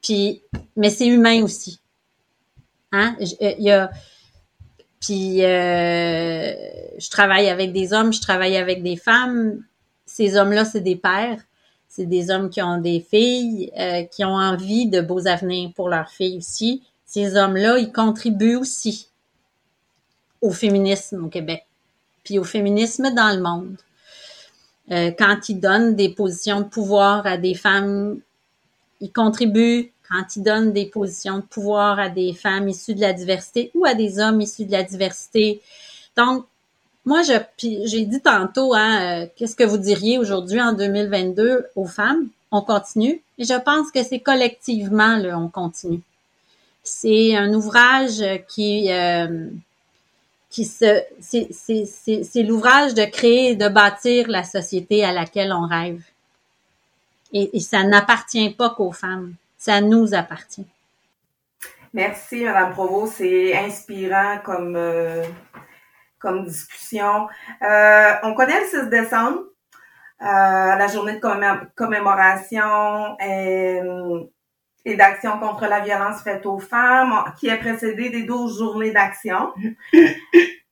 Puis, 0.00 0.44
mais 0.76 0.90
c'est 0.90 1.08
humain 1.08 1.42
aussi. 1.42 1.80
Hein? 2.92 3.16
Euh, 3.20 3.52
il 3.58 3.64
y 3.64 3.72
a, 3.72 3.90
puis 5.00 5.44
euh, 5.44 6.52
je 6.98 7.10
travaille 7.10 7.48
avec 7.48 7.72
des 7.72 7.92
hommes, 7.92 8.12
je 8.12 8.20
travaille 8.20 8.56
avec 8.56 8.84
des 8.84 8.96
femmes. 8.96 9.64
Ces 10.06 10.36
hommes-là, 10.36 10.64
c'est 10.64 10.82
des 10.82 10.96
pères. 10.96 11.42
C'est 11.88 12.06
des 12.06 12.30
hommes 12.30 12.48
qui 12.48 12.62
ont 12.62 12.78
des 12.78 13.00
filles, 13.00 13.72
euh, 13.76 14.04
qui 14.04 14.24
ont 14.24 14.36
envie 14.36 14.86
de 14.86 15.00
beaux 15.00 15.26
avenirs 15.26 15.72
pour 15.74 15.88
leurs 15.88 16.10
filles 16.10 16.38
aussi 16.38 16.84
ces 17.08 17.36
hommes-là, 17.36 17.78
ils 17.78 17.90
contribuent 17.90 18.56
aussi 18.56 19.08
au 20.42 20.50
féminisme 20.50 21.24
au 21.24 21.28
Québec, 21.28 21.64
puis 22.22 22.38
au 22.38 22.44
féminisme 22.44 23.12
dans 23.14 23.34
le 23.34 23.42
monde. 23.42 23.76
Euh, 24.90 25.10
quand 25.18 25.48
il 25.48 25.58
donne 25.58 25.96
des 25.96 26.10
positions 26.10 26.60
de 26.60 26.66
pouvoir 26.66 27.26
à 27.26 27.38
des 27.38 27.54
femmes, 27.54 28.20
il 29.00 29.10
contribue 29.10 29.90
quand 30.06 30.36
il 30.36 30.42
donne 30.42 30.72
des 30.72 30.84
positions 30.84 31.38
de 31.38 31.42
pouvoir 31.42 31.98
à 31.98 32.10
des 32.10 32.34
femmes 32.34 32.68
issues 32.68 32.94
de 32.94 33.00
la 33.00 33.14
diversité 33.14 33.70
ou 33.74 33.86
à 33.86 33.94
des 33.94 34.18
hommes 34.20 34.42
issus 34.42 34.66
de 34.66 34.72
la 34.72 34.82
diversité. 34.82 35.62
Donc, 36.14 36.44
moi, 37.06 37.22
j'ai 37.22 38.04
dit 38.04 38.20
tantôt, 38.20 38.74
hein, 38.74 39.22
euh, 39.22 39.26
qu'est-ce 39.34 39.56
que 39.56 39.64
vous 39.64 39.78
diriez 39.78 40.18
aujourd'hui 40.18 40.60
en 40.60 40.74
2022 40.74 41.68
aux 41.74 41.86
femmes? 41.86 42.28
On 42.50 42.60
continue? 42.60 43.22
Et 43.38 43.44
je 43.44 43.58
pense 43.58 43.90
que 43.90 44.02
c'est 44.02 44.20
collectivement, 44.20 45.16
là, 45.16 45.38
on 45.38 45.48
continue. 45.48 46.02
C'est 46.90 47.36
un 47.36 47.52
ouvrage 47.52 48.24
qui, 48.48 48.90
euh, 48.90 49.48
qui 50.48 50.64
se, 50.64 51.02
c'est, 51.20 52.42
l'ouvrage 52.42 52.94
de 52.94 53.04
créer 53.04 53.50
et 53.50 53.56
de 53.56 53.68
bâtir 53.68 54.26
la 54.28 54.42
société 54.42 55.04
à 55.04 55.12
laquelle 55.12 55.52
on 55.52 55.66
rêve. 55.66 56.02
Et, 57.32 57.60
ça 57.60 57.84
n'appartient 57.84 58.50
pas 58.50 58.70
qu'aux 58.70 58.92
femmes. 58.92 59.34
Ça 59.58 59.82
nous 59.82 60.14
appartient. 60.14 60.66
Merci, 61.92 62.44
Madame 62.44 62.72
Provost. 62.72 63.16
C'est 63.18 63.56
inspirant 63.56 64.38
comme, 64.42 64.74
euh, 64.76 65.24
comme 66.18 66.46
discussion. 66.46 67.28
Euh, 67.62 68.12
on 68.22 68.34
connaît 68.34 68.60
le 68.60 68.66
6 68.66 68.88
décembre, 68.88 69.42
la 70.20 70.86
journée 70.88 71.14
de 71.14 71.74
commémoration 71.74 73.16
et 74.84 74.96
d'action 74.96 75.38
contre 75.38 75.66
la 75.66 75.80
violence 75.80 76.22
faite 76.22 76.46
aux 76.46 76.58
femmes, 76.58 77.24
qui 77.38 77.48
est 77.48 77.58
précédée 77.58 78.10
des 78.10 78.22
12 78.22 78.58
journées 78.58 78.90
d'action. 78.90 79.52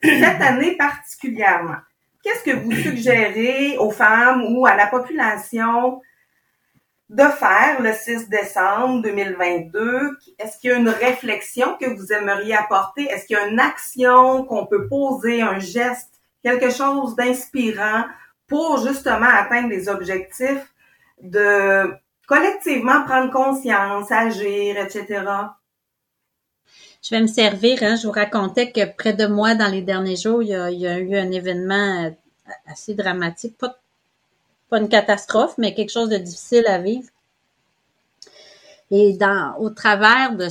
Cette 0.03 0.41
année 0.41 0.77
particulièrement, 0.77 1.77
qu'est-ce 2.23 2.45
que 2.45 2.57
vous 2.57 2.73
suggérez 2.73 3.77
aux 3.79 3.91
femmes 3.91 4.45
ou 4.51 4.67
à 4.67 4.75
la 4.75 4.87
population 4.87 6.01
de 7.09 7.23
faire 7.23 7.81
le 7.81 7.93
6 7.93 8.29
décembre 8.29 9.03
2022? 9.03 10.17
Est-ce 10.39 10.59
qu'il 10.59 10.71
y 10.71 10.73
a 10.73 10.77
une 10.77 10.89
réflexion 10.89 11.77
que 11.81 11.87
vous 11.87 12.13
aimeriez 12.13 12.55
apporter? 12.55 13.05
Est-ce 13.05 13.27
qu'il 13.27 13.37
y 13.37 13.41
a 13.41 13.47
une 13.47 13.61
action 13.61 14.45
qu'on 14.45 14.67
peut 14.67 14.89
poser, 14.89 15.43
un 15.43 15.59
geste, 15.59 16.21
quelque 16.43 16.71
chose 16.71 17.17
d'inspirant 17.17 18.05
pour 18.47 18.87
justement 18.87 19.29
atteindre 19.29 19.69
des 19.69 19.89
objectifs 19.89 20.73
de 21.21 21.93
collectivement 22.27 23.05
prendre 23.05 23.33
conscience, 23.33 24.11
agir, 24.11 24.79
etc.? 24.79 25.25
Je 27.03 27.11
vais 27.11 27.21
me 27.21 27.27
servir. 27.27 27.83
Hein. 27.83 27.97
Je 27.97 28.07
vous 28.07 28.13
racontais 28.13 28.73
que 28.73 28.85
près 28.97 29.13
de 29.13 29.27
moi, 29.27 29.55
dans 29.55 29.69
les 29.69 29.83
derniers 29.83 30.17
jours, 30.17 30.43
il 30.43 30.49
y 30.49 30.55
a, 30.55 30.71
eu 30.71 31.17
un 31.17 31.31
événement 31.31 32.05
euh, 32.05 32.11
assez 32.67 32.95
dramatique, 32.95 33.57
pas 33.57 33.77
pas 34.69 34.79
une 34.79 34.89
catastrophe, 34.89 35.55
mais 35.59 35.75
quelque 35.75 35.93
chose 35.93 36.09
de 36.09 36.17
difficile 36.17 36.67
à 36.67 36.79
vivre. 36.79 37.09
Et 38.91 39.15
dans, 39.15 39.57
au 39.59 39.71
travers 39.71 40.37
de, 40.37 40.49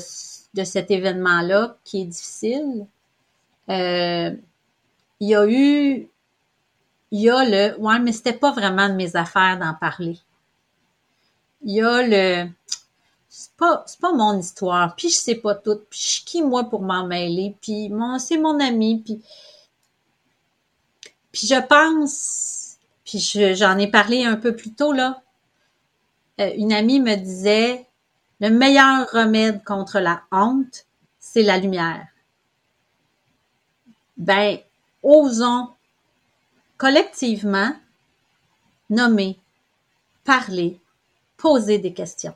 de 0.54 0.64
cet 0.64 0.92
événement-là, 0.92 1.78
qui 1.84 2.02
est 2.02 2.06
difficile, 2.06 2.86
euh, 3.70 4.32
il 5.20 5.30
y 5.30 5.36
a 5.36 5.46
eu, 5.48 6.08
il 7.12 7.22
y 7.22 7.30
a 7.30 7.44
le, 7.46 7.80
ouais, 7.80 8.00
mais 8.00 8.12
c'était 8.12 8.34
pas 8.34 8.52
vraiment 8.52 8.90
de 8.90 8.94
mes 8.94 9.16
affaires 9.16 9.58
d'en 9.58 9.74
parler. 9.74 10.18
Il 11.66 11.74
y 11.74 11.82
a 11.82 12.02
le, 12.02 12.50
c'est 13.28 13.54
pas, 13.58 13.84
c'est 13.86 14.00
pas 14.00 14.14
mon 14.14 14.40
histoire, 14.40 14.96
puis 14.96 15.10
je 15.10 15.18
sais 15.18 15.36
pas 15.36 15.56
tout, 15.56 15.82
puis 15.90 16.00
je 16.00 16.08
suis 16.08 16.24
qui 16.24 16.42
moi 16.42 16.64
pour 16.64 16.82
m'en 16.82 17.06
mêler, 17.06 17.58
puis 17.62 17.90
mon, 17.90 18.18
c'est 18.20 18.38
mon 18.38 18.60
ami, 18.62 19.02
puis, 19.04 19.22
puis 21.34 21.48
je 21.48 21.60
pense 21.68 22.66
puis 23.06 23.20
j'en 23.54 23.78
ai 23.78 23.88
parlé 23.88 24.26
un 24.26 24.36
peu 24.36 24.56
plus 24.56 24.74
tôt, 24.74 24.92
là. 24.92 25.22
Euh, 26.42 26.52
une 26.58 26.74
amie 26.74 27.00
me 27.00 27.16
disait, 27.16 27.88
le 28.42 28.50
meilleur 28.50 29.08
remède 29.12 29.64
contre 29.64 30.00
la 30.00 30.24
honte, 30.32 30.86
c'est 31.20 31.44
la 31.44 31.58
lumière. 31.58 32.08
Ben, 34.18 34.58
osons 35.04 35.70
collectivement 36.78 37.74
nommer, 38.90 39.40
parler, 40.24 40.80
poser 41.38 41.78
des 41.78 41.94
questions. 41.94 42.34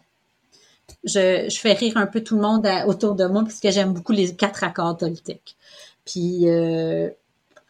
Je, 1.04 1.56
fais 1.62 1.74
rire 1.74 1.98
un 1.98 2.08
peu 2.08 2.22
tout 2.22 2.36
le 2.36 2.42
monde 2.42 2.68
autour 2.88 3.16
de 3.16 3.26
moi 3.26 3.44
parce 3.44 3.60
j'aime 3.62 3.94
beaucoup 3.94 4.12
les 4.12 4.36
quatre 4.36 4.64
accords 4.64 4.98
toltiques. 4.98 5.56
Puis 6.06 6.50
euh, 6.50 7.10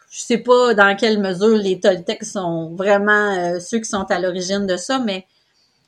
je 0.10 0.22
sais 0.22 0.38
pas 0.38 0.74
dans 0.74 0.96
quelle 0.96 1.20
mesure 1.20 1.58
les 1.58 1.80
Toltecs 1.80 2.24
sont 2.24 2.74
vraiment 2.76 3.34
euh, 3.36 3.60
ceux 3.60 3.80
qui 3.80 3.90
sont 3.90 4.06
à 4.10 4.20
l'origine 4.20 4.66
de 4.66 4.78
ça, 4.78 5.00
mais 5.00 5.28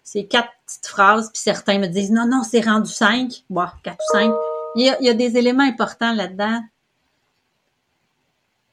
c'est 0.03 0.25
quatre 0.25 0.49
petites 0.65 0.87
phrases, 0.87 1.31
puis 1.31 1.41
certains 1.41 1.79
me 1.79 1.87
disent 1.87 2.11
non, 2.11 2.27
non, 2.27 2.43
c'est 2.43 2.61
rendu 2.61 2.91
cinq. 2.91 3.43
Bon, 3.49 3.65
quatre 3.83 3.99
ou 4.09 4.17
cinq. 4.17 4.33
Il 4.75 4.85
y, 4.85 4.89
a, 4.89 4.99
il 4.99 5.05
y 5.05 5.09
a 5.09 5.13
des 5.13 5.37
éléments 5.37 5.63
importants 5.63 6.13
là-dedans. 6.13 6.61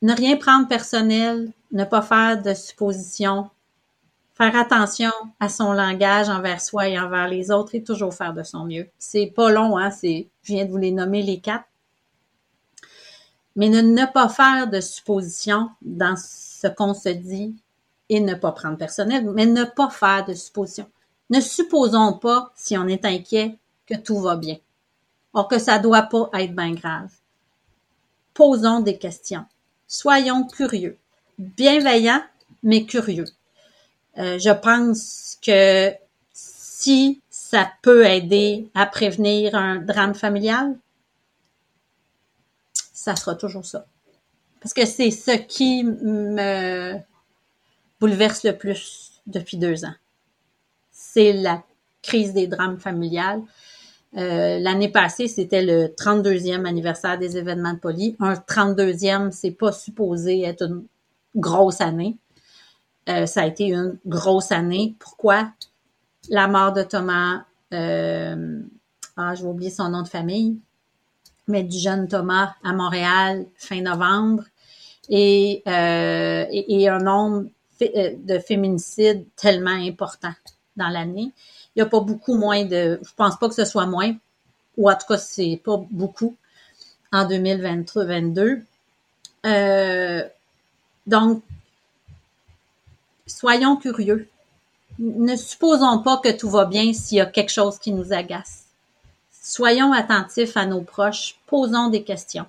Ne 0.02 0.14
rien 0.14 0.36
prendre 0.36 0.68
personnel, 0.68 1.50
ne 1.72 1.84
pas 1.84 2.02
faire 2.02 2.40
de 2.40 2.54
suppositions, 2.54 3.50
faire 4.38 4.56
attention 4.56 5.10
à 5.40 5.50
son 5.50 5.72
langage 5.72 6.30
envers 6.30 6.60
soi 6.60 6.88
et 6.88 6.98
envers 6.98 7.28
les 7.28 7.50
autres 7.50 7.74
et 7.74 7.82
toujours 7.82 8.14
faire 8.14 8.32
de 8.32 8.42
son 8.42 8.64
mieux. 8.64 8.88
C'est 8.98 9.26
pas 9.26 9.50
long, 9.50 9.76
hein, 9.76 9.90
c'est, 9.90 10.28
je 10.42 10.54
viens 10.54 10.64
de 10.64 10.70
vous 10.70 10.78
les 10.78 10.92
nommer 10.92 11.22
les 11.22 11.40
quatre 11.40 11.64
mais 13.58 13.68
ne, 13.70 14.06
pas 14.06 14.28
faire 14.28 14.70
de 14.70 14.80
suppositions 14.80 15.68
dans 15.82 16.14
ce 16.16 16.68
qu'on 16.68 16.94
se 16.94 17.08
dit 17.08 17.56
et 18.08 18.20
ne 18.20 18.34
pas 18.34 18.52
prendre 18.52 18.78
personnel, 18.78 19.28
mais 19.34 19.46
ne 19.46 19.64
pas 19.64 19.90
faire 19.90 20.24
de 20.24 20.32
suppositions. 20.32 20.88
Ne 21.30 21.40
supposons 21.40 22.12
pas, 22.12 22.52
si 22.54 22.78
on 22.78 22.86
est 22.86 23.04
inquiet, 23.04 23.58
que 23.84 23.96
tout 23.96 24.20
va 24.20 24.36
bien. 24.36 24.58
Or 25.32 25.48
que 25.48 25.58
ça 25.58 25.80
doit 25.80 26.02
pas 26.02 26.30
être 26.34 26.54
bien 26.54 26.72
grave. 26.72 27.12
Posons 28.32 28.78
des 28.78 28.96
questions. 28.96 29.44
Soyons 29.88 30.46
curieux. 30.46 30.96
Bienveillants, 31.36 32.22
mais 32.62 32.86
curieux. 32.86 33.26
Euh, 34.18 34.38
je 34.38 34.50
pense 34.50 35.38
que 35.44 35.92
si 36.32 37.20
ça 37.30 37.70
peut 37.82 38.04
aider 38.04 38.68
à 38.74 38.86
prévenir 38.86 39.54
un 39.54 39.76
drame 39.76 40.14
familial, 40.14 40.76
ça 42.92 43.16
sera 43.16 43.34
toujours 43.34 43.64
ça. 43.64 43.86
Parce 44.60 44.74
que 44.74 44.84
c'est 44.84 45.10
ce 45.10 45.36
qui 45.36 45.84
me 45.84 46.94
bouleverse 48.00 48.44
le 48.44 48.56
plus 48.56 49.22
depuis 49.26 49.56
deux 49.56 49.84
ans. 49.84 49.94
C'est 50.90 51.32
la 51.32 51.62
crise 52.02 52.32
des 52.32 52.46
drames 52.46 52.78
familiales. 52.78 53.42
Euh, 54.16 54.58
l'année 54.58 54.88
passée, 54.88 55.28
c'était 55.28 55.62
le 55.62 55.88
32e 55.88 56.64
anniversaire 56.64 57.18
des 57.18 57.36
événements 57.36 57.74
de 57.74 57.78
poli. 57.78 58.16
Un 58.20 58.34
32e, 58.34 59.30
c'est 59.30 59.50
pas 59.50 59.72
supposé 59.72 60.42
être 60.42 60.62
une 60.62 60.84
grosse 61.36 61.80
année. 61.80 62.16
Euh, 63.08 63.26
ça 63.26 63.42
a 63.42 63.46
été 63.46 63.66
une 63.66 63.98
grosse 64.06 64.52
année. 64.52 64.94
Pourquoi? 64.98 65.50
La 66.30 66.46
mort 66.46 66.72
de 66.72 66.82
Thomas, 66.82 67.44
euh, 67.72 68.60
ah, 69.16 69.34
je 69.34 69.42
vais 69.42 69.48
oublier 69.48 69.70
son 69.70 69.88
nom 69.88 70.02
de 70.02 70.08
famille 70.08 70.58
mais 71.48 71.64
du 71.64 71.78
jeune 71.78 72.06
Thomas 72.06 72.54
à 72.62 72.72
Montréal 72.72 73.46
fin 73.56 73.80
novembre 73.80 74.44
et, 75.08 75.62
euh, 75.66 76.44
un 76.88 76.98
nombre 76.98 77.46
de 77.80 78.38
féminicides 78.38 79.24
tellement 79.36 79.70
important 79.70 80.32
dans 80.76 80.88
l'année. 80.88 81.32
Il 81.74 81.78
n'y 81.78 81.82
a 81.82 81.86
pas 81.86 82.00
beaucoup 82.00 82.36
moins 82.36 82.64
de, 82.64 83.00
je 83.02 83.14
pense 83.16 83.38
pas 83.38 83.48
que 83.48 83.54
ce 83.54 83.64
soit 83.64 83.86
moins, 83.86 84.14
ou 84.76 84.90
en 84.90 84.94
tout 84.94 85.06
cas 85.08 85.16
c'est 85.16 85.60
pas 85.64 85.80
beaucoup 85.90 86.36
en 87.12 87.26
2022. 87.26 88.62
Euh, 89.46 90.28
donc, 91.06 91.42
soyons 93.28 93.76
curieux. 93.76 94.28
Ne 94.98 95.36
supposons 95.36 96.02
pas 96.02 96.16
que 96.18 96.36
tout 96.36 96.50
va 96.50 96.64
bien 96.64 96.92
s'il 96.92 97.18
y 97.18 97.20
a 97.20 97.26
quelque 97.26 97.52
chose 97.52 97.78
qui 97.78 97.92
nous 97.92 98.12
agace. 98.12 98.64
Soyons 99.30 99.92
attentifs 99.92 100.56
à 100.56 100.66
nos 100.66 100.80
proches, 100.80 101.36
posons 101.46 101.88
des 101.88 102.02
questions. 102.02 102.46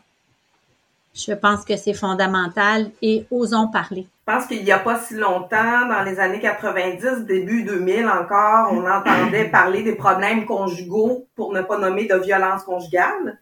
Je 1.14 1.34
pense 1.34 1.66
que 1.66 1.76
c'est 1.76 1.94
fondamental 1.94 2.92
et 3.02 3.26
osons 3.32 3.68
parler. 3.68 4.08
Je 4.28 4.34
pense 4.34 4.48
qu'il 4.48 4.64
n'y 4.64 4.72
a 4.72 4.80
pas 4.80 5.00
si 5.00 5.16
longtemps, 5.16 5.88
dans 5.88 6.04
les 6.04 6.20
années 6.20 6.40
90, 6.40 7.26
début 7.26 7.64
2000 7.64 8.08
encore, 8.08 8.72
on 8.72 8.88
entendait 8.88 9.50
parler 9.50 9.84
des 9.84 9.96
problèmes 9.96 10.46
conjugaux, 10.46 11.26
pour 11.36 11.52
ne 11.52 11.62
pas 11.62 11.78
nommer 11.78 12.06
de 12.06 12.16
violence 12.16 12.64
conjugale, 12.64 13.40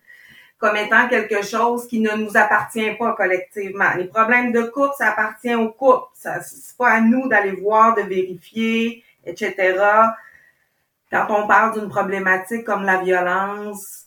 comme 0.57 0.75
étant 0.75 1.07
quelque 1.07 1.43
chose 1.43 1.87
qui 1.87 1.99
ne 1.99 2.11
nous 2.15 2.35
appartient 2.35 2.91
pas 2.97 3.13
collectivement. 3.13 3.93
Les 3.97 4.05
problèmes 4.05 4.51
de 4.51 4.63
couple, 4.63 4.93
ça 4.97 5.09
appartient 5.09 5.53
au 5.53 5.69
couple. 5.69 6.07
C'est 6.13 6.77
pas 6.77 6.89
à 6.89 7.01
nous 7.01 7.27
d'aller 7.27 7.51
voir, 7.51 7.95
de 7.95 8.01
vérifier, 8.01 9.03
etc 9.25 9.75
quand 11.11 11.27
on 11.29 11.47
parle 11.47 11.79
d'une 11.79 11.89
problématique 11.89 12.63
comme 12.63 12.83
la 12.83 13.01
violence, 13.01 14.05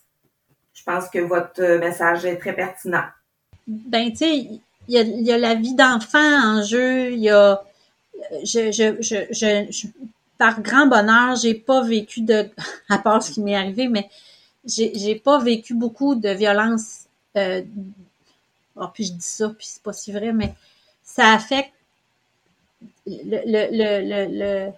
je 0.75 0.83
pense 0.83 1.09
que 1.09 1.19
votre 1.19 1.79
message 1.79 2.25
est 2.25 2.37
très 2.37 2.53
pertinent. 2.53 3.05
ben, 3.67 4.11
tu 4.11 4.17
sais, 4.17 4.37
il 4.37 4.61
y 4.89 4.99
a, 4.99 5.03
y 5.03 5.33
a, 5.33 5.39
la 5.39 5.55
vie 5.55 5.75
d'enfant 5.75 6.19
en 6.19 6.63
jeu, 6.63 7.13
il 7.13 7.21
y 7.21 7.31
a, 7.31 7.63
je, 8.45 8.73
je, 8.73 8.97
je, 9.01 9.27
je, 9.31 9.87
par 10.37 10.61
grand 10.61 10.87
bonheur, 10.87 11.37
j'ai 11.37 11.55
pas 11.55 11.83
vécu 11.83 12.23
de, 12.23 12.49
à 12.89 12.99
part 12.99 13.23
ce 13.23 13.33
qui 13.33 13.41
m'est 13.41 13.57
arrivé, 13.57 13.89
mais 13.89 14.09
j'ai, 14.65 15.15
pas 15.17 15.39
vécu 15.39 15.75
beaucoup 15.75 16.15
de 16.15 16.29
violence. 16.31 17.07
Euh, 17.37 17.63
oh, 18.77 18.87
puis 18.93 19.05
je 19.05 19.13
dis 19.13 19.21
ça, 19.21 19.49
puis 19.51 19.67
c'est 19.67 19.83
pas 19.83 19.93
si 19.93 20.13
vrai, 20.13 20.33
mais 20.33 20.55
ça 21.03 21.33
affecte 21.33 21.73
le, 23.07 23.43
le, 23.47 23.69
le, 23.73 24.67
le, 24.67 24.73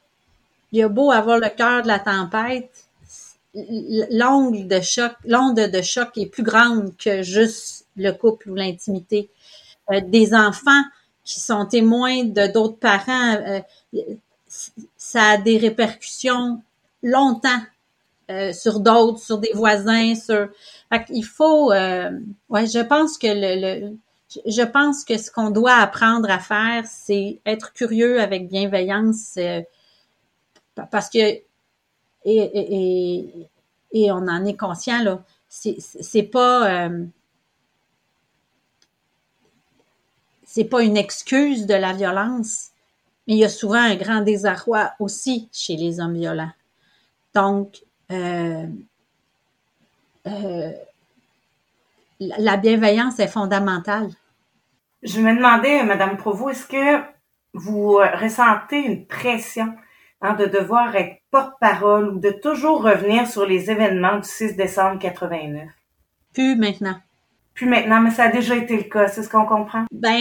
il 0.72 0.78
y 0.78 0.82
a 0.82 0.88
beau 0.88 1.10
avoir 1.10 1.38
le 1.38 1.48
cœur 1.48 1.82
de 1.82 1.88
la 1.88 1.98
tempête, 1.98 2.86
l'ongle 3.54 4.66
de 4.66 4.80
choc, 4.80 5.12
l'onde 5.24 5.56
de 5.56 5.82
choc 5.82 6.16
est 6.16 6.26
plus 6.26 6.42
grande 6.42 6.96
que 6.96 7.22
juste 7.22 7.86
le 7.96 8.12
couple 8.12 8.50
ou 8.50 8.54
l'intimité. 8.54 9.28
Euh, 9.90 10.00
des 10.00 10.32
enfants 10.34 10.82
qui 11.24 11.40
sont 11.40 11.66
témoins 11.66 12.24
de 12.24 12.46
d'autres 12.50 12.78
parents, 12.78 13.34
euh, 13.34 13.60
ça 14.96 15.22
a 15.22 15.36
des 15.36 15.58
répercussions 15.58 16.62
longtemps 17.02 17.60
euh, 18.30 18.52
sur 18.52 18.80
d'autres, 18.80 19.18
sur 19.18 19.38
des 19.38 19.52
voisins, 19.54 20.14
sur. 20.14 20.48
il 21.10 21.24
faut, 21.24 21.70
ouais, 21.70 22.66
je 22.66 22.82
pense 22.82 23.18
que 23.18 23.26
le, 23.28 23.96
je 24.46 24.62
pense 24.62 25.04
que 25.04 25.18
ce 25.18 25.30
qu'on 25.30 25.50
doit 25.50 25.76
apprendre 25.76 26.30
à 26.30 26.38
faire, 26.38 26.84
c'est 26.86 27.40
être 27.44 27.72
curieux 27.72 28.20
avec 28.20 28.48
bienveillance, 28.48 29.38
parce 30.90 31.10
que 31.10 31.18
et, 31.18 31.44
et, 32.24 33.48
et, 33.92 34.12
on 34.12 34.28
en 34.28 34.44
est 34.44 34.56
conscient 34.56 35.02
là. 35.02 35.22
C'est 35.48 36.22
pas 36.22 36.88
c'est 40.52 40.64
pas 40.64 40.82
une 40.82 40.98
excuse 40.98 41.64
de 41.64 41.72
la 41.72 41.94
violence, 41.94 42.72
mais 43.26 43.34
il 43.34 43.38
y 43.38 43.44
a 43.44 43.48
souvent 43.48 43.80
un 43.80 43.96
grand 43.96 44.20
désarroi 44.20 44.92
aussi 45.00 45.48
chez 45.50 45.76
les 45.76 45.98
hommes 45.98 46.12
violents. 46.12 46.52
Donc, 47.34 47.82
euh, 48.12 48.66
euh, 50.26 50.72
la 52.20 52.56
bienveillance 52.56 53.18
est 53.18 53.28
fondamentale. 53.28 54.10
Je 55.02 55.20
me 55.20 55.34
demandais, 55.34 55.82
Madame 55.82 56.16
Provost, 56.16 56.56
est-ce 56.56 56.66
que 56.66 57.02
vous 57.54 57.96
ressentez 57.96 58.78
une 58.78 59.06
pression 59.06 59.74
hein, 60.20 60.34
de 60.34 60.46
devoir 60.46 60.94
être 60.94 61.20
porte-parole 61.30 62.08
ou 62.08 62.18
de 62.18 62.30
toujours 62.30 62.82
revenir 62.82 63.26
sur 63.26 63.44
les 63.44 63.70
événements 63.70 64.18
du 64.18 64.28
6 64.28 64.56
décembre 64.56 65.00
89? 65.00 65.64
Plus 66.32 66.56
maintenant. 66.56 66.96
Plus 67.54 67.66
maintenant, 67.66 68.00
mais 68.00 68.10
ça 68.10 68.24
a 68.24 68.28
déjà 68.28 68.56
été 68.56 68.76
le 68.76 68.84
cas, 68.84 69.08
c'est 69.08 69.22
ce 69.22 69.28
qu'on 69.28 69.44
comprend? 69.44 69.84
Ben, 69.90 70.20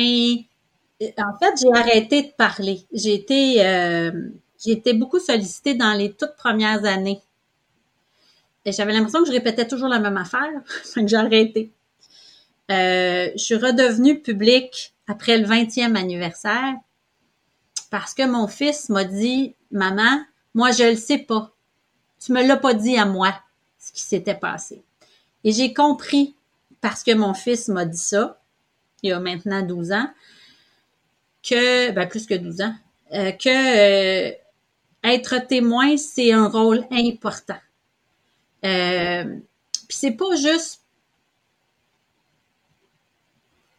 en 1.02 1.38
fait, 1.40 1.54
j'ai 1.62 1.74
arrêté 1.74 2.24
de 2.24 2.32
parler. 2.38 2.80
J'ai 2.92 3.14
été, 3.14 3.66
euh, 3.66 4.12
j'ai 4.64 4.72
été 4.72 4.94
beaucoup 4.94 5.20
sollicitée 5.20 5.76
dans 5.76 5.94
les 5.94 6.12
toutes 6.14 6.36
premières 6.36 6.86
années. 6.86 7.22
J'avais 8.66 8.94
l'impression 8.94 9.22
que 9.22 9.28
je 9.28 9.32
répétais 9.32 9.68
toujours 9.68 9.88
la 9.88 10.00
même 10.00 10.18
affaire, 10.18 10.52
donc 10.96 11.08
j'ai 11.08 11.16
arrêté. 11.16 11.72
Euh, 12.70 13.30
je 13.36 13.44
suis 13.44 13.56
redevenue 13.56 14.22
publique 14.22 14.94
après 15.08 15.38
le 15.38 15.46
20e 15.46 15.96
anniversaire 15.96 16.76
parce 17.90 18.14
que 18.14 18.26
mon 18.26 18.48
fils 18.48 18.90
m'a 18.90 19.04
dit, 19.04 19.56
maman, 19.72 20.24
moi 20.54 20.72
je 20.72 20.84
le 20.84 20.96
sais 20.96 21.18
pas. 21.18 21.52
Tu 22.24 22.32
me 22.32 22.46
l'as 22.46 22.58
pas 22.58 22.74
dit 22.74 22.98
à 22.98 23.06
moi 23.06 23.34
ce 23.80 23.92
qui 23.92 24.02
s'était 24.02 24.36
passé. 24.36 24.84
Et 25.44 25.52
j'ai 25.52 25.74
compris 25.74 26.36
parce 26.82 27.04
que 27.04 27.14
mon 27.14 27.34
fils 27.34 27.68
m'a 27.68 27.86
dit 27.86 27.98
ça, 27.98 28.40
il 29.04 29.10
y 29.10 29.12
a 29.12 29.20
maintenant 29.20 29.62
12 29.64 29.92
ans, 29.92 30.10
que, 31.44 31.92
ben 31.92 32.08
plus 32.08 32.28
que 32.28 32.36
12 32.36 32.62
ans, 32.62 32.76
euh, 33.14 33.32
que 33.32 34.30
euh, 34.30 34.32
être 35.04 35.48
témoin, 35.48 35.98
c'est 35.98 36.32
un 36.32 36.48
rôle 36.48 36.86
important. 36.92 37.58
Euh, 38.66 39.24
Puis 39.88 39.98
c'est 39.98 40.12
pas 40.12 40.36
juste. 40.36 40.82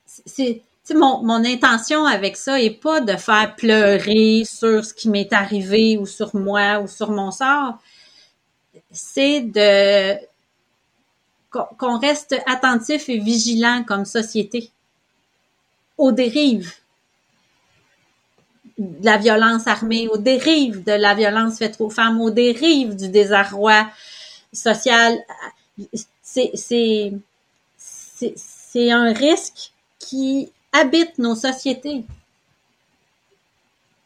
C'est. 0.06 0.62
Mon, 0.94 1.22
mon 1.22 1.44
intention 1.44 2.04
avec 2.04 2.36
ça 2.36 2.60
est 2.60 2.70
pas 2.82 3.00
de 3.00 3.16
faire 3.16 3.54
pleurer 3.56 4.42
sur 4.44 4.84
ce 4.84 4.92
qui 4.92 5.08
m'est 5.08 5.32
arrivé 5.32 5.96
ou 5.96 6.06
sur 6.06 6.34
moi 6.36 6.80
ou 6.80 6.88
sur 6.88 7.10
mon 7.12 7.30
sort. 7.30 7.78
C'est 8.90 9.42
de 9.42 10.18
qu'on 11.50 11.98
reste 11.98 12.34
attentif 12.46 13.08
et 13.08 13.18
vigilant 13.18 13.84
comme 13.86 14.04
société 14.04 14.70
aux 15.98 16.12
dérives 16.12 16.72
de 18.78 19.04
la 19.04 19.18
violence 19.18 19.66
armée, 19.66 20.08
aux 20.08 20.16
dérives 20.16 20.82
de 20.82 20.92
la 20.92 21.14
violence 21.14 21.58
faite 21.58 21.76
aux 21.80 21.90
femmes, 21.90 22.20
aux 22.20 22.30
dérives 22.30 22.96
du 22.96 23.08
désarroi 23.08 23.86
social. 24.52 25.18
C'est, 26.22 26.52
c'est, 26.54 27.12
c'est, 27.76 28.90
un 28.90 29.12
risque 29.12 29.72
qui 29.98 30.52
habite 30.72 31.18
nos 31.18 31.34
sociétés. 31.34 32.04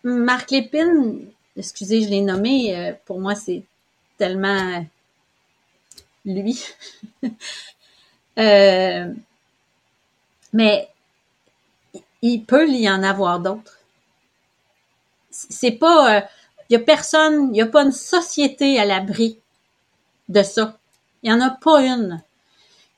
Marc 0.05 0.51
Lépine, 0.51 1.27
excusez, 1.57 2.03
je 2.03 2.09
l'ai 2.09 2.21
nommé, 2.21 2.77
euh, 2.77 2.93
pour 3.05 3.21
moi, 3.21 3.35
c'est 3.35 3.63
tellement 4.19 4.85
lui. 6.25 6.63
Euh, 8.39 9.15
mais 10.53 10.91
il 12.21 12.45
peut 12.45 12.69
y 12.69 12.87
en 12.91 13.03
avoir 13.03 13.41
d'autres. 13.41 13.79
C'est 15.31 15.71
pas, 15.71 16.19
il 16.19 16.23
euh, 16.23 16.27
y 16.69 16.77
a 16.77 16.81
personne, 16.81 17.55
il 17.55 17.57
y 17.57 17.63
a 17.63 17.67
pas 17.67 17.83
une 17.83 17.93
société 17.93 18.79
à 18.79 18.85
l'abri 18.85 19.39
de 20.29 20.43
ça. 20.43 20.79
Il 21.22 21.31
y 21.31 21.33
en 21.33 21.41
a 21.41 21.51
pas 21.51 21.81
une. 21.83 22.22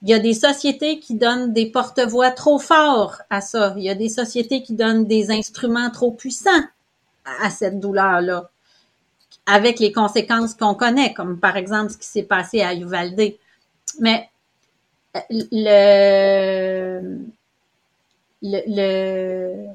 Il 0.03 0.09
y 0.09 0.14
a 0.14 0.18
des 0.18 0.35
sociétés 0.35 1.01
qui 1.01 1.14
donnent 1.14 1.53
des 1.53 1.66
porte-voix 1.66 2.31
trop 2.31 2.59
forts 2.59 3.18
à 3.31 3.41
ça. 3.41 3.74
Il 3.76 3.83
y 3.83 3.91
a 3.91 3.95
des 3.95 4.09
sociétés 4.09 4.62
qui 4.62 4.74
donnent 4.74 5.07
des 5.07 5.31
instruments 5.31 5.91
trop 5.91 6.12
puissants 6.12 6.64
à 7.43 7.51
cette 7.51 7.81
douleur-là 7.81 8.51
avec 9.49 9.79
les 9.81 9.93
conséquences 9.93 10.55
qu'on 10.55 10.74
connaît, 10.74 11.14
comme 11.14 11.41
par 11.41 11.57
exemple 11.57 11.93
ce 11.93 11.97
qui 11.97 12.07
s'est 12.07 12.22
passé 12.22 12.61
à 12.61 12.74
Uvalde. 12.74 13.35
Mais 13.99 14.29
euh, 15.16 15.20
le, 15.51 17.01
le, 18.43 19.66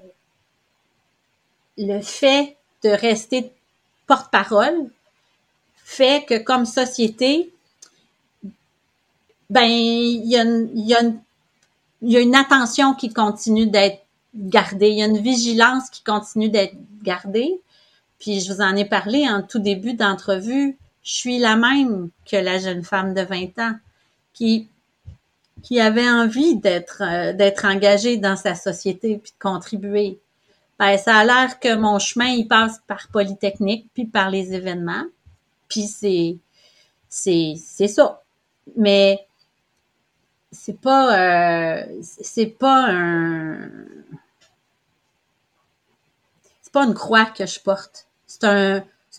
le, 1.78 2.02
fait 2.02 2.56
de 2.84 2.90
rester 2.90 3.52
porte-parole 4.06 4.90
fait 5.84 6.26
que 6.26 6.38
comme 6.40 6.66
société, 6.66 7.52
ben 9.50 9.66
il 9.66 10.26
y 10.26 10.36
a, 10.96 11.02
une 12.02 12.36
attention 12.36 12.94
qui 12.94 13.14
continue 13.14 13.68
d'être 13.68 14.04
gardée, 14.34 14.90
il 14.90 14.98
y 14.98 15.04
a 15.04 15.06
une 15.06 15.20
vigilance 15.20 15.90
qui 15.92 16.04
continue 16.04 16.50
d'être 16.50 16.76
gardée. 17.04 17.62
Puis 18.20 18.40
je 18.40 18.54
vous 18.54 18.62
en 18.62 18.76
ai 18.76 18.86
parlé 18.86 19.30
en 19.30 19.44
tout 19.44 19.60
début 19.60 19.94
d'entrevue. 19.94 20.78
Je 21.04 21.14
suis 21.14 21.38
la 21.38 21.56
même 21.56 22.10
que 22.26 22.38
la 22.38 22.58
jeune 22.58 22.84
femme 22.84 23.14
de 23.14 23.22
20 23.22 23.60
ans 23.60 23.76
qui 24.34 24.68
qui 25.62 25.80
avait 25.80 26.10
envie 26.10 26.56
d'être 26.56 27.04
euh, 27.04 27.34
d'être 27.34 27.66
engagée 27.66 28.18
dans 28.18 28.36
sa 28.36 28.56
société 28.56 29.18
puis 29.18 29.32
de 29.32 29.40
contribuer. 29.40 30.20
Ben, 30.80 30.98
ça 30.98 31.18
a 31.18 31.26
l'air 31.26 31.60
que 31.60 31.76
mon 31.76 32.00
chemin 32.00 32.28
il 32.28 32.48
passe 32.48 32.82
par 32.88 33.08
Polytechnique 33.10 33.88
puis 33.94 34.06
par 34.06 34.30
les 34.30 34.54
événements. 34.54 35.04
Puis 35.74 35.88
c'est 35.88 36.38
c'est 37.10 37.56
c'est 37.58 37.88
ça. 37.88 38.22
Mais 38.78 39.26
c'est 40.52 40.80
pas 40.80 41.18
euh, 41.18 42.00
c'est 42.04 42.46
pas 42.46 42.92
un 42.92 43.72
c'est 46.62 46.72
pas 46.72 46.84
une 46.86 46.94
croix 46.94 47.26
que 47.26 47.48
je 47.48 47.60
porte 47.60 48.06
c'est 48.28 48.46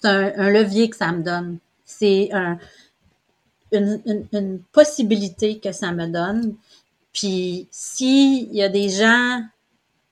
un, 0.06 0.50
levier 0.50 0.90
que 0.90 0.96
ça 0.96 1.10
me 1.10 1.22
donne. 1.22 1.58
C'est 1.84 2.30
un, 2.32 2.58
une, 3.72 4.62
possibilité 4.72 5.58
que 5.58 5.72
ça 5.72 5.90
me 5.90 6.06
donne. 6.06 6.54
Puis 7.12 7.66
s'il 7.72 8.52
y 8.54 8.62
a 8.62 8.68
des 8.68 8.90
gens 8.90 9.42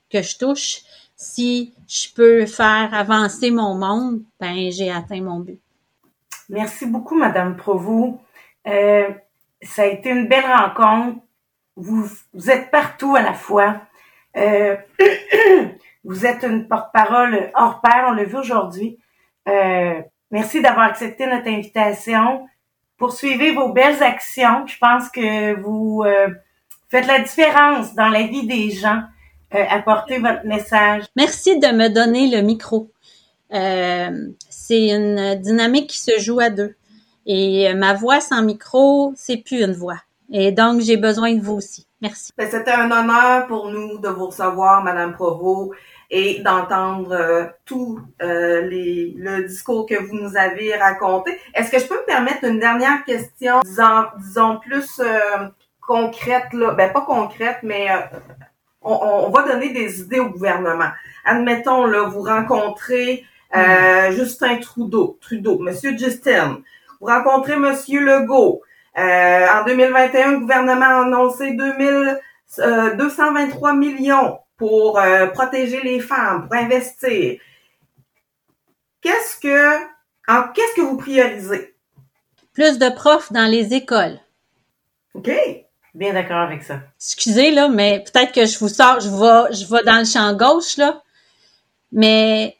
que 0.09 0.21
je 0.21 0.37
touche, 0.37 0.81
si 1.15 1.73
je 1.87 2.07
peux 2.13 2.45
faire 2.45 2.93
avancer 2.93 3.49
mon 3.49 3.75
monde, 3.75 4.21
ben 4.39 4.71
j'ai 4.71 4.91
atteint 4.91 5.21
mon 5.21 5.39
but. 5.39 5.62
Merci 6.49 6.85
beaucoup, 6.85 7.15
Madame 7.15 7.55
Provost. 7.55 8.19
Euh, 8.67 9.09
ça 9.61 9.83
a 9.83 9.85
été 9.85 10.09
une 10.09 10.27
belle 10.27 10.45
rencontre. 10.45 11.19
Vous, 11.75 12.07
vous 12.33 12.51
êtes 12.51 12.69
partout 12.71 13.15
à 13.15 13.21
la 13.21 13.33
fois. 13.33 13.81
Euh, 14.37 14.75
Vous 16.03 16.25
êtes 16.25 16.43
une 16.43 16.67
porte-parole 16.67 17.51
hors 17.55 17.79
pair, 17.79 18.05
on 18.09 18.11
l'a 18.11 18.25
vu 18.25 18.35
aujourd'hui. 18.35 18.99
Euh, 19.47 20.01
merci 20.31 20.61
d'avoir 20.61 20.87
accepté 20.87 21.25
notre 21.27 21.47
invitation. 21.47 22.45
Poursuivez 22.97 23.51
vos 23.51 23.69
belles 23.69 24.03
actions. 24.03 24.67
Je 24.67 24.77
pense 24.77 25.09
que 25.09 25.53
vous 25.61 26.03
euh, 26.05 26.27
faites 26.89 27.07
la 27.07 27.19
différence 27.19 27.95
dans 27.95 28.09
la 28.09 28.23
vie 28.23 28.45
des 28.45 28.71
gens. 28.71 29.01
Euh, 29.55 29.63
apportez 29.69 30.19
votre 30.19 30.45
message. 30.45 31.05
Merci 31.15 31.57
de 31.59 31.67
me 31.67 31.87
donner 31.87 32.29
le 32.29 32.41
micro. 32.41 32.91
Euh, 33.53 34.09
c'est 34.49 34.89
une 34.89 35.35
dynamique 35.35 35.89
qui 35.89 35.99
se 35.99 36.19
joue 36.19 36.39
à 36.39 36.49
deux. 36.49 36.75
Et 37.25 37.69
euh, 37.69 37.75
ma 37.75 37.93
voix 37.93 38.19
sans 38.19 38.41
micro, 38.41 39.13
c'est 39.15 39.37
plus 39.37 39.63
une 39.63 39.73
voix. 39.73 39.99
Et 40.31 40.51
donc, 40.51 40.81
j'ai 40.81 40.97
besoin 40.97 41.33
de 41.33 41.41
vous 41.41 41.53
aussi. 41.53 41.87
Merci. 42.01 42.31
Ben, 42.37 42.49
c'était 42.49 42.71
un 42.71 42.91
honneur 42.91 43.47
pour 43.47 43.69
nous 43.69 43.99
de 43.99 44.09
vous 44.09 44.27
recevoir, 44.27 44.83
Madame 44.83 45.13
Provost, 45.13 45.71
et 46.09 46.41
d'entendre 46.41 47.13
euh, 47.13 47.45
tout 47.65 47.99
le 48.19 49.47
discours 49.47 49.85
que 49.85 49.95
vous 49.95 50.15
nous 50.15 50.35
avez 50.35 50.75
raconté. 50.75 51.37
Est-ce 51.53 51.71
que 51.71 51.79
je 51.79 51.87
peux 51.87 51.95
me 51.95 52.05
permettre 52.05 52.43
une 52.43 52.59
dernière 52.59 53.03
question, 53.05 53.61
disons, 53.63 54.05
disons 54.19 54.59
plus 54.59 55.01
concrète, 55.81 56.51
là, 56.53 56.71
ben 56.71 56.91
pas 56.91 57.01
concrète, 57.01 57.57
mais 57.61 57.87
on, 58.81 58.93
on, 58.93 59.29
va 59.29 59.43
donner 59.43 59.69
des 59.69 60.01
idées 60.01 60.19
au 60.19 60.29
gouvernement. 60.29 60.89
Admettons, 61.25 61.85
là, 61.85 62.03
vous 62.03 62.21
rencontrez 62.21 63.25
euh, 63.55 64.11
Justin 64.11 64.57
Trudeau, 64.57 65.17
Trudeau, 65.21 65.59
Monsieur 65.59 65.97
Justin. 65.97 66.61
Vous 66.99 67.07
rencontrez 67.07 67.57
Monsieur 67.57 68.01
Legault. 68.01 68.61
Euh, 68.97 69.47
en 69.47 69.65
2021, 69.65 70.31
le 70.31 70.39
gouvernement 70.39 70.85
a 70.85 71.01
annoncé 71.05 71.53
2000, 71.53 72.19
223 72.97 73.69
euh, 73.69 73.73
millions 73.73 74.39
pour 74.57 74.99
euh, 74.99 75.27
protéger 75.27 75.81
les 75.81 75.99
femmes, 75.99 76.47
pour 76.47 76.57
investir. 76.57 77.39
Qu'est-ce 79.01 79.39
que, 79.39 79.77
en, 80.27 80.47
qu'est-ce 80.53 80.75
que 80.75 80.81
vous 80.81 80.97
priorisez? 80.97 81.75
Plus 82.53 82.77
de 82.77 82.89
profs 82.89 83.31
dans 83.33 83.49
les 83.49 83.73
écoles. 83.73 84.19
OK. 85.15 85.31
Bien 85.95 86.13
d'accord 86.13 86.37
avec 86.37 86.63
ça. 86.63 86.79
Excusez, 86.97 87.51
là, 87.51 87.67
mais 87.67 88.03
peut-être 88.03 88.31
que 88.31 88.45
je 88.45 88.57
vous 88.57 88.69
sors, 88.69 88.99
je 88.99 89.09
vais, 89.09 89.53
je 89.53 89.65
vais 89.71 89.83
dans 89.83 89.99
le 89.99 90.05
champ 90.05 90.33
gauche, 90.33 90.77
là. 90.77 91.03
Mais 91.91 92.57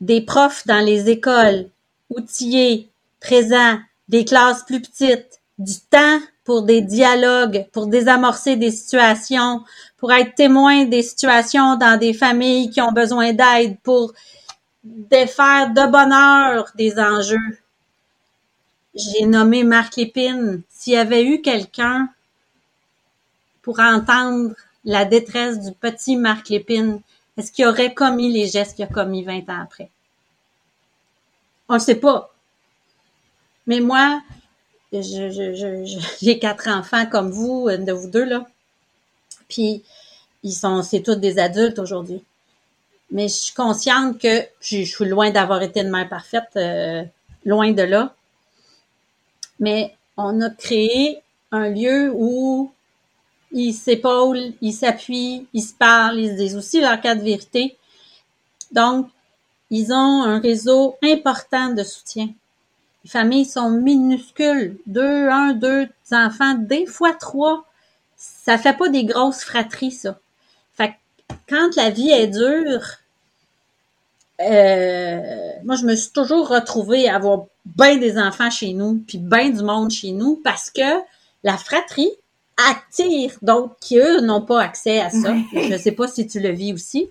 des 0.00 0.20
profs 0.20 0.66
dans 0.66 0.84
les 0.84 1.08
écoles, 1.08 1.68
outillés, 2.10 2.88
présents, 3.20 3.78
des 4.08 4.24
classes 4.24 4.64
plus 4.64 4.80
petites, 4.80 5.40
du 5.58 5.74
temps 5.90 6.20
pour 6.44 6.62
des 6.62 6.80
dialogues, 6.80 7.66
pour 7.72 7.86
désamorcer 7.86 8.56
des 8.56 8.70
situations, 8.70 9.64
pour 9.96 10.12
être 10.12 10.34
témoin 10.34 10.84
des 10.84 11.02
situations 11.02 11.76
dans 11.76 11.98
des 11.98 12.12
familles 12.12 12.70
qui 12.70 12.80
ont 12.80 12.92
besoin 12.92 13.32
d'aide, 13.32 13.78
pour 13.82 14.12
défaire 14.84 15.70
de 15.70 15.90
bonheur 15.90 16.70
des 16.76 16.98
enjeux. 16.98 17.58
J'ai 18.94 19.26
nommé 19.26 19.64
Marc 19.64 19.96
Lépine. 19.96 20.62
S'il 20.68 20.94
y 20.94 20.96
avait 20.96 21.24
eu 21.24 21.42
quelqu'un 21.42 22.08
pour 23.62 23.80
entendre 23.80 24.54
la 24.84 25.04
détresse 25.04 25.58
du 25.58 25.72
petit 25.72 26.16
Marc 26.16 26.48
Lépine, 26.48 27.00
est-ce 27.36 27.52
qu'il 27.52 27.66
aurait 27.66 27.94
commis 27.94 28.32
les 28.32 28.46
gestes 28.46 28.76
qu'il 28.76 28.84
a 28.84 28.88
commis 28.88 29.22
20 29.22 29.48
ans 29.50 29.62
après? 29.62 29.90
On 31.68 31.74
ne 31.74 31.78
sait 31.78 31.96
pas. 31.96 32.32
Mais 33.66 33.80
moi, 33.80 34.22
j'ai 34.92 36.38
quatre 36.38 36.68
enfants 36.68 37.06
comme 37.06 37.30
vous, 37.30 37.68
de 37.70 37.92
vous 37.92 38.08
deux, 38.08 38.24
là. 38.24 38.46
Puis, 39.48 39.82
ils 40.42 40.52
sont, 40.52 40.82
c'est 40.82 41.02
tous 41.02 41.16
des 41.16 41.38
adultes 41.38 41.78
aujourd'hui. 41.78 42.22
Mais 43.10 43.28
je 43.28 43.34
suis 43.34 43.54
consciente 43.54 44.18
que 44.18 44.44
je, 44.60 44.82
suis 44.84 45.04
loin 45.04 45.30
d'avoir 45.30 45.62
été 45.62 45.80
une 45.80 45.90
mère 45.90 46.08
parfaite, 46.08 46.48
euh, 46.56 47.04
loin 47.44 47.72
de 47.72 47.82
là. 47.82 48.14
Mais 49.60 49.94
on 50.16 50.40
a 50.40 50.50
créé 50.50 51.22
un 51.52 51.68
lieu 51.68 52.12
où 52.14 52.72
ils 53.52 53.72
s'épaulent, 53.72 54.52
ils 54.60 54.72
s'appuient, 54.72 55.46
ils 55.52 55.62
se 55.62 55.74
parlent, 55.74 56.18
ils 56.18 56.30
se 56.30 56.36
disent 56.36 56.56
aussi 56.56 56.80
leur 56.80 57.00
cas 57.00 57.14
de 57.14 57.22
vérité. 57.22 57.76
Donc, 58.72 59.08
ils 59.70 59.92
ont 59.92 60.22
un 60.22 60.38
réseau 60.38 60.96
important 61.02 61.70
de 61.70 61.82
soutien. 61.82 62.28
Les 63.04 63.10
familles 63.10 63.44
sont 63.44 63.70
minuscules. 63.70 64.78
Deux, 64.86 65.28
un, 65.28 65.52
deux 65.52 65.88
enfants, 66.12 66.54
des 66.54 66.86
fois 66.86 67.14
trois. 67.14 67.64
Ça 68.16 68.58
fait 68.58 68.76
pas 68.76 68.88
des 68.88 69.04
grosses 69.04 69.44
fratries, 69.44 69.92
ça. 69.92 70.18
Fait 70.72 70.90
que 70.90 71.34
quand 71.48 71.76
la 71.76 71.90
vie 71.90 72.10
est 72.10 72.28
dure, 72.28 72.82
euh, 74.40 75.50
moi, 75.64 75.76
je 75.76 75.84
me 75.86 75.94
suis 75.94 76.10
toujours 76.10 76.48
retrouvée 76.48 77.08
à 77.08 77.16
avoir 77.16 77.46
bien 77.64 77.96
des 77.96 78.18
enfants 78.18 78.50
chez 78.50 78.72
nous, 78.72 79.02
puis 79.06 79.18
bien 79.18 79.50
du 79.50 79.62
monde 79.62 79.90
chez 79.90 80.12
nous, 80.12 80.40
parce 80.44 80.70
que 80.70 81.00
la 81.42 81.56
fratrie 81.56 82.12
attire 82.56 83.32
d'autres 83.42 83.76
qui, 83.80 83.98
eux, 83.98 84.20
n'ont 84.20 84.42
pas 84.42 84.62
accès 84.62 85.00
à 85.00 85.10
ça. 85.10 85.34
Je 85.52 85.72
ne 85.72 85.78
sais 85.78 85.92
pas 85.92 86.08
si 86.08 86.26
tu 86.26 86.40
le 86.40 86.50
vis 86.50 86.72
aussi. 86.72 87.10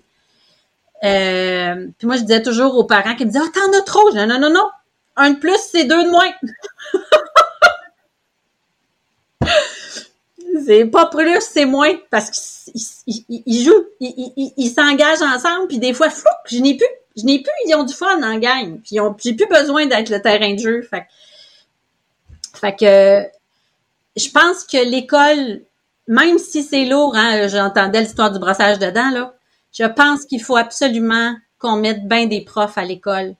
Euh, 1.04 1.88
puis 1.98 2.06
moi, 2.06 2.16
je 2.16 2.22
disais 2.22 2.42
toujours 2.42 2.76
aux 2.76 2.84
parents 2.84 3.14
qui 3.14 3.24
me 3.24 3.30
disaient, 3.30 3.44
ah, 3.44 3.50
t'en 3.52 3.78
as 3.78 3.82
trop. 3.82 4.10
Je 4.10 4.18
dis, 4.18 4.26
non, 4.26 4.40
non, 4.40 4.50
non. 4.50 4.68
Un 5.16 5.30
de 5.30 5.38
plus, 5.38 5.58
c'est 5.70 5.84
deux 5.84 6.04
de 6.04 6.10
moins. 6.10 6.32
c'est 10.66 10.86
pas 10.86 11.06
plus, 11.06 11.40
c'est 11.40 11.66
moins. 11.66 11.94
Parce 12.10 12.30
qu'ils 12.30 13.64
jouent, 13.64 13.86
ils 14.00 14.70
s'engagent 14.74 15.22
ensemble, 15.22 15.68
puis 15.68 15.78
des 15.78 15.94
fois, 15.94 16.10
flou, 16.10 16.30
je 16.46 16.58
n'ai 16.58 16.76
plus. 16.76 16.86
Je 17.16 17.24
n'ai 17.24 17.40
plus, 17.42 17.52
ils 17.66 17.74
ont 17.74 17.84
du 17.84 17.94
fun 17.94 18.22
en 18.22 18.38
gang. 18.38 18.78
Puis 18.82 18.98
j'ai 19.24 19.32
plus 19.32 19.46
besoin 19.46 19.86
d'être 19.86 20.10
le 20.10 20.20
terrain 20.20 20.52
de 20.52 20.58
jeu. 20.58 20.82
Fait, 20.82 21.06
fait 22.52 22.76
que 22.76 23.35
je 24.16 24.30
pense 24.30 24.64
que 24.64 24.78
l'école, 24.78 25.62
même 26.08 26.38
si 26.38 26.62
c'est 26.62 26.86
lourd, 26.86 27.14
hein, 27.16 27.48
j'entendais 27.48 28.00
l'histoire 28.00 28.32
du 28.32 28.38
brossage 28.38 28.78
dedans, 28.78 29.10
là, 29.10 29.34
je 29.72 29.84
pense 29.84 30.24
qu'il 30.24 30.42
faut 30.42 30.56
absolument 30.56 31.34
qu'on 31.58 31.76
mette 31.76 32.06
bien 32.08 32.26
des 32.26 32.40
profs 32.40 32.78
à 32.78 32.84
l'école, 32.84 33.34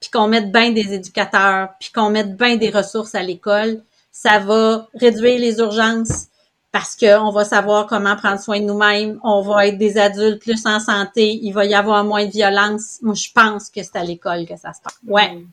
puis 0.00 0.10
qu'on 0.10 0.28
mette 0.28 0.52
bien 0.52 0.70
des 0.70 0.94
éducateurs, 0.94 1.70
puis 1.80 1.90
qu'on 1.92 2.10
mette 2.10 2.36
bien 2.36 2.56
des 2.56 2.70
ressources 2.70 3.14
à 3.14 3.22
l'école. 3.22 3.82
Ça 4.12 4.38
va 4.38 4.88
réduire 4.94 5.38
les 5.38 5.58
urgences 5.58 6.26
parce 6.70 6.96
qu'on 6.96 7.30
va 7.30 7.44
savoir 7.44 7.86
comment 7.86 8.16
prendre 8.16 8.40
soin 8.40 8.60
de 8.60 8.64
nous-mêmes. 8.64 9.18
On 9.24 9.42
va 9.42 9.66
être 9.66 9.78
des 9.78 9.96
adultes 9.98 10.40
plus 10.40 10.66
en 10.66 10.80
santé. 10.80 11.38
Il 11.42 11.52
va 11.52 11.64
y 11.64 11.74
avoir 11.74 12.04
moins 12.04 12.26
de 12.26 12.30
violence. 12.30 12.98
Moi, 13.02 13.14
je 13.14 13.28
pense 13.34 13.70
que 13.70 13.82
c'est 13.82 13.96
à 13.96 14.04
l'école 14.04 14.46
que 14.46 14.56
ça 14.56 14.72
se 14.72 14.80
passe. 14.82 14.98
Ouais. 15.06 15.44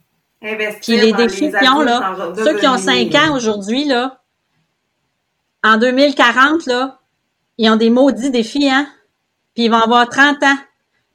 Puis 0.82 0.98
les 0.98 1.14
défis 1.14 1.52
qui 1.52 1.70
ont, 1.70 1.82
là, 1.82 2.16
ceux 2.36 2.58
qui 2.58 2.68
ont 2.68 2.78
5 2.78 3.14
ans 3.16 3.36
aujourd'hui, 3.36 3.86
là, 3.86 4.22
en 5.64 5.78
2040, 5.78 6.68
là, 6.68 7.00
ils 7.58 7.70
ont 7.70 7.76
des 7.76 7.90
maudits 7.90 8.30
défis, 8.30 8.70
hein? 8.70 8.88
puis 9.56 9.66
ils 9.66 9.72
vont 9.72 9.82
avoir 9.82 10.08
30 10.08 10.44
ans, 10.44 10.58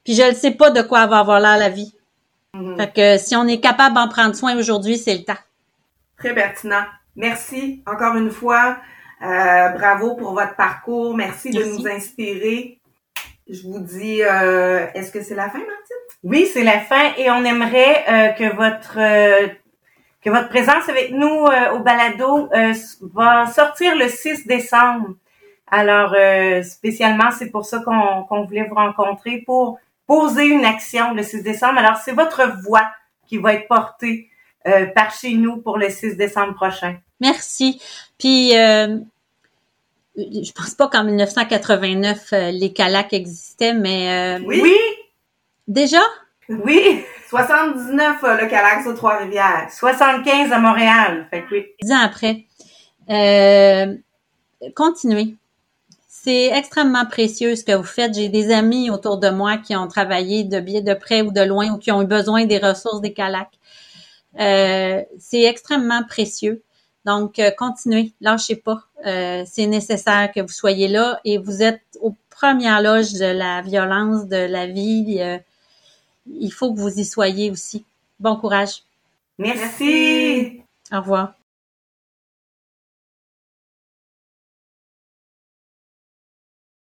puis 0.03 0.13
je 0.13 0.23
ne 0.23 0.33
sais 0.33 0.51
pas 0.51 0.71
de 0.71 0.81
quoi 0.81 1.05
va 1.07 1.19
avoir 1.19 1.39
l'air 1.39 1.57
la 1.57 1.69
vie. 1.69 1.93
Mm-hmm. 2.53 2.77
Fait 2.77 2.91
que 2.93 3.23
si 3.23 3.35
on 3.35 3.47
est 3.47 3.61
capable 3.61 3.95
d'en 3.95 4.09
prendre 4.09 4.35
soin 4.35 4.57
aujourd'hui, 4.57 4.97
c'est 4.97 5.15
le 5.15 5.23
temps. 5.23 5.39
Très 6.17 6.33
pertinent. 6.35 6.83
Merci 7.15 7.81
encore 7.85 8.15
une 8.15 8.31
fois. 8.31 8.77
Euh, 9.21 9.69
bravo 9.69 10.15
pour 10.15 10.33
votre 10.33 10.55
parcours. 10.55 11.15
Merci, 11.15 11.51
de 11.51 11.63
nous 11.63 11.87
inspirer. 11.87 12.79
Je 13.47 13.61
vous 13.63 13.79
dis, 13.79 14.23
euh, 14.23 14.87
est-ce 14.95 15.11
que 15.11 15.21
c'est 15.21 15.35
la 15.35 15.49
fin, 15.49 15.59
Martine? 15.59 16.00
Oui, 16.23 16.47
c'est 16.51 16.63
la 16.63 16.79
fin 16.79 17.13
et 17.17 17.31
on 17.31 17.43
aimerait 17.43 18.05
euh, 18.07 18.29
que 18.29 18.55
votre 18.55 18.95
que 20.23 20.29
votre 20.29 20.49
présence 20.49 20.87
avec 20.87 21.11
nous 21.11 21.47
au 21.73 21.79
balado 21.79 22.47
va 23.01 23.47
sortir 23.47 23.95
le 23.95 24.07
6 24.07 24.45
décembre. 24.45 25.15
Alors, 25.71 26.13
euh, 26.13 26.61
spécialement, 26.63 27.31
c'est 27.31 27.49
pour 27.49 27.65
ça 27.65 27.79
qu'on 27.79 28.45
voulait 28.45 28.67
vous 28.67 28.75
rencontrer 28.75 29.41
pour 29.45 29.79
poser 30.05 30.45
une 30.45 30.65
action 30.65 31.13
le 31.13 31.23
6 31.23 31.43
décembre. 31.43 31.79
Alors, 31.79 31.95
c'est 31.95 32.11
votre 32.11 32.61
voix 32.61 32.91
qui 33.25 33.37
va 33.37 33.53
être 33.53 33.69
portée 33.69 34.29
euh, 34.67 34.87
par 34.87 35.13
chez 35.13 35.33
nous 35.33 35.57
pour 35.57 35.77
le 35.77 35.89
6 35.89 36.17
décembre 36.17 36.53
prochain. 36.53 36.97
Merci. 37.21 37.81
Puis, 38.19 38.57
euh, 38.57 38.97
je 40.17 40.51
pense 40.51 40.75
pas 40.75 40.89
qu'en 40.89 41.05
1989, 41.05 42.33
euh, 42.33 42.51
les 42.51 42.73
CALAC 42.73 43.13
existaient, 43.13 43.73
mais... 43.73 44.39
oui. 44.45 44.59
oui. 44.61 44.75
Déjà? 45.67 46.01
Oui. 46.49 47.03
79, 47.29 48.17
le 48.21 48.47
CALAC 48.47 48.83
sur 48.83 48.95
Trois-Rivières. 48.95 49.67
75 49.71 50.51
à 50.51 50.59
Montréal. 50.59 51.27
Fait 51.29 51.43
que 51.43 51.55
oui. 51.55 51.65
Dix 51.81 51.91
ans 51.91 52.01
après. 52.03 52.45
Euh, 53.09 53.95
continuez 54.75 55.35
c'est 56.23 56.51
extrêmement 56.55 57.05
précieux 57.05 57.55
ce 57.55 57.63
que 57.63 57.71
vous 57.71 57.83
faites. 57.83 58.13
J'ai 58.13 58.29
des 58.29 58.51
amis 58.51 58.91
autour 58.91 59.17
de 59.17 59.29
moi 59.29 59.57
qui 59.57 59.75
ont 59.75 59.87
travaillé 59.87 60.43
de 60.43 60.59
bien 60.59 60.81
de 60.81 60.93
près 60.93 61.23
ou 61.23 61.31
de 61.31 61.41
loin 61.41 61.71
ou 61.71 61.77
qui 61.79 61.91
ont 61.91 62.03
eu 62.03 62.05
besoin 62.05 62.45
des 62.45 62.59
ressources 62.59 63.01
des 63.01 63.11
CALAC. 63.11 63.47
Euh, 64.39 65.01
c'est 65.17 65.41
extrêmement 65.41 66.03
précieux. 66.03 66.61
Donc, 67.05 67.39
euh, 67.39 67.49
continuez, 67.57 68.13
lâchez 68.21 68.55
pas. 68.55 68.81
Euh, 69.07 69.43
c'est 69.47 69.65
nécessaire 69.65 70.31
que 70.31 70.41
vous 70.41 70.49
soyez 70.49 70.87
là 70.87 71.19
et 71.25 71.39
vous 71.39 71.63
êtes 71.63 71.81
aux 72.01 72.15
premières 72.29 72.83
loges 72.83 73.13
de 73.13 73.25
la 73.25 73.63
violence, 73.63 74.27
de 74.27 74.45
la 74.45 74.67
vie. 74.67 75.19
Il 76.27 76.51
faut 76.51 76.73
que 76.73 76.79
vous 76.79 76.99
y 76.99 77.05
soyez 77.05 77.51
aussi. 77.51 77.85
Bon 78.19 78.35
courage. 78.35 78.83
Merci. 79.37 80.61
Au 80.91 80.99
revoir. 80.99 81.33